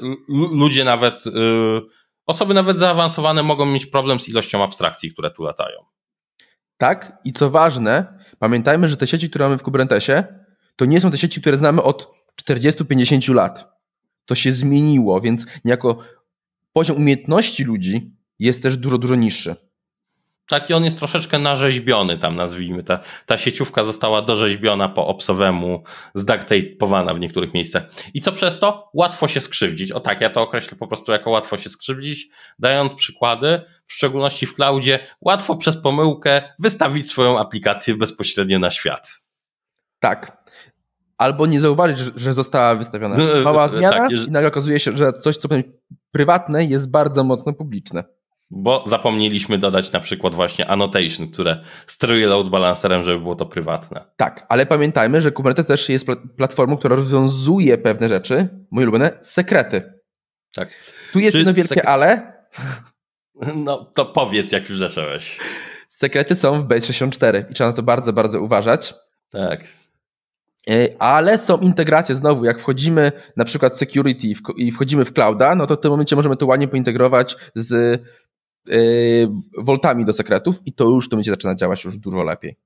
ludzie 0.52 0.84
nawet, 0.84 1.26
yy, 1.26 1.82
osoby 2.26 2.54
nawet 2.54 2.80
zaawansowane 2.80 3.44
mogą 3.44 3.66
mieć 3.66 3.86
problem 3.86 4.20
z 4.20 4.30
ilością 4.30 4.64
abstrakcji, 4.64 5.12
które 5.12 5.32
tu 5.32 5.44
latają. 5.44 5.78
Tak, 6.78 7.18
i 7.26 7.34
co 7.34 7.50
ważne, 7.50 8.20
pamiętajmy, 8.40 8.88
że 8.88 8.98
te 8.98 9.08
sieci, 9.08 9.30
które 9.30 9.46
mamy 9.46 9.58
w 9.58 9.64
Kubernetesie, 9.64 10.24
to 10.76 10.86
nie 10.86 11.02
są 11.02 11.12
te 11.12 11.18
sieci, 11.18 11.42
które 11.42 11.58
znamy 11.58 11.84
od 11.84 12.08
40-50 12.50 13.34
lat. 13.34 13.74
To 14.26 14.36
się 14.36 14.52
zmieniło, 14.52 15.22
więc 15.22 15.46
niejako 15.66 15.98
poziom 16.74 16.98
umiejętności 16.98 17.64
ludzi 17.64 18.16
jest 18.40 18.64
też 18.64 18.78
dużo, 18.78 18.98
dużo 18.98 19.16
niższy. 19.16 19.56
Taki 20.48 20.74
on 20.74 20.86
jest 20.86 21.00
troszeczkę 21.00 21.40
narzeźbiony 21.40 22.18
tam, 22.18 22.36
nazwijmy. 22.36 22.84
Ta, 22.84 23.00
ta 23.26 23.38
sieciówka 23.38 23.84
została 23.84 24.22
dorzeźbiona 24.22 24.90
po 24.90 25.08
obsowemu, 25.08 25.84
zdaktapowana 26.16 27.14
w 27.14 27.20
niektórych 27.20 27.54
miejscach. 27.54 27.84
I 28.14 28.22
co 28.22 28.32
przez 28.32 28.60
to? 28.60 28.90
Łatwo 28.94 29.28
się 29.28 29.42
skrzywdzić. 29.42 29.92
O 29.92 30.00
tak, 30.00 30.22
ja 30.22 30.30
to 30.30 30.42
określę 30.42 30.78
po 30.78 30.88
prostu 30.88 31.12
jako 31.12 31.30
łatwo 31.30 31.58
się 31.58 31.70
skrzywdzić, 31.70 32.28
dając 32.60 32.94
przykłady, 32.94 33.62
w 33.88 33.94
szczególności 33.94 34.46
w 34.46 34.54
cloudzie, 34.54 35.00
łatwo 35.22 35.56
przez 35.56 35.82
pomyłkę 35.82 36.42
wystawić 36.60 37.08
swoją 37.08 37.40
aplikację 37.40 37.98
bezpośrednio 37.98 38.60
na 38.60 38.72
świat. 38.72 39.24
Tak. 40.00 40.44
Albo 41.18 41.46
nie 41.46 41.62
zauważyć, 41.62 42.00
że 42.16 42.34
została 42.34 42.76
wystawiona 42.76 43.16
mała 43.44 43.68
zmiana 43.78 43.98
tak, 43.98 44.12
i 44.12 44.32
nagle 44.32 44.48
okazuje 44.48 44.80
się, 44.80 44.98
że 44.98 45.14
coś, 45.14 45.38
co 45.38 45.50
prywatne 46.12 46.66
jest 46.66 46.92
bardzo 46.92 47.24
mocno 47.24 47.54
publiczne. 47.54 48.04
Bo 48.56 48.84
zapomnieliśmy 48.88 49.58
dodać 49.58 49.92
na 49.92 50.00
przykład 50.00 50.36
właśnie 50.36 50.68
annotation, 50.68 51.28
które 51.28 51.64
steruje 51.88 52.28
load 52.28 52.50
balancerem, 52.50 53.04
żeby 53.04 53.20
było 53.20 53.36
to 53.36 53.46
prywatne. 53.46 54.06
Tak, 54.18 54.46
ale 54.50 54.66
pamiętajmy, 54.66 55.22
że 55.22 55.32
Kubernetes 55.32 55.66
też 55.66 55.90
jest 55.90 56.08
platformą, 56.38 56.78
która 56.78 56.96
rozwiązuje 56.96 57.78
pewne 57.78 58.10
rzeczy, 58.10 58.50
moje 58.72 58.88
ulubione, 58.88 59.12
sekrety. 59.22 59.94
Tak. 60.56 60.70
Tu 61.14 61.20
jest 61.20 61.32
Czy 61.32 61.38
jedno 61.38 61.54
wielkie 61.54 61.76
sek- 61.76 61.86
ale. 61.86 62.22
No 63.56 63.86
to 63.86 64.06
powiedz, 64.06 64.52
jak 64.52 64.70
już 64.70 64.80
zacząłeś. 64.80 65.40
Sekrety 65.88 66.36
są 66.36 66.62
w 66.62 66.64
Base 66.64 66.82
64 66.82 67.46
i 67.50 67.54
trzeba 67.54 67.70
na 67.70 67.76
to 67.76 67.84
bardzo, 67.84 68.14
bardzo 68.14 68.42
uważać. 68.42 68.94
Tak. 69.30 69.64
E, 70.70 70.88
ale 71.00 71.38
są 71.38 71.58
integracje 71.58 72.16
znowu, 72.16 72.46
jak 72.46 72.60
wchodzimy 72.62 73.12
na 73.38 73.46
przykład 73.46 73.78
security 73.78 74.28
i 74.56 74.72
wchodzimy 74.72 75.06
w 75.06 75.14
clouda, 75.14 75.56
no 75.56 75.68
to 75.68 75.76
w 75.76 75.80
tym 75.80 75.92
momencie 75.92 76.16
możemy 76.16 76.38
to 76.38 76.46
ładnie 76.46 76.68
pointegrować 76.68 77.36
z 77.56 78.02
voltami 79.58 80.06
do 80.06 80.14
sekretów 80.14 80.62
i 80.66 80.74
to 80.74 80.86
już 80.86 81.10
to 81.10 81.16
będzie 81.16 81.32
zaczyna 81.32 81.56
działać 81.56 81.84
już 81.84 81.98
dużo 81.98 82.24
lepiej. 82.24 82.58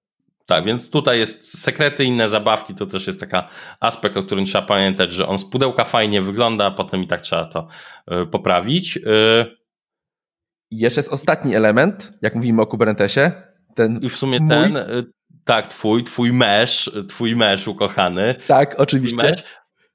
Tak, 0.46 0.66
więc 0.66 0.90
tutaj 0.90 1.20
jest 1.20 1.60
sekrety, 1.60 2.04
inne 2.04 2.30
zabawki, 2.30 2.76
to 2.76 2.86
też 2.86 3.08
jest 3.08 3.20
taka 3.20 3.48
aspekt, 3.80 4.18
o 4.18 4.24
którym 4.24 4.46
trzeba 4.46 4.68
pamiętać, 4.68 5.12
że 5.12 5.28
on 5.28 5.40
z 5.40 5.46
pudełka 5.46 5.86
fajnie 5.86 6.22
wygląda, 6.22 6.66
a 6.66 6.72
potem 6.72 7.04
i 7.04 7.08
tak 7.08 7.22
trzeba 7.22 7.46
to 7.46 7.68
yy, 8.08 8.28
poprawić. 8.28 9.00
I 10.72 10.78
jeszcze 10.78 11.00
jest 11.00 11.14
ostatni 11.14 11.56
element, 11.56 12.14
jak 12.22 12.36
mówimy 12.36 12.62
o 12.62 12.68
Kubernetesie. 12.68 13.32
Ten 13.76 14.00
I 14.02 14.10
w 14.10 14.16
sumie 14.16 14.40
mój... 14.40 14.50
ten, 14.50 14.78
tak, 15.46 15.68
twój, 15.68 16.04
twój 16.04 16.34
mesh, 16.34 16.92
twój 17.10 17.36
mesh 17.36 17.68
ukochany. 17.68 18.36
Tak, 18.48 18.76
oczywiście. 18.80 19.24
Mesh, 19.24 19.44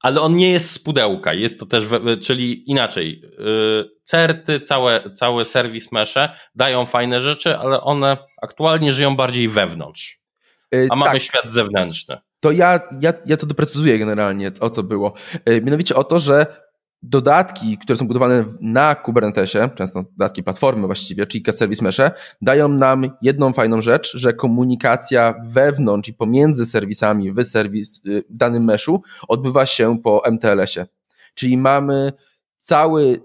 ale 0.03 0.21
on 0.21 0.37
nie 0.37 0.51
jest 0.51 0.71
z 0.71 0.79
pudełka, 0.79 1.35
jest 1.35 1.61
to 1.61 1.67
też, 1.67 1.85
czyli 2.23 2.71
inaczej, 2.71 3.23
yy, 3.39 3.91
certy, 4.05 4.61
całe, 4.61 5.11
cały 5.11 5.45
serwis 5.45 5.93
mesze 5.93 6.37
dają 6.55 6.87
fajne 6.87 7.21
rzeczy, 7.21 7.59
ale 7.59 7.81
one 7.81 8.17
aktualnie 8.43 8.93
żyją 8.93 9.17
bardziej 9.17 9.49
wewnątrz, 9.49 10.21
yy, 10.73 10.87
a 10.91 10.97
mamy 10.97 11.13
tak. 11.13 11.23
świat 11.23 11.51
zewnętrzny. 11.51 12.19
To 12.41 12.51
ja, 12.51 12.81
ja, 13.01 13.13
ja 13.27 13.37
to 13.37 13.47
doprecyzuję 13.47 13.99
generalnie, 13.99 14.51
o 14.61 14.71
co 14.71 14.83
było. 14.83 15.13
Yy, 15.47 15.61
mianowicie 15.61 15.95
o 15.95 16.05
to, 16.05 16.19
że 16.19 16.62
dodatki, 17.03 17.79
które 17.79 17.97
są 17.97 18.07
budowane 18.07 18.45
na 18.61 18.95
Kubernetesie, 18.95 19.71
często 19.75 20.03
dodatki 20.03 20.43
platformy 20.43 20.87
właściwie, 20.87 21.27
czyli 21.27 21.45
Service 21.53 21.85
Mesze, 21.85 22.11
dają 22.43 22.69
nam 22.69 23.11
jedną 23.23 23.53
fajną 23.53 23.81
rzecz, 23.81 24.17
że 24.17 24.33
komunikacja 24.33 25.35
wewnątrz 25.47 26.09
i 26.09 26.15
pomiędzy 26.15 26.67
serwisami 26.67 27.33
w, 27.33 27.45
serwis, 27.45 28.03
w 28.31 28.37
danym 28.37 28.65
meszu 28.65 29.03
odbywa 29.29 29.67
się 29.67 29.99
po 29.99 30.23
MTLS-ie. 30.31 30.87
Czyli 31.35 31.59
mamy 31.59 32.13
cały, 32.61 33.21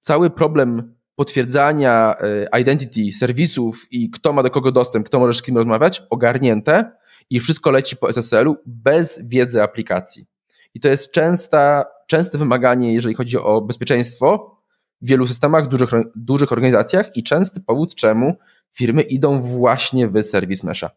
cały 0.00 0.30
problem 0.30 0.94
potwierdzania 1.14 2.14
y, 2.54 2.60
identity 2.60 3.12
serwisów 3.18 3.86
i 3.90 4.10
kto 4.10 4.32
ma 4.32 4.42
do 4.42 4.50
kogo 4.50 4.72
dostęp, 4.72 5.06
kto 5.06 5.20
może 5.20 5.38
z 5.38 5.42
kim 5.42 5.56
rozmawiać, 5.56 6.02
ogarnięte 6.10 6.92
i 7.30 7.40
wszystko 7.40 7.70
leci 7.70 7.96
po 7.96 8.08
SSL-u 8.08 8.56
bez 8.66 9.20
wiedzy 9.24 9.62
aplikacji. 9.62 10.26
I 10.74 10.80
to 10.80 10.88
jest 10.88 11.12
częsta, 11.12 11.84
częste 12.08 12.38
wymaganie, 12.38 12.94
jeżeli 12.94 13.14
chodzi 13.14 13.38
o 13.38 13.60
bezpieczeństwo 13.60 14.58
w 15.00 15.06
wielu 15.06 15.26
systemach, 15.26 15.68
dużych, 15.68 15.90
dużych 16.16 16.52
organizacjach 16.52 17.16
i 17.16 17.22
częsty 17.22 17.60
powód, 17.60 17.94
czemu 17.94 18.34
firmy 18.72 19.02
idą 19.02 19.40
właśnie 19.40 20.08
w 20.08 20.22
serwis 20.22 20.64
mesha. 20.64 20.90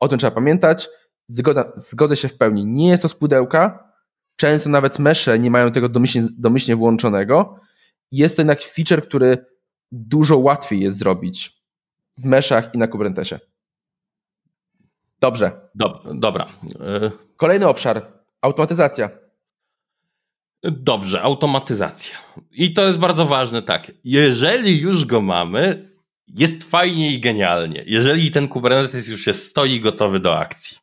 O 0.00 0.08
tym 0.08 0.18
trzeba 0.18 0.30
pamiętać. 0.30 0.88
Zgoda, 1.28 1.72
zgodzę 1.76 2.16
się 2.16 2.28
w 2.28 2.38
pełni. 2.38 2.66
Nie 2.66 2.88
jest 2.88 3.02
to 3.02 3.08
z 3.08 3.14
pudełka. 3.14 3.92
Często 4.36 4.70
nawet 4.70 4.98
mesze 4.98 5.38
nie 5.38 5.50
mają 5.50 5.72
tego 5.72 5.88
domyślnie, 5.88 6.28
domyślnie 6.38 6.76
włączonego. 6.76 7.60
Jest 8.12 8.36
to 8.36 8.42
jednak 8.42 8.62
feature, 8.62 9.08
który 9.08 9.46
dużo 9.92 10.38
łatwiej 10.38 10.80
jest 10.80 10.98
zrobić 10.98 11.62
w 12.18 12.24
meszach 12.24 12.74
i 12.74 12.78
na 12.78 12.88
Kubernetesie. 12.88 13.38
Dobrze. 15.20 15.68
Dob 15.74 16.02
dobra. 16.14 16.46
Kolejny 17.36 17.68
obszar. 17.68 18.12
Automatyzacja. 18.40 19.23
Dobrze, 20.70 21.22
automatyzacja. 21.22 22.16
I 22.52 22.72
to 22.72 22.86
jest 22.86 22.98
bardzo 22.98 23.26
ważne, 23.26 23.62
tak. 23.62 23.92
Jeżeli 24.04 24.80
już 24.80 25.04
go 25.04 25.20
mamy, 25.20 25.88
jest 26.28 26.64
fajnie 26.64 27.12
i 27.12 27.20
genialnie. 27.20 27.84
Jeżeli 27.86 28.30
ten 28.30 28.48
Kubernetes 28.48 29.08
już 29.08 29.26
jest 29.26 29.46
stoi 29.46 29.80
gotowy 29.80 30.20
do 30.20 30.38
akcji. 30.38 30.78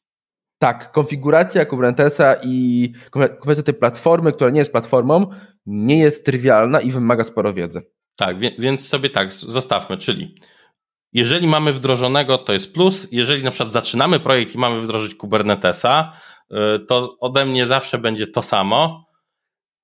Tak, 0.57 0.91
konfiguracja 0.91 1.65
Kubernetesa 1.65 2.36
i 2.43 2.91
kwestia 3.41 3.63
tej 3.63 3.73
platformy, 3.73 4.34
która 4.34 4.49
nie 4.49 4.59
jest 4.59 4.71
platformą, 4.71 5.27
nie 5.65 5.97
jest 5.97 6.25
trywialna 6.25 6.82
i 6.82 6.91
wymaga 6.91 7.23
sporo 7.23 7.53
wiedzy. 7.53 7.82
Tak, 8.17 8.38
więc 8.59 8.88
sobie 8.88 9.09
tak, 9.09 9.34
zostawmy, 9.34 9.97
czyli 9.97 10.36
jeżeli 11.13 11.47
mamy 11.47 11.73
wdrożonego, 11.73 12.38
to 12.38 12.53
jest 12.53 12.73
plus. 12.73 13.07
Jeżeli 13.11 13.43
na 13.43 13.51
przykład 13.51 13.71
zaczynamy 13.71 14.19
projekt 14.19 14.55
i 14.55 14.57
mamy 14.57 14.82
wdrożyć 14.82 15.15
Kubernetesa, 15.15 16.13
y, 16.51 16.55
to 16.88 17.17
ode 17.19 17.45
mnie 17.45 17.67
zawsze 17.67 17.97
będzie 17.97 18.27
to 18.27 18.41
samo. 18.41 19.11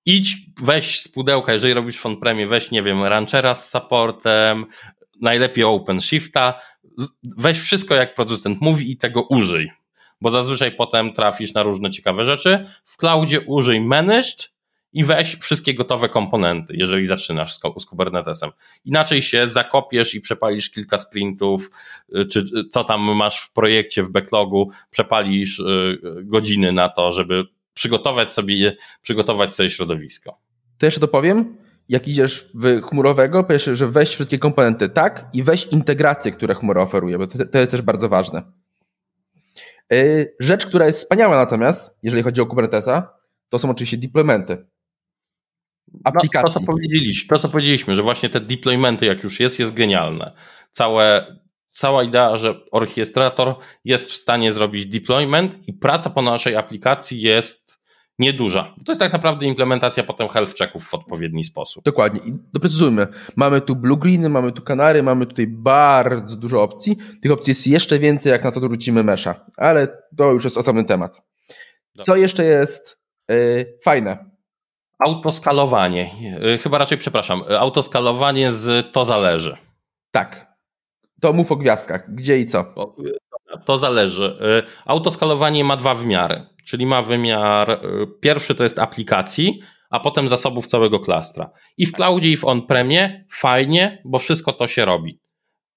Idź, 0.10 0.38
weź 0.62 1.02
z 1.02 1.08
pudełka, 1.08 1.54
jeżeli 1.54 1.74
robisz 1.74 2.06
on 2.06 2.18
premie, 2.18 2.48
weź, 2.48 2.72
nie 2.72 2.84
wiem, 2.84 3.04
Ranchera 3.04 3.56
z 3.56 3.72
supportem, 3.72 4.66
najlepiej 5.22 5.64
OpenShifta, 5.64 6.60
weź 7.24 7.60
wszystko 7.60 7.96
jak 7.96 8.16
producent 8.16 8.62
mówi 8.62 8.92
i 8.92 8.98
tego 8.98 9.28
użyj, 9.30 9.72
bo 10.22 10.30
zazwyczaj 10.30 10.76
potem 10.76 11.14
trafisz 11.14 11.54
na 11.54 11.64
różne 11.64 11.92
ciekawe 11.92 12.26
rzeczy. 12.26 12.66
W 12.86 12.98
cloudzie 12.98 13.42
użyj 13.42 13.82
Managed, 13.82 14.58
i 14.94 15.04
weź 15.04 15.36
wszystkie 15.36 15.74
gotowe 15.74 16.10
komponenty, 16.10 16.74
jeżeli 16.78 17.06
zaczynasz 17.06 17.54
z, 17.54 17.62
z 17.80 17.86
Kubernetesem. 17.86 18.50
Inaczej 18.86 19.22
się 19.22 19.48
zakopiesz 19.48 20.16
i 20.16 20.22
przepalisz 20.22 20.70
kilka 20.70 20.98
sprintów, 20.98 21.70
y, 22.16 22.26
czy 22.26 22.44
co 22.70 22.84
tam 22.84 23.02
masz 23.02 23.40
w 23.40 23.54
projekcie, 23.54 24.04
w 24.04 24.10
backlogu, 24.10 24.72
przepalisz 24.92 25.60
y, 25.60 26.00
godziny 26.24 26.72
na 26.72 26.90
to, 26.90 27.12
żeby 27.12 27.44
przygotować 27.78 28.34
sobie, 28.34 28.76
przygotować 29.02 29.54
sobie 29.54 29.70
środowisko. 29.70 30.40
To 30.78 30.86
jeszcze 30.86 31.02
dopowiem. 31.02 31.58
Jak 31.90 32.08
idziesz 32.08 32.50
w 32.54 32.82
chmurowego, 32.82 33.44
pierwsze, 33.44 33.76
że 33.76 33.88
weź 33.88 34.10
wszystkie 34.10 34.40
komponenty 34.40 34.90
tak 34.90 35.30
i 35.34 35.44
weź 35.44 35.68
integracje, 35.68 36.32
które 36.32 36.56
chmura 36.56 36.82
oferuje, 36.82 37.18
bo 37.18 37.28
to, 37.28 37.46
to 37.46 37.60
jest 37.60 37.72
też 37.72 37.82
bardzo 37.82 38.10
ważne. 38.10 38.44
Y, 39.94 40.36
rzecz, 40.40 40.66
która 40.66 40.86
jest 40.86 41.00
wspaniała 41.00 41.38
natomiast, 41.38 41.98
jeżeli 42.04 42.24
chodzi 42.24 42.42
o 42.42 42.46
Kubernetesa, 42.46 43.14
to 43.50 43.60
są 43.60 43.70
oczywiście 43.70 43.98
deploymenty 43.98 44.66
aplikacji. 46.04 46.48
No, 46.48 46.54
to, 46.54 46.60
co 46.60 46.66
powiedzieliśmy, 46.66 47.30
to, 47.30 47.40
co 47.40 47.50
powiedzieliśmy, 47.50 47.96
że 47.96 48.02
właśnie 48.02 48.30
te 48.30 48.40
deploymenty, 48.40 49.06
jak 49.06 49.24
już 49.24 49.40
jest, 49.40 49.60
jest 49.60 49.74
genialne. 49.74 50.32
Całe, 50.72 51.36
cała 51.70 52.04
idea, 52.04 52.38
że 52.38 52.56
orchestrator 52.72 53.56
jest 53.86 54.12
w 54.12 54.18
stanie 54.18 54.52
zrobić 54.52 54.86
deployment 54.86 55.68
i 55.68 55.74
praca 55.74 56.10
po 56.10 56.22
naszej 56.22 56.56
aplikacji 56.56 57.22
jest 57.22 57.67
nieduża. 58.20 58.76
To 58.86 58.92
jest 58.92 59.00
tak 59.00 59.14
naprawdę 59.14 59.46
implementacja 59.46 60.04
potem 60.04 60.28
health 60.28 60.58
checków 60.58 60.84
w 60.84 60.94
odpowiedni 60.94 61.44
sposób. 61.44 61.84
Dokładnie. 61.84 62.20
I 62.26 62.34
doprecyzujmy. 62.54 63.08
Mamy 63.36 63.62
tu 63.62 63.76
blue 63.76 63.98
greeny, 63.98 64.30
mamy 64.30 64.52
tu 64.52 64.62
kanary, 64.62 65.04
mamy 65.04 65.26
tutaj 65.26 65.48
bardzo 65.48 66.36
dużo 66.36 66.64
opcji. 66.64 66.98
Tych 67.22 67.32
opcji 67.32 67.52
jest 67.52 67.68
jeszcze 67.68 68.00
więcej, 68.00 68.32
jak 68.32 68.44
na 68.44 68.52
to 68.52 68.60
dorzucimy 68.60 69.04
mesza. 69.04 69.46
Ale 69.58 69.88
to 70.18 70.32
już 70.32 70.44
jest 70.44 70.58
osobny 70.58 70.86
temat. 70.86 71.22
Co 72.02 72.16
jeszcze 72.16 72.46
jest 72.46 73.00
yy, 73.30 73.78
fajne? 73.84 74.30
Autoskalowanie. 75.00 76.12
Y, 76.56 76.58
chyba 76.58 76.78
raczej, 76.78 76.98
przepraszam, 76.98 77.42
autoskalowanie 77.60 78.52
z 78.52 78.94
to 78.94 79.06
zależy. 79.06 79.58
Tak. 80.12 80.48
To 81.22 81.34
mów 81.34 81.52
o 81.52 81.56
gwiazdkach. 81.56 82.16
Gdzie 82.16 82.40
i 82.40 82.46
co? 82.46 82.74
To 83.68 83.78
zależy. 83.78 84.38
Autoskalowanie 84.86 85.64
ma 85.64 85.76
dwa 85.76 85.94
wymiary, 85.94 86.46
czyli 86.66 86.86
ma 86.86 87.02
wymiar, 87.02 87.82
pierwszy 88.22 88.56
to 88.56 88.64
jest 88.64 88.80
aplikacji, 88.80 89.62
a 89.90 90.00
potem 90.00 90.30
zasobów 90.30 90.68
całego 90.68 91.00
klastra. 91.00 91.52
I 91.78 91.86
w 91.86 91.92
cloudzie, 91.92 92.30
i 92.30 92.38
w 92.38 92.46
on-premie 92.46 93.26
fajnie, 93.32 94.02
bo 94.06 94.20
wszystko 94.20 94.54
to 94.54 94.68
się 94.68 94.86
robi. 94.86 95.20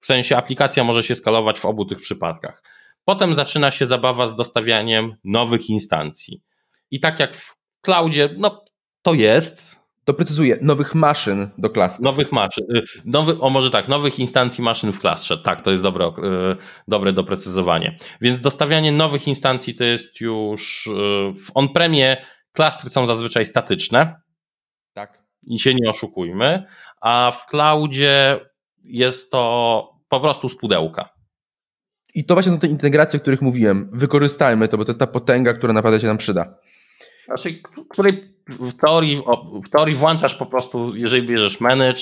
W 0.01 0.07
sensie 0.07 0.37
aplikacja 0.37 0.85
może 0.85 1.03
się 1.03 1.15
skalować 1.15 1.61
w 1.61 1.65
obu 1.65 1.85
tych 1.85 1.99
przypadkach. 1.99 2.63
Potem 3.05 3.35
zaczyna 3.35 3.71
się 3.71 3.87
zabawa 3.87 4.27
z 4.27 4.37
dostawianiem 4.37 5.17
nowych 5.25 5.71
instancji. 5.71 6.43
I 6.91 7.01
tak 7.01 7.21
jak 7.21 7.37
w 7.37 7.57
cloudzie, 7.81 8.35
no 8.39 8.65
to 9.03 9.15
jest. 9.15 9.80
Doprecyzuję, 10.11 10.59
nowych 10.61 10.95
maszyn 10.95 11.51
do 11.59 11.71
klasy. 11.71 12.03
Nowych 12.03 12.33
maszyn. 12.33 12.65
Y, 12.77 12.83
nowy, 13.05 13.41
o 13.41 13.51
może 13.51 13.71
tak, 13.71 13.89
nowych 13.89 14.19
instancji 14.19 14.65
maszyn 14.65 14.93
w 14.93 15.01
klastrze. 15.01 15.39
Tak, 15.39 15.63
to 15.63 15.71
jest 15.71 15.83
dobre, 15.83 16.07
y, 16.07 16.11
dobre 16.89 17.13
doprecyzowanie. 17.13 17.97
Więc 18.21 18.41
dostawianie 18.41 18.93
nowych 18.93 19.29
instancji 19.29 19.75
to 19.75 19.85
jest 19.85 20.21
już 20.21 20.87
y, 20.87 20.91
w 21.47 21.51
on-premie 21.55 22.17
klastry 22.53 22.91
są 22.91 23.07
zazwyczaj 23.07 23.47
statyczne. 23.47 24.21
Tak. 24.95 25.23
I 25.47 25.59
się 25.59 25.75
nie 25.75 25.91
oszukujmy. 25.91 26.65
A 27.01 27.33
w 27.37 27.47
cloudzie 27.47 28.41
jest 28.85 29.31
to 29.31 29.85
po 30.09 30.21
prostu 30.21 30.49
z 30.49 30.57
pudełka. 30.57 31.09
I 32.15 32.25
to 32.25 32.35
właśnie 32.35 32.53
są 32.53 32.59
te 32.59 32.67
integracje, 32.67 33.19
o 33.19 33.21
których 33.21 33.43
mówiłem. 33.43 33.91
Wykorzystajmy 33.93 34.69
to, 34.69 34.79
bo 34.79 34.85
to 34.85 34.91
jest 34.91 35.01
ta 35.01 35.07
potęga, 35.07 35.55
która 35.55 35.73
naprawdę 35.73 36.01
się 36.01 36.07
nam 36.07 36.19
przyda. 36.19 36.55
Znaczy, 37.25 37.61
której 37.91 38.30
w 38.49 38.73
teorii, 38.73 39.23
w 39.67 39.71
teorii 39.71 39.95
włączasz 39.95 40.35
po 40.35 40.47
prostu, 40.47 40.97
jeżeli 40.97 41.27
bierzesz 41.27 41.61
manage, 41.61 42.01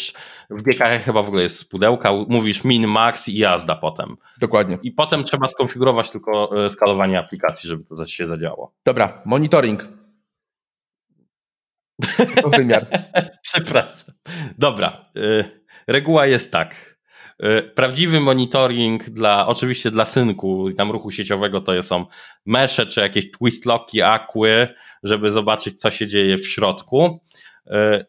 w 0.50 0.62
GKH 0.62 1.04
chyba 1.04 1.22
w 1.22 1.28
ogóle 1.28 1.42
jest 1.42 1.58
z 1.58 1.64
pudełka, 1.64 2.12
mówisz 2.28 2.64
min, 2.64 2.86
max 2.86 3.28
i 3.28 3.38
jazda 3.38 3.76
potem. 3.76 4.16
Dokładnie. 4.40 4.78
I 4.82 4.92
potem 4.92 5.24
trzeba 5.24 5.46
skonfigurować 5.46 6.10
tylko 6.10 6.64
e, 6.64 6.70
skalowanie 6.70 7.18
aplikacji, 7.18 7.68
żeby 7.68 7.84
to 7.84 8.06
się 8.06 8.26
zadziało. 8.26 8.74
Dobra, 8.84 9.22
monitoring. 9.26 9.88
To 12.42 12.48
wymiar. 12.48 12.86
Przepraszam. 13.48 14.14
Dobra. 14.58 15.02
E, 15.16 15.44
reguła 15.86 16.26
jest 16.26 16.52
tak. 16.52 16.97
E, 17.40 17.62
prawdziwy 17.62 18.20
monitoring 18.20 19.10
dla, 19.10 19.46
oczywiście 19.46 19.90
dla 19.90 20.04
synku 20.04 20.68
i 20.68 20.74
tam 20.74 20.90
ruchu 20.90 21.10
sieciowego 21.10 21.60
to 21.60 21.82
są 21.82 22.06
mesze 22.46 22.86
czy 22.86 23.00
jakieś 23.00 23.30
twistlocki, 23.30 24.02
akły, 24.02 24.68
żeby 25.02 25.30
zobaczyć 25.30 25.80
co 25.80 25.90
się 25.90 26.06
dzieje 26.06 26.38
w 26.38 26.48
środku. 26.48 27.20
E, 27.66 28.04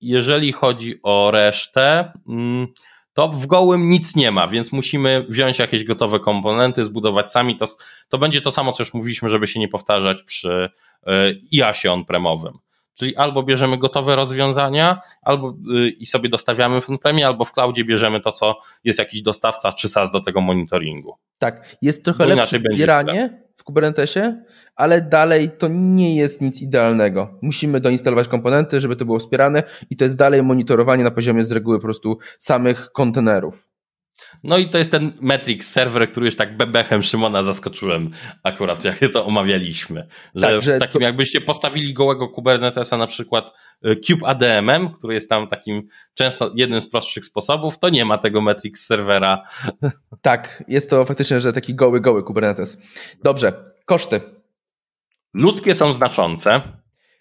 jeżeli 0.00 0.52
chodzi 0.52 1.00
o 1.02 1.30
resztę, 1.30 2.12
mm, 2.28 2.66
to 3.12 3.28
w 3.28 3.46
gołym 3.46 3.88
nic 3.88 4.16
nie 4.16 4.30
ma, 4.30 4.48
więc 4.48 4.72
musimy 4.72 5.26
wziąć 5.28 5.58
jakieś 5.58 5.84
gotowe 5.84 6.20
komponenty, 6.20 6.84
zbudować 6.84 7.32
sami. 7.32 7.56
To, 7.56 7.66
to 8.08 8.18
będzie 8.18 8.40
to 8.40 8.50
samo, 8.50 8.72
co 8.72 8.82
już 8.82 8.94
mówiliśmy, 8.94 9.28
żeby 9.28 9.46
się 9.46 9.60
nie 9.60 9.68
powtarzać 9.68 10.22
przy 10.22 10.70
e, 11.06 11.32
IASie 11.52 11.88
on-premowym. 11.92 12.58
Czyli 13.00 13.16
albo 13.16 13.42
bierzemy 13.42 13.78
gotowe 13.78 14.16
rozwiązania, 14.16 15.00
albo 15.22 15.54
y, 15.76 15.88
i 15.88 16.06
sobie 16.06 16.28
dostawiamy 16.28 16.80
w 16.80 16.90
on-premie, 16.90 17.26
albo 17.26 17.44
w 17.44 17.52
cloudzie 17.52 17.84
bierzemy 17.84 18.20
to, 18.20 18.32
co 18.32 18.60
jest 18.84 18.98
jakiś 18.98 19.22
dostawca 19.22 19.72
czy 19.72 19.88
SaaS 19.88 20.12
do 20.12 20.20
tego 20.20 20.40
monitoringu. 20.40 21.14
Tak, 21.38 21.76
jest 21.82 22.04
trochę 22.04 22.18
Bo 22.18 22.34
lepsze 22.34 22.58
zbieranie 22.74 23.42
w 23.56 23.64
Kubernetesie, 23.64 24.42
ale 24.76 25.00
dalej 25.00 25.50
to 25.58 25.68
nie 25.70 26.16
jest 26.16 26.40
nic 26.40 26.62
idealnego. 26.62 27.38
Musimy 27.42 27.80
doinstalować 27.80 28.28
komponenty, 28.28 28.80
żeby 28.80 28.96
to 28.96 29.04
było 29.04 29.18
wspierane 29.18 29.62
i 29.90 29.96
to 29.96 30.04
jest 30.04 30.16
dalej 30.16 30.42
monitorowanie 30.42 31.04
na 31.04 31.10
poziomie 31.10 31.44
z 31.44 31.52
reguły 31.52 31.78
po 31.78 31.82
prostu 31.82 32.18
samych 32.38 32.92
kontenerów. 32.92 33.69
No 34.44 34.58
i 34.58 34.68
to 34.68 34.78
jest 34.78 34.90
ten 34.90 35.12
Metrix 35.20 35.70
serwer, 35.70 36.10
który 36.10 36.26
już 36.26 36.36
tak 36.36 36.56
bebechem 36.56 37.02
Szymona 37.02 37.42
zaskoczyłem 37.42 38.10
akurat, 38.42 38.84
jak 38.84 38.98
to 39.12 39.26
omawialiśmy. 39.26 40.06
Że, 40.34 40.46
tak, 40.46 40.62
że 40.62 40.78
takim 40.78 41.00
to... 41.00 41.04
jakbyście 41.04 41.40
postawili 41.40 41.94
gołego 41.94 42.28
Kubernetesa 42.28 42.96
na 42.96 43.06
przykład 43.06 43.52
y, 43.86 43.96
Cube 43.96 44.26
ADM-em, 44.26 44.92
który 44.92 45.14
jest 45.14 45.28
tam 45.28 45.48
takim 45.48 45.88
często 46.14 46.52
jednym 46.54 46.80
z 46.80 46.90
prostszych 46.90 47.24
sposobów, 47.24 47.78
to 47.78 47.88
nie 47.88 48.04
ma 48.04 48.18
tego 48.18 48.40
Metrix 48.40 48.86
serwera. 48.86 49.42
Tak, 50.22 50.64
jest 50.68 50.90
to 50.90 51.04
faktycznie, 51.04 51.40
że 51.40 51.52
taki 51.52 51.74
goły, 51.74 52.00
goły 52.00 52.22
Kubernetes. 52.22 52.78
Dobrze, 53.24 53.64
koszty. 53.84 54.20
Ludzkie 55.34 55.74
są 55.74 55.92
znaczące, 55.92 56.60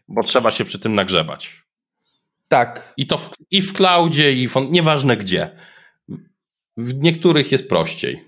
bo 0.08 0.24
trzeba 0.24 0.52
się 0.52 0.66
przy 0.66 0.80
tym 0.80 0.94
nagrzebać. 0.94 1.64
Tak. 2.48 2.94
I 2.98 3.08
to 3.08 3.18
w, 3.18 3.30
i 3.52 3.62
w 3.62 3.74
cloudzie, 3.74 4.34
i 4.34 4.48
w, 4.48 4.56
nieważne 4.70 5.18
gdzie. 5.18 5.50
W 6.80 7.04
niektórych 7.04 7.52
jest 7.52 7.70
prościej. 7.70 8.26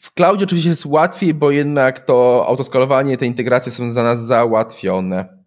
W 0.00 0.14
cloudzie 0.14 0.44
oczywiście 0.44 0.68
jest 0.68 0.86
łatwiej, 0.86 1.34
bo 1.34 1.50
jednak 1.50 2.00
to 2.00 2.46
autoskalowanie, 2.46 3.16
te 3.16 3.26
integracje 3.26 3.72
są 3.72 3.90
za 3.90 4.02
nas 4.02 4.26
załatwione. 4.26 5.44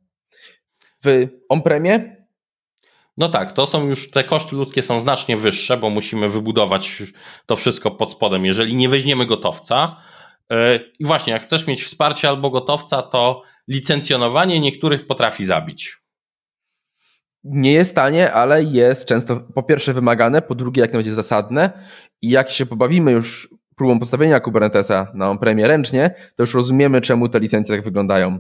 W 1.03 1.27
on-premie? 1.49 2.25
No 3.17 3.29
tak, 3.29 3.51
to 3.51 3.65
są 3.65 3.88
już, 3.88 4.11
te 4.11 4.23
koszty 4.23 4.55
ludzkie 4.55 4.83
są 4.83 4.99
znacznie 4.99 5.38
wyższe, 5.38 5.77
bo 5.77 5.89
musimy 5.89 6.29
wybudować 6.29 7.03
to 7.45 7.55
wszystko 7.55 7.91
pod 7.91 8.11
spodem. 8.11 8.45
Jeżeli 8.45 8.75
nie 8.75 8.89
weźmiemy 8.89 9.25
gotowca, 9.25 9.97
e, 10.51 10.79
i 10.99 11.05
właśnie, 11.05 11.33
jak 11.33 11.41
chcesz 11.41 11.67
mieć 11.67 11.83
wsparcie 11.83 12.29
albo 12.29 12.49
gotowca, 12.49 13.01
to 13.01 13.41
licencjonowanie 13.67 14.59
niektórych 14.59 15.07
potrafi 15.07 15.45
zabić. 15.45 15.97
Nie 17.46 17.74
jest 17.74 17.96
tanie, 17.96 18.34
ale 18.34 18.64
jest 18.64 19.06
często 19.06 19.36
po 19.39 19.64
pierwsze 19.64 19.93
wymagane, 19.93 20.41
po 20.41 20.56
drugie 20.56 20.82
jak 20.82 20.91
najbardziej 20.91 21.14
zasadne 21.14 21.72
i 22.22 22.30
jak 22.30 22.50
się 22.50 22.66
pobawimy 22.66 23.12
już 23.12 23.50
próbą 23.76 24.00
postawienia 24.00 24.39
Kubernetesa 24.39 25.12
na 25.14 25.30
on-premie 25.30 25.68
ręcznie, 25.68 26.16
to 26.36 26.43
już 26.43 26.54
rozumiemy, 26.54 27.02
czemu 27.02 27.30
te 27.30 27.39
licencje 27.39 27.76
tak 27.76 27.86
wyglądają. 27.86 28.39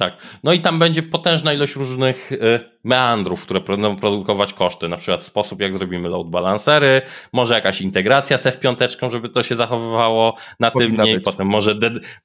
Tak. 0.00 0.16
No 0.44 0.52
i 0.52 0.60
tam 0.60 0.78
będzie 0.78 1.02
potężna 1.02 1.52
ilość 1.52 1.76
różnych 1.76 2.32
y, 2.32 2.60
meandrów, 2.84 3.42
które 3.42 3.60
będą 3.60 3.96
produkować 3.96 4.52
koszty. 4.52 4.88
Na 4.88 4.96
przykład 4.96 5.24
sposób, 5.24 5.60
jak 5.60 5.74
zrobimy 5.74 6.08
load 6.08 6.30
balancery, 6.30 7.02
może 7.32 7.54
jakaś 7.54 7.80
integracja 7.80 8.38
z 8.38 8.46
F5, 8.46 9.10
żeby 9.10 9.28
to 9.28 9.42
się 9.42 9.54
zachowywało 9.54 10.36
natywnie. 10.60 11.20
Potem 11.20 11.46
może, 11.46 11.74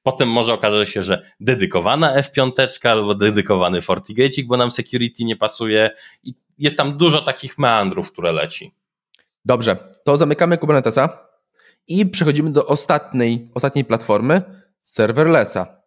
potem 0.04 0.30
może 0.30 0.54
okaże 0.54 0.86
się, 0.86 1.04
że 1.04 1.32
dedykowana 1.40 2.22
F5 2.22 2.88
albo 2.90 3.16
dedykowany 3.16 3.82
FortiGate, 3.82 4.44
bo 4.46 4.58
nam 4.58 4.72
security 4.72 5.24
nie 5.26 5.36
pasuje. 5.36 5.92
I 6.24 6.34
jest 6.58 6.78
tam 6.78 6.98
dużo 6.98 7.22
takich 7.22 7.58
meandrów, 7.58 8.12
które 8.12 8.32
leci. 8.32 8.72
Dobrze, 9.46 9.78
to 10.04 10.18
zamykamy 10.18 10.58
Kubernetesa 10.58 11.28
i 11.88 12.06
przechodzimy 12.06 12.52
do 12.52 12.66
ostatniej, 12.66 13.50
ostatniej 13.54 13.86
platformy, 13.86 14.42
serverlessa. 14.82 15.85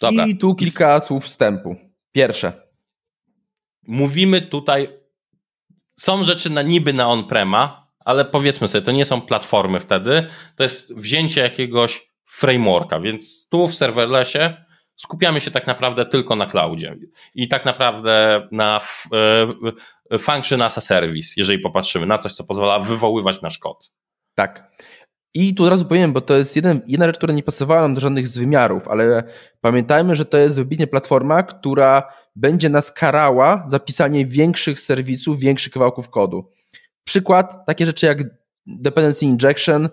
Dobra. 0.00 0.26
I 0.26 0.36
tu 0.36 0.54
kilka 0.54 1.00
słów 1.00 1.24
wstępu. 1.24 1.76
Pierwsze. 2.12 2.52
Mówimy 3.82 4.42
tutaj, 4.42 4.88
są 5.98 6.24
rzeczy 6.24 6.50
na 6.50 6.62
niby 6.62 6.92
na 6.92 7.08
on-prema, 7.08 7.86
ale 8.04 8.24
powiedzmy 8.24 8.68
sobie, 8.68 8.82
to 8.82 8.92
nie 8.92 9.04
są 9.04 9.20
platformy 9.20 9.80
wtedy, 9.80 10.26
to 10.56 10.62
jest 10.62 10.94
wzięcie 10.94 11.40
jakiegoś 11.40 12.12
frameworka, 12.24 13.00
więc 13.00 13.48
tu 13.48 13.68
w 13.68 13.74
serverlessie 13.74 14.38
skupiamy 14.96 15.40
się 15.40 15.50
tak 15.50 15.66
naprawdę 15.66 16.06
tylko 16.06 16.36
na 16.36 16.46
cloudzie 16.46 16.96
i 17.34 17.48
tak 17.48 17.64
naprawdę 17.64 18.48
na 18.52 18.80
e, 20.12 20.18
function 20.18 20.62
as 20.62 20.78
a 20.78 20.80
service, 20.80 21.34
jeżeli 21.36 21.58
popatrzymy 21.58 22.06
na 22.06 22.18
coś, 22.18 22.32
co 22.32 22.44
pozwala 22.44 22.78
wywoływać 22.78 23.42
nasz 23.42 23.58
kod. 23.58 23.92
Tak. 24.34 24.70
I 25.38 25.54
tu 25.54 25.64
od 25.64 25.70
razu 25.70 25.84
powiem, 25.84 26.12
bo 26.12 26.20
to 26.20 26.36
jest 26.36 26.56
jeden, 26.56 26.80
jedna 26.86 27.06
rzecz, 27.06 27.16
która 27.16 27.34
nie 27.34 27.42
pasowała 27.42 27.80
nam 27.80 27.94
do 27.94 28.00
żadnych 28.00 28.28
z 28.28 28.38
wymiarów, 28.38 28.88
ale 28.88 29.24
pamiętajmy, 29.60 30.16
że 30.16 30.24
to 30.24 30.38
jest 30.38 30.56
wybitnie 30.56 30.86
platforma, 30.86 31.42
która 31.42 32.02
będzie 32.36 32.68
nas 32.68 32.92
karała 32.92 33.64
za 33.68 33.78
pisanie 33.78 34.26
większych 34.26 34.80
serwisów, 34.80 35.38
większych 35.38 35.72
kawałków 35.72 36.08
kodu. 36.08 36.50
Przykład, 37.04 37.66
takie 37.66 37.86
rzeczy 37.86 38.06
jak 38.06 38.18
dependency 38.66 39.24
injection 39.24 39.88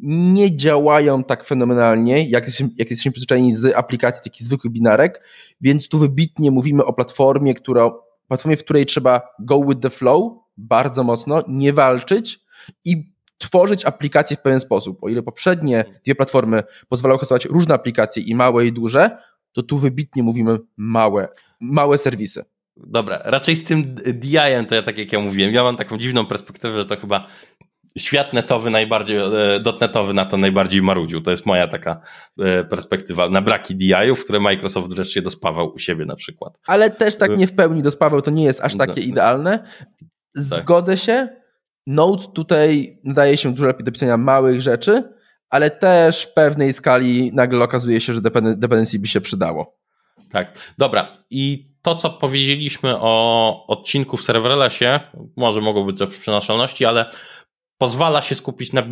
nie 0.00 0.56
działają 0.56 1.24
tak 1.24 1.44
fenomenalnie, 1.44 2.28
jak, 2.28 2.44
jesteśmy, 2.44 2.68
jak 2.76 2.90
jesteśmy 2.90 3.12
przyzwyczajeni 3.12 3.54
z 3.54 3.76
aplikacji 3.76 4.24
takich 4.24 4.46
zwykłych 4.46 4.72
binarek, 4.72 5.22
więc 5.60 5.88
tu 5.88 5.98
wybitnie 5.98 6.50
mówimy 6.50 6.84
o 6.84 6.92
platformie, 6.92 7.54
która, 7.54 7.90
platformie, 8.28 8.56
w 8.56 8.64
której 8.64 8.86
trzeba 8.86 9.20
go 9.38 9.64
with 9.64 9.80
the 9.80 9.90
flow 9.90 10.32
bardzo 10.56 11.04
mocno, 11.04 11.42
nie 11.48 11.72
walczyć 11.72 12.40
i 12.84 13.17
tworzyć 13.38 13.84
aplikacje 13.84 14.36
w 14.36 14.40
pewien 14.40 14.60
sposób. 14.60 14.98
O 15.02 15.08
ile 15.08 15.22
poprzednie 15.22 15.84
dwie 16.04 16.14
platformy 16.14 16.62
pozwalały 16.88 17.18
hostować 17.18 17.44
różne 17.44 17.74
aplikacje 17.74 18.22
i 18.22 18.34
małe 18.34 18.66
i 18.66 18.72
duże, 18.72 19.18
to 19.52 19.62
tu 19.62 19.78
wybitnie 19.78 20.22
mówimy 20.22 20.58
małe, 20.76 21.28
małe 21.60 21.98
serwisy. 21.98 22.44
Dobra, 22.76 23.20
raczej 23.24 23.56
z 23.56 23.64
tym 23.64 23.94
DI-em 23.94 24.66
to 24.66 24.74
ja 24.74 24.82
tak 24.82 24.98
jak 24.98 25.12
ja 25.12 25.20
mówiłem, 25.20 25.54
ja 25.54 25.62
mam 25.62 25.76
taką 25.76 25.98
dziwną 25.98 26.26
perspektywę, 26.26 26.76
że 26.76 26.86
to 26.86 26.96
chyba 26.96 27.26
świat 27.98 28.32
netowy 28.32 28.70
najbardziej, 28.70 29.16
e, 29.16 29.60
dotnetowy 29.60 30.14
na 30.14 30.24
to 30.24 30.36
najbardziej 30.36 30.82
marudził. 30.82 31.20
To 31.20 31.30
jest 31.30 31.46
moja 31.46 31.68
taka 31.68 32.00
e, 32.38 32.64
perspektywa 32.64 33.28
na 33.30 33.42
braki 33.42 33.76
DI-ów, 33.76 34.24
które 34.24 34.40
Microsoft 34.40 34.88
wreszcie 34.88 35.22
dospawał 35.22 35.74
u 35.74 35.78
siebie 35.78 36.04
na 36.04 36.16
przykład. 36.16 36.60
Ale 36.66 36.90
też 36.90 37.16
tak 37.16 37.36
nie 37.36 37.46
w 37.46 37.52
pełni 37.52 37.82
dospawał, 37.82 38.22
to 38.22 38.30
nie 38.30 38.44
jest 38.44 38.60
aż 38.60 38.76
takie 38.76 39.00
idealne. 39.00 39.58
Tak. 39.58 40.04
Zgodzę 40.34 40.96
się. 40.96 41.37
Node 41.88 42.24
tutaj 42.34 42.98
nadaje 43.04 43.36
się 43.36 43.54
dużo 43.54 43.66
lepiej 43.66 43.84
do 43.84 43.92
pisania 43.92 44.16
małych 44.16 44.60
rzeczy, 44.60 45.12
ale 45.50 45.70
też 45.70 46.22
w 46.22 46.34
pewnej 46.34 46.72
skali 46.72 47.30
nagle 47.34 47.64
okazuje 47.64 48.00
się, 48.00 48.12
że 48.14 48.20
dependency 48.20 48.98
by 48.98 49.06
się 49.06 49.20
przydało. 49.20 49.78
Tak, 50.30 50.74
dobra. 50.78 51.16
I 51.30 51.72
to, 51.82 51.94
co 51.94 52.10
powiedzieliśmy 52.10 52.96
o 53.00 53.66
odcinku 53.66 54.16
w 54.16 54.22
serverlessie, 54.22 55.00
może 55.36 55.60
mogło 55.60 55.84
być 55.84 55.98
to 55.98 56.06
w 56.06 56.18
przenaszalności, 56.18 56.84
ale 56.84 57.10
pozwala 57.78 58.22
się 58.22 58.34
skupić 58.34 58.72
na, 58.72 58.80
y, 58.82 58.86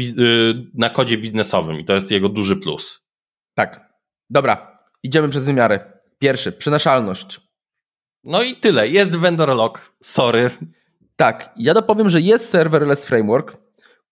na 0.74 0.90
kodzie 0.90 1.18
biznesowym 1.18 1.80
i 1.80 1.84
to 1.84 1.94
jest 1.94 2.10
jego 2.10 2.28
duży 2.28 2.56
plus. 2.56 3.06
Tak. 3.54 3.92
Dobra, 4.30 4.78
idziemy 5.02 5.28
przez 5.28 5.46
wymiary. 5.46 5.80
Pierwszy, 6.18 6.52
przenaszalność. 6.52 7.40
No 8.24 8.42
i 8.42 8.56
tyle. 8.56 8.88
Jest 8.88 9.16
vendor 9.16 9.48
lock. 9.48 9.92
Sorry. 10.02 10.50
Tak, 11.16 11.50
ja 11.56 11.74
dopowiem, 11.74 12.08
że 12.08 12.20
jest 12.20 12.50
serverless 12.50 13.06
framework, 13.06 13.56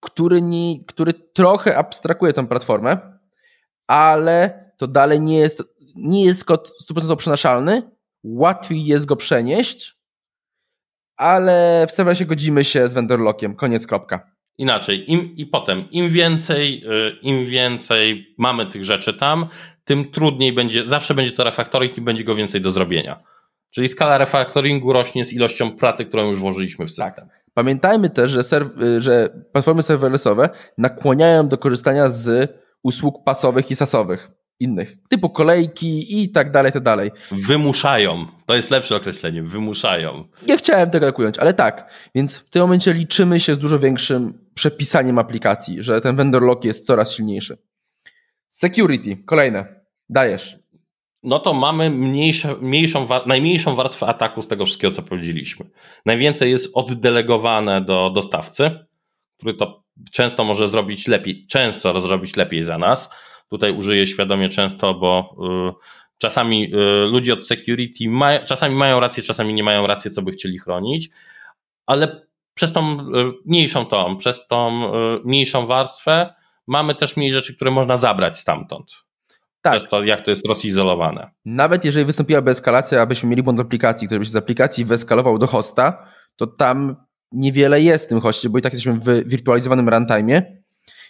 który, 0.01 0.43
nie, 0.43 0.85
który 0.85 1.13
trochę 1.13 1.77
abstrakuje 1.77 2.33
tą 2.33 2.47
platformę, 2.47 3.19
ale 3.87 4.65
to 4.77 4.87
dalej 4.87 5.21
nie 5.21 5.39
jest, 5.39 5.63
nie 5.97 6.25
jest 6.25 6.45
kod 6.45 6.71
100% 6.91 7.17
przenaszalny. 7.17 7.83
Łatwiej 8.25 8.85
jest 8.85 9.07
go 9.07 9.17
przenieść, 9.17 9.97
ale 11.17 11.87
w 11.89 11.93
serwerze 11.93 12.27
godzimy 12.27 12.65
się 12.65 12.89
z 12.89 12.95
vendor 12.95 13.21
lockiem. 13.21 13.57
Koniec, 13.57 13.87
kropka 13.87 14.35
inaczej. 14.59 15.13
Im, 15.13 15.37
I 15.37 15.47
potem, 15.47 15.91
im 15.91 16.09
więcej, 16.09 16.85
y, 16.85 17.19
im 17.23 17.47
więcej 17.47 18.35
mamy 18.39 18.67
tych 18.67 18.85
rzeczy 18.85 19.15
tam, 19.15 19.47
tym 19.85 20.11
trudniej 20.11 20.53
będzie, 20.53 20.87
zawsze 20.87 21.15
będzie 21.15 21.33
to 21.33 21.45
refaktoring 21.45 21.99
i 21.99 22.01
będzie 22.01 22.25
go 22.25 22.35
więcej 22.35 22.61
do 22.61 22.71
zrobienia. 22.71 23.23
Czyli 23.75 23.89
skala 23.89 24.19
refaktoringu 24.19 24.93
rośnie 24.93 25.25
z 25.25 25.33
ilością 25.33 25.71
pracy, 25.71 26.05
którą 26.05 26.29
już 26.29 26.39
włożyliśmy 26.39 26.87
w 26.87 26.91
system. 26.91 27.29
Tak. 27.29 27.45
Pamiętajmy 27.55 28.11
też, 28.11 28.31
że, 28.31 28.41
serw- 28.41 28.83
y, 28.83 29.03
że 29.03 29.29
platformy 29.53 29.83
serverlessowe 29.83 30.49
nakłaniają 30.79 31.49
do 31.49 31.59
korzystania 31.59 32.09
z 32.09 32.53
usług 32.83 33.25
pasowych 33.25 33.71
i 33.71 33.77
sasowych 33.77 34.31
innych, 34.61 34.97
typu 35.09 35.31
kolejki 35.31 36.23
i 36.23 36.31
tak 36.31 36.51
dalej, 36.51 36.73
tak 36.73 36.83
dalej. 36.83 37.11
Wymuszają. 37.33 38.27
To 38.47 38.55
jest 38.55 38.71
lepsze 38.71 38.97
określenie. 38.97 39.43
Wymuszają. 39.43 40.25
Nie 40.49 40.59
chciałem 40.59 40.91
tego 40.91 41.07
tak 41.07 41.19
ująć, 41.19 41.39
ale 41.39 41.55
tak. 41.55 41.91
Więc 42.15 42.37
w 42.37 42.51
tym 42.51 42.63
momencie 42.63 42.93
liczymy 42.93 43.41
się 43.41 43.55
z 43.55 43.59
dużo 43.59 43.79
większym 43.79 44.39
przepisaniem 44.55 45.19
aplikacji, 45.19 45.83
że 45.83 46.01
ten 46.01 46.17
vendor 46.17 46.43
lock 46.43 46.65
jest 46.65 46.87
coraz 46.87 47.13
silniejszy. 47.13 47.59
Security, 48.51 49.17
kolejne. 49.27 49.81
Dajesz. 50.09 50.64
No 51.25 51.39
to 51.39 51.55
mamy 51.55 51.91
mniejsze, 51.91 52.57
mniejszą, 52.61 53.09
najmniejszą 53.27 53.75
warstwę 53.75 54.07
ataku 54.07 54.43
z 54.43 54.49
tego 54.49 54.65
wszystkiego, 54.65 54.95
co 54.95 55.03
powiedzieliśmy. 55.03 55.67
Najwięcej 56.07 56.51
jest 56.51 56.71
oddelegowane 56.77 57.81
do 57.81 58.11
dostawcy, 58.15 58.87
który 59.37 59.55
to 59.55 59.85
często 60.13 60.45
może 60.45 60.69
zrobić 60.69 61.09
lepiej, 61.09 61.47
często 61.47 62.01
zrobić 62.01 62.37
lepiej 62.37 62.65
za 62.65 62.79
nas 62.79 63.11
Tutaj 63.49 63.77
użyję 63.77 64.07
świadomie 64.07 64.49
często, 64.49 64.95
bo 64.95 65.37
y, 65.71 65.87
czasami 66.19 66.75
y, 66.75 66.77
ludzie 67.07 67.33
od 67.33 67.47
security 67.47 68.09
ma, 68.09 68.39
czasami 68.39 68.75
mają 68.75 69.01
rację, 69.01 69.23
czasami 69.23 69.55
nie 69.55 69.65
mają 69.65 69.87
rację, 69.87 70.11
co 70.11 70.23
by 70.23 70.33
chcieli 70.33 70.59
chronić, 70.59 71.11
ale 71.87 72.27
przez 72.55 72.73
tą 72.73 73.01
y, 73.01 73.33
mniejszą 73.45 73.87
tą, 73.87 74.17
przez 74.17 74.47
tą 74.47 74.91
mniejszą 75.25 75.67
warstwę 75.67 76.35
mamy 76.67 76.95
też 76.95 77.17
mniej 77.17 77.33
rzeczy, 77.33 77.57
które 77.57 77.71
można 77.71 77.97
zabrać 77.97 78.39
stamtąd. 78.39 79.04
Tak. 79.65 79.77
Przez 79.77 79.91
to, 79.91 80.03
jak 80.03 80.21
to 80.21 80.31
jest 80.31 80.49
rozizolowane. 80.49 81.31
Nawet 81.45 81.85
jeżeli 81.85 82.07
wystąpiłaby 82.07 82.51
eskalacja, 82.51 83.03
abyśmy 83.03 83.29
mieli 83.29 83.43
błąd 83.43 83.61
aplikacji, 83.61 84.07
który 84.07 84.19
by 84.19 84.25
się 84.25 84.31
z 84.31 84.37
aplikacji 84.37 84.85
wyeskalował 84.85 85.39
do 85.39 85.47
hosta, 85.47 86.07
to 86.37 86.47
tam 86.47 86.97
niewiele 87.33 87.81
jest 87.81 88.05
w 88.05 88.09
tym 88.09 88.21
hostie, 88.21 88.49
bo 88.49 88.59
i 88.59 88.63
tak 88.63 88.73
jesteśmy 88.73 89.01
w 89.01 89.29
wirtualizowanym 89.29 89.87
runtime'ie 89.87 90.43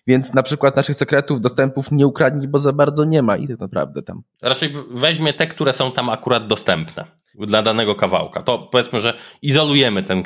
więc 0.07 0.34
na 0.34 0.42
przykład 0.42 0.76
naszych 0.76 0.96
sekretów, 0.96 1.40
dostępów 1.40 1.92
nie 1.92 2.07
ukradnie, 2.07 2.48
bo 2.48 2.59
za 2.59 2.72
bardzo 2.72 3.05
nie 3.05 3.22
ma 3.22 3.36
ich 3.36 3.48
tak 3.48 3.59
naprawdę 3.59 4.02
tam. 4.02 4.22
Raczej 4.42 4.72
weźmie 4.90 5.32
te, 5.32 5.46
które 5.46 5.72
są 5.72 5.92
tam 5.92 6.09
akurat 6.09 6.46
dostępne 6.46 7.05
dla 7.34 7.62
danego 7.62 7.94
kawałka. 7.94 8.42
To 8.42 8.59
powiedzmy, 8.59 9.00
że 9.00 9.14
izolujemy 9.42 10.02
ten 10.02 10.22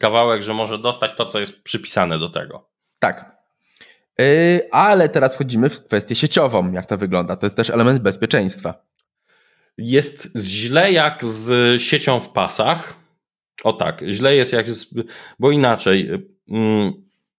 kawałek, 0.00 0.42
że 0.42 0.54
może 0.54 0.78
dostać 0.78 1.12
to, 1.16 1.24
co 1.24 1.40
jest 1.40 1.62
przypisane 1.62 2.18
do 2.18 2.28
tego. 2.28 2.68
Tak. 2.98 3.37
Yy, 4.18 4.68
ale 4.70 5.08
teraz 5.08 5.34
wchodzimy 5.34 5.70
w 5.70 5.84
kwestię 5.84 6.14
sieciową, 6.14 6.72
jak 6.72 6.86
to 6.86 6.98
wygląda. 6.98 7.36
To 7.36 7.46
jest 7.46 7.56
też 7.56 7.70
element 7.70 8.00
bezpieczeństwa. 8.00 8.74
Jest 9.78 10.28
źle 10.36 10.92
jak 10.92 11.24
z 11.24 11.80
siecią 11.82 12.20
w 12.20 12.28
pasach. 12.28 12.94
O 13.64 13.72
tak, 13.72 14.02
źle 14.08 14.36
jest 14.36 14.52
jak 14.52 14.68
z, 14.68 14.94
bo 15.38 15.50
inaczej. 15.50 16.10
Yy, 16.48 16.92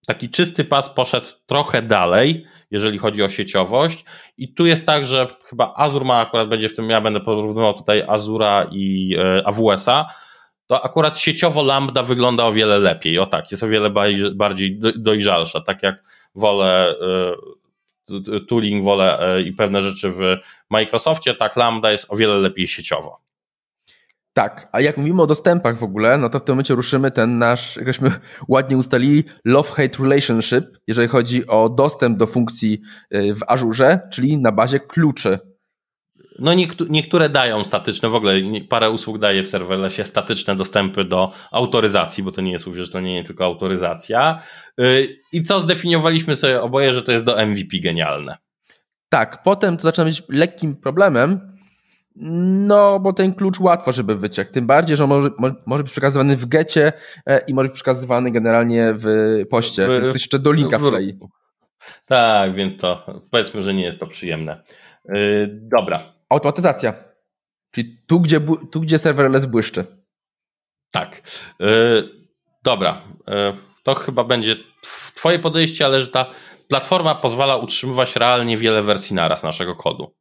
taki 0.09 0.29
czysty 0.29 0.63
pas 0.63 0.89
poszedł 0.89 1.27
trochę 1.45 1.81
dalej, 1.81 2.45
jeżeli 2.71 2.97
chodzi 2.97 3.23
o 3.23 3.29
sieciowość. 3.29 4.05
I 4.37 4.53
tu 4.53 4.65
jest 4.65 4.85
tak, 4.85 5.05
że 5.05 5.27
chyba 5.43 5.73
Azure 5.75 6.05
ma 6.05 6.19
akurat 6.19 6.49
będzie 6.49 6.69
w 6.69 6.75
tym, 6.75 6.89
ja 6.89 7.01
będę 7.01 7.19
porównywał 7.19 7.73
tutaj 7.73 8.03
Azura 8.07 8.67
i 8.71 9.15
e, 9.19 9.47
AWS-a. 9.47 10.05
To 10.67 10.85
akurat 10.85 11.19
sieciowo 11.19 11.63
Lambda 11.63 12.03
wygląda 12.03 12.45
o 12.45 12.53
wiele 12.53 12.79
lepiej. 12.79 13.19
O 13.19 13.25
tak, 13.25 13.51
jest 13.51 13.63
o 13.63 13.67
wiele 13.67 13.89
bardziej 14.35 14.79
dojrzalsza. 14.95 15.61
Tak 15.61 15.83
jak 15.83 16.03
wolę 16.39 16.95
e, 17.01 18.39
tooling, 18.47 18.83
wolę 18.83 19.19
e, 19.19 19.41
i 19.41 19.53
pewne 19.53 19.81
rzeczy 19.81 20.11
w 20.11 20.19
Microsoftie, 20.69 21.33
tak 21.33 21.55
Lambda 21.55 21.91
jest 21.91 22.13
o 22.13 22.15
wiele 22.15 22.37
lepiej 22.37 22.67
sieciowo. 22.67 23.19
Tak, 24.33 24.69
a 24.71 24.81
jak 24.81 24.97
mówimy 24.97 25.21
o 25.21 25.27
dostępach 25.27 25.77
w 25.77 25.83
ogóle, 25.83 26.17
no 26.17 26.29
to 26.29 26.39
w 26.39 26.43
tym 26.43 26.53
momencie 26.53 26.75
ruszymy 26.75 27.11
ten 27.11 27.37
nasz, 27.37 27.77
jakśmy 27.85 28.11
ładnie 28.47 28.77
ustalili, 28.77 29.23
love-hate 29.47 30.03
relationship, 30.03 30.65
jeżeli 30.87 31.07
chodzi 31.07 31.47
o 31.47 31.69
dostęp 31.69 32.17
do 32.17 32.27
funkcji 32.27 32.81
y, 33.13 33.35
w 33.35 33.39
Azure, 33.47 33.99
czyli 34.11 34.37
na 34.37 34.51
bazie 34.51 34.79
kluczy. 34.79 35.39
No 36.39 36.51
niektóre 36.89 37.29
dają 37.29 37.63
statyczne, 37.63 38.09
w 38.09 38.15
ogóle 38.15 38.33
parę 38.69 38.89
usług 38.89 39.17
daje 39.17 39.43
w 39.43 39.47
serwerlessie 39.47 40.05
statyczne 40.05 40.55
dostępy 40.55 41.05
do 41.05 41.31
autoryzacji, 41.51 42.23
bo 42.23 42.31
to 42.31 42.41
nie 42.41 42.51
jest, 42.51 42.65
że 42.65 42.87
to 42.87 42.99
nie 42.99 43.15
jest 43.15 43.27
tylko 43.27 43.45
autoryzacja. 43.45 44.41
Y, 44.81 45.19
I 45.31 45.43
co 45.43 45.61
zdefiniowaliśmy 45.61 46.35
sobie 46.35 46.61
oboje, 46.61 46.93
że 46.93 47.03
to 47.03 47.11
jest 47.11 47.25
do 47.25 47.45
MVP 47.45 47.77
genialne. 47.83 48.37
Tak, 49.09 49.43
potem 49.43 49.77
to 49.77 49.83
zaczyna 49.83 50.05
być 50.05 50.23
lekkim 50.29 50.75
problemem, 50.75 51.57
no, 52.67 52.99
bo 52.99 53.13
ten 53.13 53.33
klucz 53.33 53.59
łatwo, 53.59 53.91
żeby 53.91 54.15
wyciekł. 54.15 54.51
Tym 54.51 54.67
bardziej, 54.67 54.97
że 54.97 55.03
on 55.03 55.09
może, 55.09 55.55
może 55.65 55.83
być 55.83 55.91
przekazywany 55.91 56.37
w 56.37 56.45
gecie 56.45 56.93
e, 57.25 57.39
i 57.47 57.53
może 57.53 57.69
być 57.69 57.75
przekazywany 57.75 58.31
generalnie 58.31 58.93
w 58.97 59.05
poście. 59.49 59.87
W, 59.87 60.13
jeszcze 60.13 60.39
do 60.39 60.51
linka 60.51 60.79
wklei. 60.79 61.19
Tak, 62.05 62.53
więc 62.53 62.77
to 62.77 63.21
powiedzmy, 63.31 63.63
że 63.63 63.73
nie 63.73 63.83
jest 63.83 63.99
to 63.99 64.07
przyjemne. 64.07 64.63
Yy, 65.05 65.49
dobra. 65.51 66.03
Automatyzacja. 66.29 66.93
Czyli 67.71 67.97
tu, 68.07 68.19
gdzie, 68.19 68.41
tu, 68.71 68.81
gdzie 68.81 68.97
serverless 68.97 69.45
błyszczy. 69.45 69.85
Tak. 70.91 71.21
Yy, 71.59 72.09
dobra. 72.63 73.01
Yy, 73.27 73.53
to 73.83 73.95
chyba 73.95 74.23
będzie 74.23 74.55
Twoje 75.15 75.39
podejście, 75.39 75.85
ale 75.85 76.01
że 76.01 76.07
ta 76.07 76.25
platforma 76.67 77.15
pozwala 77.15 77.57
utrzymywać 77.57 78.15
realnie 78.15 78.57
wiele 78.57 78.83
wersji 78.83 79.15
naraz 79.15 79.43
naszego 79.43 79.75
kodu. 79.75 80.15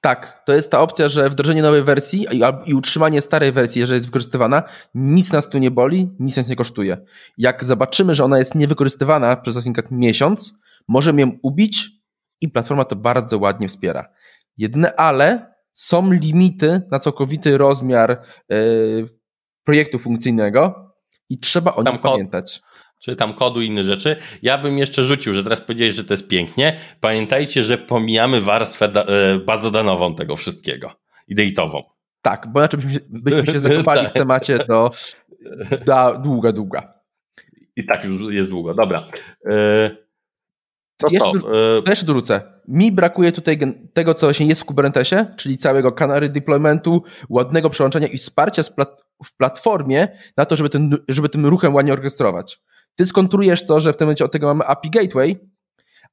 Tak, 0.00 0.42
to 0.46 0.52
jest 0.52 0.70
ta 0.70 0.80
opcja, 0.80 1.08
że 1.08 1.30
wdrożenie 1.30 1.62
nowej 1.62 1.82
wersji 1.82 2.26
i, 2.66 2.74
utrzymanie 2.74 3.20
starej 3.20 3.52
wersji, 3.52 3.80
jeżeli 3.80 3.96
jest 3.96 4.06
wykorzystywana, 4.06 4.62
nic 4.94 5.32
nas 5.32 5.48
tu 5.48 5.58
nie 5.58 5.70
boli, 5.70 6.10
nic 6.20 6.36
nas 6.36 6.48
nie 6.48 6.56
kosztuje. 6.56 6.98
Jak 7.38 7.64
zobaczymy, 7.64 8.14
że 8.14 8.24
ona 8.24 8.38
jest 8.38 8.54
niewykorzystywana 8.54 9.36
przez 9.36 9.56
na 9.56 9.62
przykład 9.62 9.90
miesiąc, 9.90 10.54
możemy 10.88 11.20
ją 11.20 11.32
ubić 11.42 11.90
i 12.40 12.48
platforma 12.48 12.84
to 12.84 12.96
bardzo 12.96 13.38
ładnie 13.38 13.68
wspiera. 13.68 14.08
Jedyne 14.56 14.96
ale 14.96 15.54
są 15.72 16.12
limity 16.12 16.82
na 16.90 16.98
całkowity 16.98 17.58
rozmiar 17.58 18.22
yy, 18.48 19.06
projektu 19.64 19.98
funkcyjnego 19.98 20.90
i 21.30 21.38
trzeba 21.38 21.72
o 21.72 21.82
nim 21.82 21.98
pamiętać 21.98 22.62
czy 23.04 23.16
tam 23.16 23.34
kodu 23.34 23.62
i 23.62 23.66
inne 23.66 23.84
rzeczy. 23.84 24.16
Ja 24.42 24.58
bym 24.58 24.78
jeszcze 24.78 25.04
rzucił, 25.04 25.32
że 25.32 25.44
teraz 25.44 25.60
powiedziałeś, 25.60 25.94
że 25.94 26.04
to 26.04 26.14
jest 26.14 26.28
pięknie. 26.28 26.78
Pamiętajcie, 27.00 27.62
że 27.62 27.78
pomijamy 27.78 28.40
warstwę 28.40 28.86
e, 28.86 29.38
bazodanową 29.38 30.14
tego 30.14 30.36
wszystkiego 30.36 30.92
i 31.28 31.36
date'ową. 31.36 31.82
Tak, 32.22 32.52
bo 32.52 32.60
inaczej 32.60 32.80
byśmy, 32.80 33.00
byśmy 33.10 33.46
się 33.52 33.58
zakopali 33.58 34.00
w 34.00 34.04
tak. 34.12 34.12
temacie 34.12 34.58
do, 34.58 34.90
do 35.86 36.18
długa, 36.18 36.52
długa. 36.52 36.94
I 37.76 37.86
tak 37.86 38.04
już 38.04 38.34
jest 38.34 38.50
długo, 38.50 38.74
dobra. 38.74 39.04
E, 39.46 39.90
To 40.96 41.06
jeszcze, 41.10 41.30
dorzu- 41.30 41.82
to 41.84 41.90
jeszcze 41.90 42.06
dorzucę. 42.06 42.42
Mi 42.68 42.92
brakuje 42.92 43.32
tutaj 43.32 43.58
gen- 43.58 43.88
tego, 43.92 44.14
co 44.14 44.32
się 44.32 44.44
jest 44.44 44.60
w 44.60 44.64
Kubernetesie, 44.64 45.26
czyli 45.36 45.58
całego 45.58 45.92
canary 45.92 46.28
deploymentu, 46.28 47.02
ładnego 47.28 47.70
przełączania 47.70 48.06
i 48.06 48.18
wsparcia 48.18 48.62
plat- 48.62 49.02
w 49.24 49.36
platformie 49.36 50.08
na 50.36 50.44
to, 50.44 50.56
żeby, 50.56 50.70
ten, 50.70 50.96
żeby 51.08 51.28
tym 51.28 51.46
ruchem 51.46 51.74
ładnie 51.74 51.92
orkestrować. 51.92 52.60
Ty 52.96 53.06
skontrujesz 53.06 53.66
to, 53.66 53.80
że 53.80 53.92
w 53.92 53.96
tym 53.96 54.06
momencie 54.06 54.24
od 54.24 54.32
tego 54.32 54.46
mamy 54.46 54.64
API 54.64 54.90
Gateway, 54.90 55.50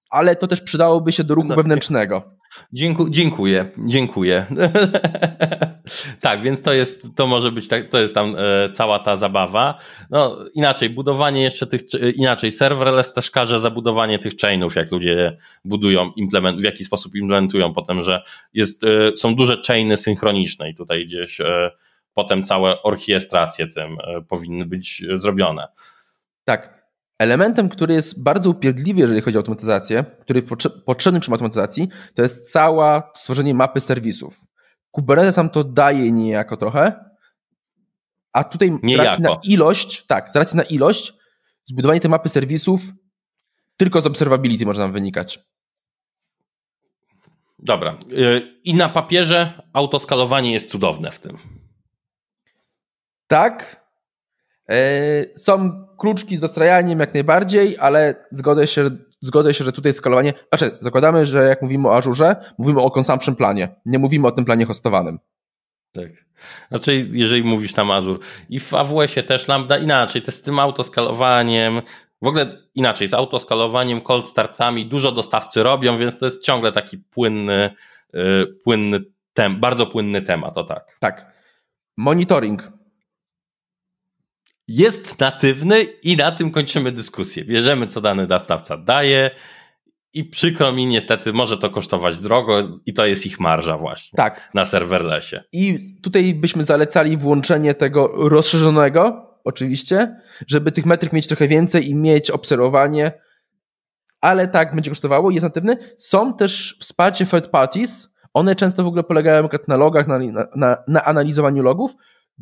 ale 0.09 0.35
to 0.35 0.47
też 0.47 0.61
przydałoby 0.61 1.11
się 1.11 1.23
do 1.23 1.35
ruchu 1.35 1.47
No, 1.47 1.55
wewnętrznego. 1.55 2.31
Dzięku, 2.73 3.09
dziękuję, 3.09 3.65
dziękuję. 3.77 4.45
tak, 6.21 6.43
więc 6.43 6.61
to 6.61 6.73
jest, 6.73 7.07
to 7.15 7.27
może 7.27 7.51
być, 7.51 7.67
tak, 7.67 7.89
to 7.89 7.99
jest 7.99 8.15
tam 8.15 8.35
e, 8.37 8.69
cała 8.69 8.99
ta 8.99 9.15
zabawa. 9.15 9.77
No, 10.09 10.37
inaczej, 10.53 10.89
budowanie 10.89 11.43
jeszcze 11.43 11.67
tych, 11.67 11.87
czy- 11.87 12.11
inaczej, 12.11 12.51
serverless 12.51 13.13
też 13.13 13.31
każe 13.31 13.59
zabudowanie 13.59 14.19
tych 14.19 14.33
chainów, 14.41 14.75
jak 14.75 14.91
ludzie 14.91 15.37
budują, 15.65 16.11
implement, 16.15 16.61
w 16.61 16.63
jaki 16.63 16.85
sposób 16.85 17.15
implementują 17.15 17.73
potem, 17.73 18.03
że 18.03 18.23
jest, 18.53 18.83
e, 18.83 19.17
są 19.17 19.35
duże 19.35 19.57
chainy 19.67 19.97
synchroniczne 19.97 20.69
i 20.69 20.75
tutaj 20.75 21.05
gdzieś 21.05 21.41
e, 21.41 21.71
potem 22.13 22.43
całe 22.43 22.83
orkiestracje 22.83 23.67
tym 23.67 23.97
e, 24.03 24.21
powinny 24.21 24.65
być 24.65 25.03
zrobione. 25.13 25.67
Tak. 26.43 26.80
Elementem, 27.21 27.69
który 27.69 27.93
jest 27.93 28.23
bardzo 28.23 28.49
upierdliwy, 28.49 28.99
jeżeli 28.99 29.21
chodzi 29.21 29.37
o 29.37 29.39
automatyzację, 29.39 30.05
który 30.21 30.43
potrzebny 30.85 31.19
przy 31.19 31.31
automatyzacji, 31.31 31.89
to 32.15 32.21
jest 32.21 32.51
cała 32.51 33.11
stworzenie 33.15 33.53
mapy 33.53 33.81
serwisów. 33.81 34.41
Kubernetes 34.91 35.37
nam 35.37 35.49
to 35.49 35.63
daje 35.63 36.11
niejako 36.11 36.57
trochę, 36.57 37.05
a 38.33 38.43
tutaj 38.43 38.79
Niejako. 38.83 39.21
na 39.21 39.29
ilość, 39.43 40.05
tak, 40.05 40.31
z 40.31 40.35
racji 40.35 40.57
na 40.57 40.63
ilość, 40.63 41.13
zbudowanie 41.65 41.99
tej 41.99 42.11
mapy 42.11 42.29
serwisów 42.29 42.81
tylko 43.77 44.01
z 44.01 44.05
observability 44.05 44.65
może 44.65 44.81
nam 44.81 44.93
wynikać. 44.93 45.39
Dobra. 47.59 47.91
E, 47.91 48.39
I 48.63 48.73
na 48.73 48.89
papierze 48.89 49.61
autoskalowanie 49.73 50.51
jest 50.53 50.71
cudowne 50.71 51.11
w 51.11 51.19
tym. 51.19 51.37
Tak, 53.27 53.80
są 55.35 55.85
kruczki 55.97 56.37
z 56.37 56.39
dostrajaniem 56.39 56.99
jak 56.99 57.13
najbardziej, 57.13 57.77
ale 57.79 58.25
zgodzę 58.31 58.67
się, 58.67 58.89
zgodzę 59.21 59.53
się, 59.53 59.63
że 59.63 59.71
tutaj 59.71 59.93
skalowanie, 59.93 60.33
znaczy 60.49 60.77
zakładamy, 60.79 61.25
że 61.25 61.43
jak 61.43 61.61
mówimy 61.61 61.87
o 61.87 61.95
Azurze, 61.95 62.35
mówimy 62.57 62.81
o 62.81 62.91
consumption 62.91 63.35
planie, 63.35 63.75
nie 63.85 63.99
mówimy 63.99 64.27
o 64.27 64.31
tym 64.31 64.45
planie 64.45 64.65
hostowanym. 64.65 65.19
Tak. 65.91 66.09
Znaczy, 66.69 67.07
jeżeli 67.11 67.43
mówisz 67.43 67.73
tam 67.73 67.91
Azure. 67.91 68.19
I 68.49 68.59
w 68.59 68.73
AWS-ie 68.73 69.23
też 69.23 69.47
Lambda 69.47 69.77
inaczej, 69.77 70.21
to 70.21 70.31
z 70.31 70.41
tym 70.41 70.59
autoskalowaniem, 70.59 71.81
w 72.21 72.27
ogóle 72.27 72.45
inaczej, 72.75 73.07
z 73.07 73.13
autoskalowaniem, 73.13 74.01
cold 74.01 74.29
startami 74.29 74.85
dużo 74.85 75.11
dostawcy 75.11 75.63
robią, 75.63 75.97
więc 75.97 76.19
to 76.19 76.25
jest 76.25 76.43
ciągle 76.43 76.71
taki 76.71 76.97
płynny, 76.97 77.75
yy, 78.13 78.55
płynny 78.63 78.99
tem, 79.33 79.59
bardzo 79.59 79.85
płynny 79.85 80.21
temat, 80.21 80.55
to 80.55 80.63
tak. 80.63 80.97
Tak. 80.99 81.31
Monitoring. 81.97 82.80
Jest 84.71 85.19
natywny 85.19 85.83
i 85.83 86.17
na 86.17 86.31
tym 86.31 86.51
kończymy 86.51 86.91
dyskusję. 86.91 87.45
Bierzemy, 87.45 87.87
co 87.87 88.01
dany 88.01 88.27
dostawca 88.27 88.77
daje 88.77 89.31
i 90.13 90.25
przykro 90.25 90.73
mi 90.73 90.87
niestety 90.87 91.33
może 91.33 91.57
to 91.57 91.69
kosztować 91.69 92.17
drogo 92.17 92.79
i 92.85 92.93
to 92.93 93.05
jest 93.05 93.25
ich 93.25 93.39
marża 93.39 93.77
właśnie 93.77 94.17
Tak. 94.17 94.49
na 94.53 94.65
serverlessie. 94.65 95.35
I 95.51 95.95
tutaj 96.01 96.33
byśmy 96.33 96.63
zalecali 96.63 97.17
włączenie 97.17 97.73
tego 97.73 98.29
rozszerzonego, 98.29 99.27
oczywiście, 99.43 100.15
żeby 100.47 100.71
tych 100.71 100.85
metryk 100.85 101.13
mieć 101.13 101.27
trochę 101.27 101.47
więcej 101.47 101.89
i 101.89 101.95
mieć 101.95 102.31
obserwowanie, 102.31 103.11
ale 104.21 104.47
tak 104.47 104.75
będzie 104.75 104.91
kosztowało, 104.91 105.31
jest 105.31 105.43
natywny. 105.43 105.77
Są 105.97 106.33
też 106.33 106.77
wsparcie 106.79 107.25
third 107.25 107.47
parties, 107.47 108.13
one 108.33 108.55
często 108.55 108.83
w 108.83 108.87
ogóle 108.87 109.03
polegają 109.03 109.49
na 109.67 109.77
logach, 109.77 110.07
na, 110.07 110.19
na, 110.55 110.77
na 110.87 111.03
analizowaniu 111.03 111.63
logów, 111.63 111.95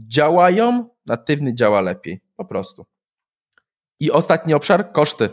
działają, 0.07 0.89
natywny 1.09 1.53
działa 1.53 1.81
lepiej, 1.81 2.21
po 2.35 2.45
prostu. 2.45 2.85
I 3.99 4.11
ostatni 4.11 4.53
obszar, 4.53 4.91
koszty. 4.91 5.29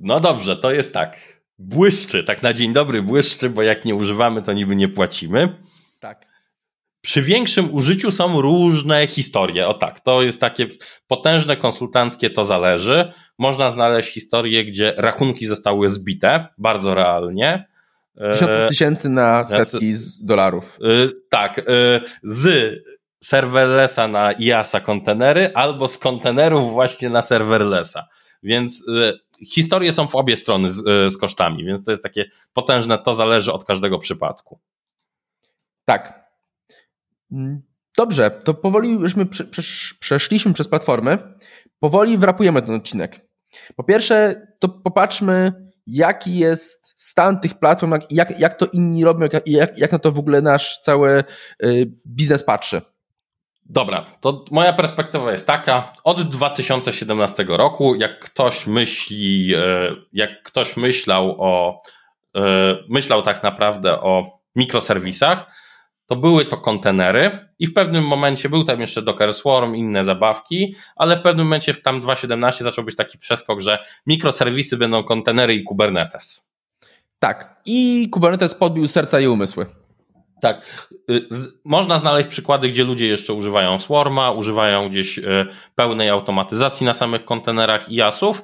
No 0.00 0.20
dobrze, 0.20 0.56
to 0.56 0.70
jest 0.70 0.94
tak. 0.94 1.42
Błyszczy, 1.58 2.24
tak 2.24 2.42
na 2.42 2.52
dzień 2.52 2.72
dobry 2.72 3.02
błyszczy, 3.02 3.50
bo 3.50 3.62
jak 3.62 3.84
nie 3.84 3.94
używamy, 3.94 4.42
to 4.42 4.52
niby 4.52 4.76
nie 4.76 4.88
płacimy. 4.88 5.58
Tak. 6.00 6.26
Przy 7.00 7.22
większym 7.22 7.74
użyciu 7.74 8.12
są 8.12 8.40
różne 8.40 9.06
historie. 9.06 9.68
O 9.68 9.74
tak, 9.74 10.00
to 10.00 10.22
jest 10.22 10.40
takie 10.40 10.66
potężne 11.06 11.56
konsultanckie, 11.56 12.30
to 12.30 12.44
zależy. 12.44 13.12
Można 13.38 13.70
znaleźć 13.70 14.12
historie, 14.12 14.64
gdzie 14.64 14.94
rachunki 14.96 15.46
zostały 15.46 15.90
zbite, 15.90 16.46
bardzo 16.58 16.94
realnie. 16.94 17.68
Dziesiątki 18.32 18.68
tysięcy 18.68 19.08
na 19.08 19.44
setki 19.44 19.92
z 19.92 20.24
dolarów. 20.24 20.78
Y, 20.80 21.10
tak, 21.30 21.60
z 22.22 22.74
serverlessa 23.24 24.08
na 24.08 24.32
IaaSa 24.32 24.80
kontenery 24.80 25.50
albo 25.54 25.88
z 25.88 25.98
kontenerów 25.98 26.72
właśnie 26.72 27.10
na 27.10 27.22
serverlessa. 27.22 28.08
Więc 28.42 28.88
y, 28.88 29.18
historie 29.46 29.92
są 29.92 30.08
w 30.08 30.14
obie 30.14 30.36
strony 30.36 30.70
z, 30.70 30.78
y, 30.78 31.10
z 31.10 31.18
kosztami, 31.18 31.64
więc 31.64 31.84
to 31.84 31.90
jest 31.90 32.02
takie 32.02 32.24
potężne, 32.52 32.98
to 32.98 33.14
zależy 33.14 33.52
od 33.52 33.64
każdego 33.64 33.98
przypadku. 33.98 34.58
Tak. 35.84 36.30
Mm, 37.32 37.62
Dobrze, 37.96 38.30
to 38.30 38.54
powoli 38.54 38.90
jużśmy 38.90 39.26
prze, 39.26 39.44
przesz- 39.44 39.94
przeszliśmy 40.00 40.52
przez 40.52 40.68
platformy. 40.68 41.18
Powoli 41.78 42.18
wrapujemy 42.18 42.62
ten 42.62 42.74
odcinek. 42.74 43.20
Po 43.76 43.84
pierwsze, 43.84 44.46
to 44.58 44.68
popatrzmy, 44.68 45.52
jaki 45.86 46.38
jest 46.38 46.92
stan 46.96 47.40
tych 47.40 47.54
platform, 47.58 47.94
jak, 48.10 48.40
jak 48.40 48.58
to 48.58 48.66
inni 48.66 49.04
robią, 49.04 49.28
jak, 49.32 49.46
jak, 49.46 49.78
jak 49.78 49.92
na 49.92 49.98
to 49.98 50.12
w 50.12 50.18
ogóle 50.18 50.42
nasz 50.42 50.78
cały 50.78 51.24
y, 51.64 51.90
biznes 52.06 52.44
patrzy. 52.44 52.82
Dobra, 53.66 54.04
to 54.20 54.44
moja 54.50 54.72
perspektywa 54.72 55.32
jest 55.32 55.46
taka. 55.46 55.92
Od 56.04 56.22
2017 56.22 57.44
roku, 57.48 57.94
jak 57.94 58.20
ktoś 58.20 58.66
myśli, 58.66 59.54
e, 59.54 59.60
jak 60.12 60.42
ktoś 60.42 60.76
myślał 60.76 61.36
o, 61.38 61.80
e, 62.36 62.40
myślał 62.88 63.22
tak 63.22 63.42
naprawdę 63.42 64.00
o 64.00 64.38
mikroserwisach, 64.56 65.46
to 66.06 66.16
były 66.16 66.44
to 66.44 66.56
kontenery 66.56 67.48
i 67.58 67.66
w 67.66 67.74
pewnym 67.74 68.04
momencie 68.04 68.48
był 68.48 68.64
tam 68.64 68.80
jeszcze 68.80 69.02
Docker 69.02 69.34
Swarm, 69.34 69.74
inne 69.74 70.04
zabawki, 70.04 70.74
ale 70.96 71.16
w 71.16 71.20
pewnym 71.20 71.46
momencie 71.46 71.74
w 71.74 71.82
tam 71.82 72.00
2.17 72.00 72.64
zaczął 72.64 72.84
być 72.84 72.96
taki 72.96 73.18
przeskok, 73.18 73.60
że 73.60 73.78
mikroserwisy 74.06 74.76
będą 74.76 75.02
kontenery 75.02 75.54
i 75.54 75.64
Kubernetes. 75.64 76.48
Tak. 77.18 77.60
I 77.66 78.08
Kubernetes 78.12 78.54
podbił 78.54 78.88
serca 78.88 79.20
i 79.20 79.26
umysły. 79.26 79.83
Tak. 80.40 80.88
Y, 81.10 81.28
Można 81.64 81.98
znaleźć 81.98 82.28
przykłady, 82.28 82.68
gdzie 82.68 82.84
ludzie 82.84 83.06
jeszcze 83.06 83.32
używają 83.32 83.80
Swarma, 83.80 84.30
używają 84.30 84.88
gdzieś 84.88 85.18
y, 85.18 85.46
pełnej 85.74 86.08
automatyzacji 86.08 86.86
na 86.86 86.94
samych 86.94 87.24
kontenerach 87.24 87.92
IaaSów, 87.92 88.42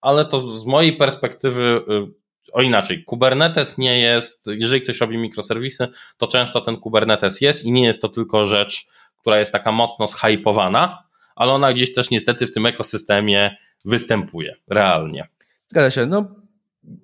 ale 0.00 0.24
to 0.24 0.40
z 0.40 0.66
mojej 0.66 0.92
perspektywy, 0.92 1.62
y, 1.62 2.52
o 2.52 2.62
inaczej, 2.62 3.04
Kubernetes 3.04 3.78
nie 3.78 4.00
jest, 4.00 4.46
jeżeli 4.46 4.82
ktoś 4.82 5.00
robi 5.00 5.18
mikroserwisy, 5.18 5.88
to 6.18 6.26
często 6.26 6.60
ten 6.60 6.76
Kubernetes 6.76 7.40
jest 7.40 7.64
i 7.64 7.72
nie 7.72 7.84
jest 7.84 8.02
to 8.02 8.08
tylko 8.08 8.44
rzecz, 8.44 8.86
która 9.20 9.38
jest 9.38 9.52
taka 9.52 9.72
mocno 9.72 10.06
zhypowana, 10.06 11.02
ale 11.36 11.52
ona 11.52 11.72
gdzieś 11.72 11.94
też 11.94 12.10
niestety 12.10 12.46
w 12.46 12.52
tym 12.52 12.66
ekosystemie 12.66 13.56
występuje 13.84 14.56
realnie. 14.68 15.28
Zgadza 15.66 15.90
się. 15.90 16.06
No, 16.06 16.24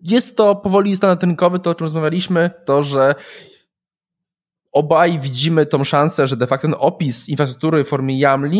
jest 0.02 0.36
to 0.36 0.56
powoli 0.56 0.96
standard 0.96 1.22
rynkowy, 1.22 1.58
to 1.58 1.70
o 1.70 1.74
czym 1.74 1.84
rozmawialiśmy, 1.84 2.50
to, 2.66 2.82
że 2.82 3.14
obaj 4.72 5.18
widzimy 5.18 5.66
tą 5.66 5.84
szansę, 5.84 6.26
że 6.26 6.36
de 6.36 6.46
facto 6.46 6.68
ten 6.68 6.76
opis 6.78 7.28
infrastruktury 7.28 7.84
w 7.84 7.88
formie 7.88 8.18
YAML 8.18 8.50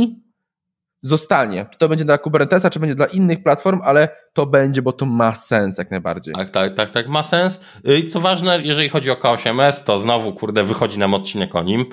zostanie. 1.02 1.66
Czy 1.70 1.78
to 1.78 1.88
będzie 1.88 2.04
dla 2.04 2.18
Kubernetesa, 2.18 2.70
czy 2.70 2.80
będzie 2.80 2.94
dla 2.94 3.06
innych 3.06 3.42
platform, 3.42 3.80
ale 3.84 4.08
to 4.32 4.46
będzie, 4.46 4.82
bo 4.82 4.92
to 4.92 5.06
ma 5.06 5.34
sens 5.34 5.78
jak 5.78 5.90
najbardziej. 5.90 6.34
Tak, 6.34 6.50
tak, 6.50 6.74
tak, 6.74 6.90
tak, 6.90 7.08
ma 7.08 7.22
sens. 7.22 7.60
I 7.84 8.06
co 8.06 8.20
ważne, 8.20 8.60
jeżeli 8.62 8.88
chodzi 8.88 9.10
o 9.10 9.14
K8S, 9.14 9.84
to 9.84 9.98
znowu, 9.98 10.32
kurde, 10.32 10.62
wychodzi 10.62 10.98
nam 10.98 11.14
odcinek 11.14 11.54
o 11.54 11.62
nim. 11.62 11.84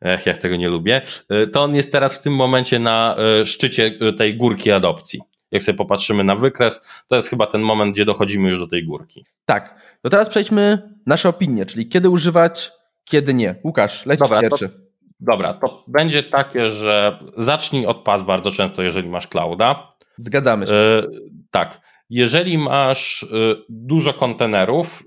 Ech, 0.00 0.26
jak 0.26 0.36
tego 0.36 0.56
nie 0.56 0.68
lubię. 0.68 1.02
Y, 1.32 1.46
To 1.46 1.62
on 1.62 1.74
jest 1.74 1.92
teraz 1.92 2.18
w 2.18 2.22
tym 2.22 2.34
momencie 2.34 2.78
na 2.78 3.16
y, 3.42 3.46
szczycie 3.46 3.98
y, 4.02 4.12
tej 4.12 4.36
górki 4.36 4.72
adopcji. 4.72 5.20
Jak 5.50 5.62
sobie 5.62 5.78
popatrzymy 5.78 6.24
na 6.24 6.36
wykres, 6.36 6.86
to 7.08 7.16
jest 7.16 7.28
chyba 7.28 7.46
ten 7.46 7.60
moment, 7.60 7.94
gdzie 7.94 8.04
dochodzimy 8.04 8.50
już 8.50 8.58
do 8.58 8.66
tej 8.66 8.86
górki. 8.86 9.24
Tak. 9.44 9.74
To 10.02 10.10
teraz 10.10 10.28
przejdźmy 10.28 10.94
nasze 11.06 11.28
opinie, 11.28 11.66
czyli 11.66 11.88
kiedy 11.88 12.10
używać, 12.10 12.72
kiedy 13.06 13.34
nie. 13.34 13.54
Łukasz, 13.64 14.06
lecisz 14.06 14.20
Dobra, 14.20 14.36
to- 14.36 14.48
pierwszy. 14.48 14.86
Dobra, 15.20 15.54
to 15.54 15.84
będzie 15.88 16.22
takie, 16.22 16.68
że 16.68 17.18
zacznij 17.36 17.86
od 17.86 17.98
pas 17.98 18.22
bardzo 18.22 18.50
często, 18.50 18.82
jeżeli 18.82 19.08
masz 19.08 19.26
clouda. 19.26 19.92
Zgadzamy 20.18 20.66
się. 20.66 20.74
E, 20.74 21.02
tak. 21.50 21.80
Jeżeli 22.10 22.58
masz 22.58 23.22
e, 23.22 23.26
dużo 23.68 24.14
kontenerów, 24.14 25.04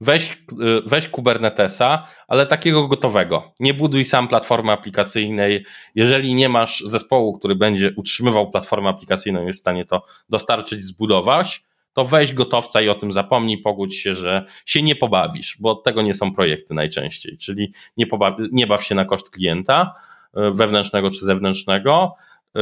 weź, 0.00 0.32
e, 0.32 0.36
weź 0.86 1.08
Kubernetesa, 1.08 2.06
ale 2.28 2.46
takiego 2.46 2.88
gotowego. 2.88 3.52
Nie 3.60 3.74
buduj 3.74 4.04
sam 4.04 4.28
platformy 4.28 4.72
aplikacyjnej. 4.72 5.64
Jeżeli 5.94 6.34
nie 6.34 6.48
masz 6.48 6.80
zespołu, 6.80 7.38
który 7.38 7.54
będzie 7.54 7.92
utrzymywał 7.96 8.50
platformę 8.50 8.88
aplikacyjną, 8.88 9.46
jest 9.46 9.58
w 9.58 9.60
stanie 9.60 9.86
to 9.86 10.04
dostarczyć, 10.28 10.82
zbudować, 10.84 11.64
to 11.92 12.04
weź 12.04 12.32
gotowca 12.32 12.80
i 12.80 12.88
o 12.88 12.94
tym 12.94 13.12
zapomnij, 13.12 13.58
pogódź 13.58 13.96
się, 13.96 14.14
że 14.14 14.44
się 14.66 14.82
nie 14.82 14.96
pobawisz, 14.96 15.56
bo 15.60 15.74
tego 15.74 16.02
nie 16.02 16.14
są 16.14 16.34
projekty 16.34 16.74
najczęściej, 16.74 17.36
czyli 17.38 17.72
nie, 17.96 18.06
pobaw, 18.06 18.34
nie 18.52 18.66
baw 18.66 18.84
się 18.84 18.94
na 18.94 19.04
koszt 19.04 19.30
klienta 19.30 19.94
y, 20.36 20.50
wewnętrznego 20.50 21.10
czy 21.10 21.24
zewnętrznego. 21.24 22.14
Y, 22.56 22.60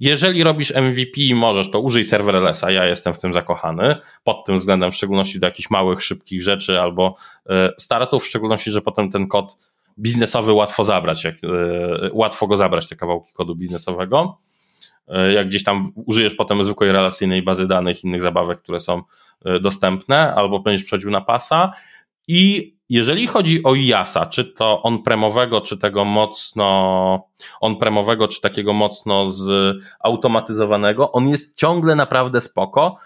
jeżeli 0.00 0.42
robisz 0.42 0.74
MVP 0.74 1.20
i 1.20 1.34
możesz, 1.34 1.70
to 1.70 1.80
użyj 1.80 2.04
serverlessa, 2.04 2.70
ja 2.70 2.86
jestem 2.86 3.14
w 3.14 3.18
tym 3.18 3.32
zakochany, 3.32 3.96
pod 4.24 4.44
tym 4.44 4.56
względem, 4.56 4.92
w 4.92 4.94
szczególności 4.94 5.40
do 5.40 5.46
jakichś 5.46 5.70
małych, 5.70 6.02
szybkich 6.02 6.42
rzeczy 6.42 6.80
albo 6.80 7.16
y, 7.46 7.52
startów, 7.78 8.22
w 8.22 8.26
szczególności, 8.26 8.70
że 8.70 8.82
potem 8.82 9.10
ten 9.10 9.28
kod 9.28 9.56
biznesowy 9.98 10.52
łatwo 10.52 10.84
zabrać, 10.84 11.24
jak, 11.24 11.34
łatwo 12.12 12.46
go 12.46 12.56
zabrać, 12.56 12.88
te 12.88 12.96
kawałki 12.96 13.32
kodu 13.32 13.54
biznesowego. 13.54 14.38
E, 15.08 15.32
jak 15.32 15.48
gdzieś 15.48 15.64
tam 15.64 15.92
użyjesz 15.94 16.34
potem 16.34 16.64
zwykłej 16.64 16.92
relacyjnej 16.92 17.42
bazy 17.42 17.66
danych, 17.66 18.04
innych 18.04 18.22
zabawek, 18.22 18.62
które 18.62 18.80
są 18.80 19.02
e, 19.44 19.60
dostępne, 19.60 20.34
albo 20.34 20.60
będziesz 20.60 20.84
przechodził 20.84 21.10
na 21.10 21.20
pasa. 21.20 21.72
I 22.28 22.72
jeżeli 22.88 23.26
chodzi 23.26 23.62
o 23.62 23.74
IASA, 23.74 24.26
czy 24.26 24.44
to 24.44 24.82
on-premowego, 24.82 25.60
czy 25.60 25.78
tego 25.78 26.04
mocno 26.04 27.28
on-premowego, 27.60 28.28
czy 28.28 28.40
takiego 28.40 28.72
mocno 28.72 29.26
zautomatyzowanego, 29.30 31.12
on 31.12 31.28
jest 31.28 31.56
ciągle 31.56 31.94
naprawdę 31.94 32.40
spoko. 32.40 32.96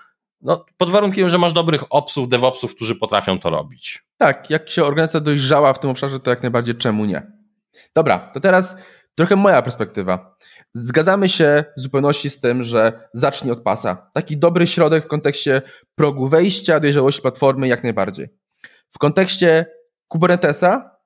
No, 0.41 0.65
pod 0.77 0.91
warunkiem, 0.91 1.31
że 1.31 1.39
masz 1.39 1.53
dobrych 1.53 1.85
opsów, 1.91 2.29
devopsów, 2.29 2.75
którzy 2.75 2.95
potrafią 2.95 3.39
to 3.39 3.51
robić. 3.51 4.03
Tak, 4.17 4.51
jak 4.51 4.71
się 4.71 4.85
organizacja 4.85 5.21
dojrzała 5.21 5.73
w 5.73 5.81
tym 5.81 5.91
obszarze, 5.91 6.21
to 6.21 6.31
jak 6.31 6.43
najbardziej 6.43 6.75
czemu 6.75 7.05
nie. 7.05 7.33
Dobra, 7.95 8.31
to 8.35 8.41
teraz 8.41 8.77
trochę 9.17 9.37
moja 9.37 9.63
perspektywa. 9.63 10.37
Zgadzamy 10.75 11.29
się 11.29 11.65
w 11.77 11.81
zupełności 11.81 12.31
z 12.31 12.41
tym, 12.41 12.63
że 12.63 13.09
zacznij 13.15 13.53
od 13.53 13.63
pasa. 13.63 14.11
Taki 14.15 14.37
dobry 14.37 14.67
środek 14.67 15.05
w 15.05 15.09
kontekście 15.09 15.63
progu 15.95 16.29
wejścia, 16.29 16.81
dojrzałości 16.81 17.23
platformy 17.23 17.69
jak 17.69 17.83
najbardziej. 17.83 18.29
W 18.91 18.99
kontekście 18.99 19.67
Kubernetesa 20.09 20.97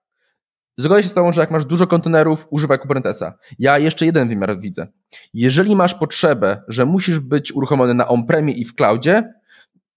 zgodzę 0.78 1.02
się 1.02 1.08
z 1.08 1.14
Tobą, 1.14 1.32
że 1.32 1.40
jak 1.40 1.50
masz 1.50 1.64
dużo 1.64 1.86
kontenerów, 1.86 2.46
używaj 2.50 2.78
Kubernetesa. 2.78 3.38
Ja 3.58 3.78
jeszcze 3.78 4.06
jeden 4.06 4.28
wymiar 4.28 4.60
widzę. 4.60 4.86
Jeżeli 5.34 5.76
masz 5.76 5.94
potrzebę, 5.94 6.62
że 6.68 6.86
musisz 6.86 7.18
być 7.18 7.52
uruchomiony 7.52 7.94
na 7.94 8.08
on-premie 8.08 8.54
i 8.54 8.64
w 8.64 8.74
cloudzie, 8.74 9.32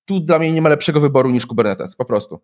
tu 0.05 0.19
dla 0.19 0.39
mnie 0.39 0.51
nie 0.51 0.61
ma 0.61 0.69
lepszego 0.69 0.99
wyboru 0.99 1.29
niż 1.29 1.45
Kubernetes, 1.45 1.95
po 1.95 2.05
prostu 2.05 2.41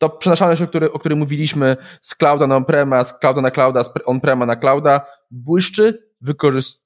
to 0.00 0.08
przenaszalność, 0.08 0.62
o 0.62 0.66
której, 0.66 0.90
o 0.90 0.98
której 0.98 1.18
mówiliśmy 1.18 1.76
z 2.00 2.14
clouda 2.14 2.46
na 2.46 2.56
on-prema, 2.56 3.04
z 3.04 3.18
clouda 3.18 3.40
na 3.40 3.50
clouda, 3.50 3.84
z 3.84 3.90
on-prema 4.04 4.46
na 4.46 4.56
clouda, 4.56 5.06
błyszczy, 5.30 6.10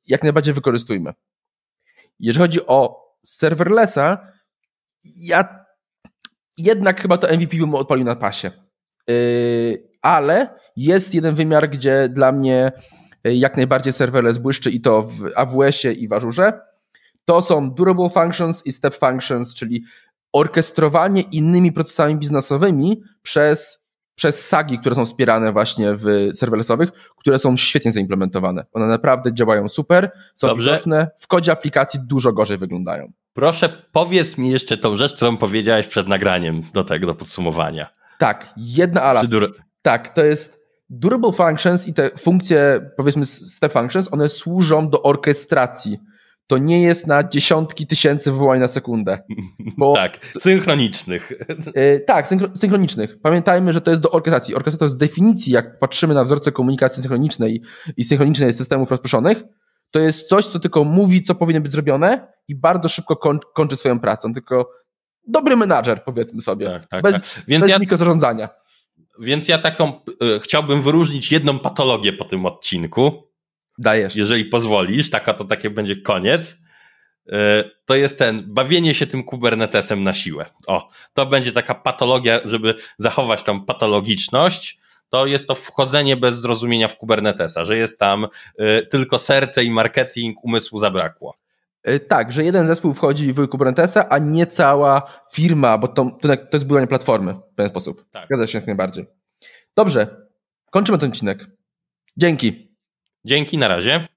jak 0.06 0.22
najbardziej 0.22 0.54
wykorzystujmy. 0.54 1.12
Jeżeli 2.20 2.42
chodzi 2.42 2.66
o 2.66 3.04
serverlessa, 3.26 4.18
ja 5.24 5.64
jednak 6.58 7.00
chyba 7.00 7.18
to 7.18 7.34
MVP 7.34 7.56
bym 7.56 7.74
odpalił 7.74 8.04
na 8.04 8.16
pasie. 8.16 8.50
Yy, 9.08 9.88
ale 10.02 10.58
jest 10.76 11.14
jeden 11.14 11.34
wymiar, 11.34 11.70
gdzie 11.70 12.08
dla 12.08 12.32
mnie 12.32 12.72
yy, 13.24 13.34
jak 13.34 13.56
najbardziej 13.56 13.92
serverless 13.92 14.38
błyszczy 14.38 14.70
i 14.70 14.80
to 14.80 15.02
w 15.02 15.30
AWS-ie 15.36 15.94
i 15.94 16.08
w 16.08 16.12
Azure. 16.12 16.60
To 17.24 17.42
są 17.42 17.70
durable 17.70 18.10
functions 18.10 18.66
i 18.66 18.72
step 18.72 18.94
functions, 18.94 19.54
czyli 19.54 19.84
orkestrowanie 20.34 21.22
innymi 21.32 21.72
procesami 21.72 22.16
biznesowymi 22.16 23.02
przez, 23.22 23.78
przez 24.14 24.48
sagi, 24.48 24.78
które 24.78 24.94
są 24.94 25.04
wspierane 25.04 25.52
właśnie 25.52 25.96
w 25.96 26.06
serverlessowych, 26.34 26.90
które 27.16 27.38
są 27.38 27.56
świetnie 27.56 27.92
zaimplementowane. 27.92 28.66
One 28.72 28.86
naprawdę 28.86 29.34
działają 29.34 29.68
super, 29.68 30.10
są 30.34 30.48
Dobrze. 30.48 30.70
widoczne, 30.70 31.10
w 31.18 31.26
kodzie 31.26 31.52
aplikacji 31.52 32.00
dużo 32.06 32.32
gorzej 32.32 32.58
wyglądają. 32.58 33.12
Proszę, 33.32 33.68
powiedz 33.92 34.38
mi 34.38 34.50
jeszcze 34.50 34.76
tą 34.78 34.96
rzecz, 34.96 35.12
którą 35.12 35.36
powiedziałeś 35.36 35.86
przed 35.86 36.08
nagraniem 36.08 36.62
do 36.72 36.84
tego, 36.84 37.06
do 37.06 37.14
podsumowania. 37.14 37.90
Tak, 38.18 38.52
jedna 38.56 39.02
ala. 39.02 39.22
Tak, 39.82 40.14
to 40.14 40.24
jest 40.24 40.60
durable 40.90 41.32
functions 41.32 41.88
i 41.88 41.94
te 41.94 42.10
funkcje, 42.18 42.90
powiedzmy 42.96 43.24
step 43.24 43.72
functions, 43.72 44.12
one 44.12 44.28
służą 44.28 44.88
do 44.88 45.02
orkestracji 45.02 45.98
to 46.46 46.58
nie 46.58 46.82
jest 46.82 47.06
na 47.06 47.28
dziesiątki 47.28 47.86
tysięcy 47.86 48.32
wywołań 48.32 48.60
na 48.60 48.68
sekundę. 48.68 49.18
Tak, 49.94 50.26
synchronicznych. 50.38 51.32
Yy, 51.76 52.00
tak, 52.06 52.28
synchronicznych. 52.54 53.20
Pamiętajmy, 53.22 53.72
że 53.72 53.80
to 53.80 53.90
jest 53.90 54.02
do 54.02 54.10
orkestracji. 54.10 54.54
Orkestrator 54.54 54.88
z 54.88 54.96
definicji, 54.96 55.52
jak 55.52 55.78
patrzymy 55.78 56.14
na 56.14 56.24
wzorce 56.24 56.52
komunikacji 56.52 57.02
synchronicznej 57.02 57.62
i 57.96 58.04
synchronicznej 58.04 58.52
systemów 58.52 58.90
rozproszonych, 58.90 59.42
to 59.90 59.98
jest 59.98 60.28
coś, 60.28 60.46
co 60.46 60.58
tylko 60.58 60.84
mówi, 60.84 61.22
co 61.22 61.34
powinno 61.34 61.60
być 61.60 61.72
zrobione 61.72 62.32
i 62.48 62.54
bardzo 62.54 62.88
szybko 62.88 63.16
koń, 63.16 63.38
kończy 63.54 63.76
swoją 63.76 64.00
pracą. 64.00 64.32
Tylko 64.32 64.70
dobry 65.28 65.56
menadżer, 65.56 66.04
powiedzmy 66.04 66.40
sobie. 66.40 66.66
Tak, 66.66 66.86
tak, 66.86 67.02
bez 67.02 67.12
tak. 67.14 67.44
Więc 67.48 67.62
bez 67.62 67.70
ja, 67.70 67.78
mikrozarządzania. 67.78 68.48
Więc 69.20 69.48
ja 69.48 69.58
taką 69.58 70.00
y, 70.36 70.40
chciałbym 70.40 70.82
wyróżnić 70.82 71.32
jedną 71.32 71.58
patologię 71.58 72.12
po 72.12 72.24
tym 72.24 72.46
odcinku 72.46 73.33
Dajesz. 73.78 74.16
Jeżeli 74.16 74.44
pozwolisz, 74.44 75.10
taka 75.10 75.34
to 75.34 75.44
takie 75.44 75.70
będzie 75.70 75.96
koniec. 75.96 76.64
E, 77.32 77.64
to 77.84 77.94
jest 77.94 78.18
ten 78.18 78.42
bawienie 78.46 78.94
się 78.94 79.06
tym 79.06 79.24
Kubernetesem 79.24 80.02
na 80.02 80.12
siłę. 80.12 80.46
O, 80.66 80.88
to 81.14 81.26
będzie 81.26 81.52
taka 81.52 81.74
patologia, 81.74 82.40
żeby 82.44 82.74
zachować 82.98 83.42
tą 83.42 83.64
patologiczność. 83.64 84.78
To 85.08 85.26
jest 85.26 85.46
to 85.46 85.54
wchodzenie 85.54 86.16
bez 86.16 86.40
zrozumienia 86.40 86.88
w 86.88 86.96
Kubernetesa, 86.96 87.64
że 87.64 87.76
jest 87.76 87.98
tam 87.98 88.26
y, 88.60 88.86
tylko 88.86 89.18
serce 89.18 89.64
i 89.64 89.70
marketing, 89.70 90.44
umysłu 90.44 90.78
zabrakło. 90.78 91.36
E, 91.82 92.00
tak, 92.00 92.32
że 92.32 92.44
jeden 92.44 92.66
zespół 92.66 92.94
wchodzi 92.94 93.32
w 93.32 93.48
Kubernetesa, 93.48 94.08
a 94.08 94.18
nie 94.18 94.46
cała 94.46 95.02
firma, 95.32 95.78
bo 95.78 95.88
to, 95.88 96.04
to, 96.20 96.36
to 96.36 96.48
jest 96.52 96.66
budowanie 96.66 96.86
platformy 96.86 97.34
w 97.52 97.56
ten 97.56 97.68
sposób. 97.68 98.04
Tak. 98.12 98.22
Zgadza 98.22 98.46
się 98.46 98.58
jak 98.58 98.66
najbardziej. 98.66 99.06
Dobrze, 99.76 100.26
kończymy 100.70 100.98
ten 100.98 101.10
odcinek. 101.10 101.46
Dzięki. 102.16 102.73
Dzięki, 103.24 103.58
na 103.58 103.68
razie. 103.68 104.06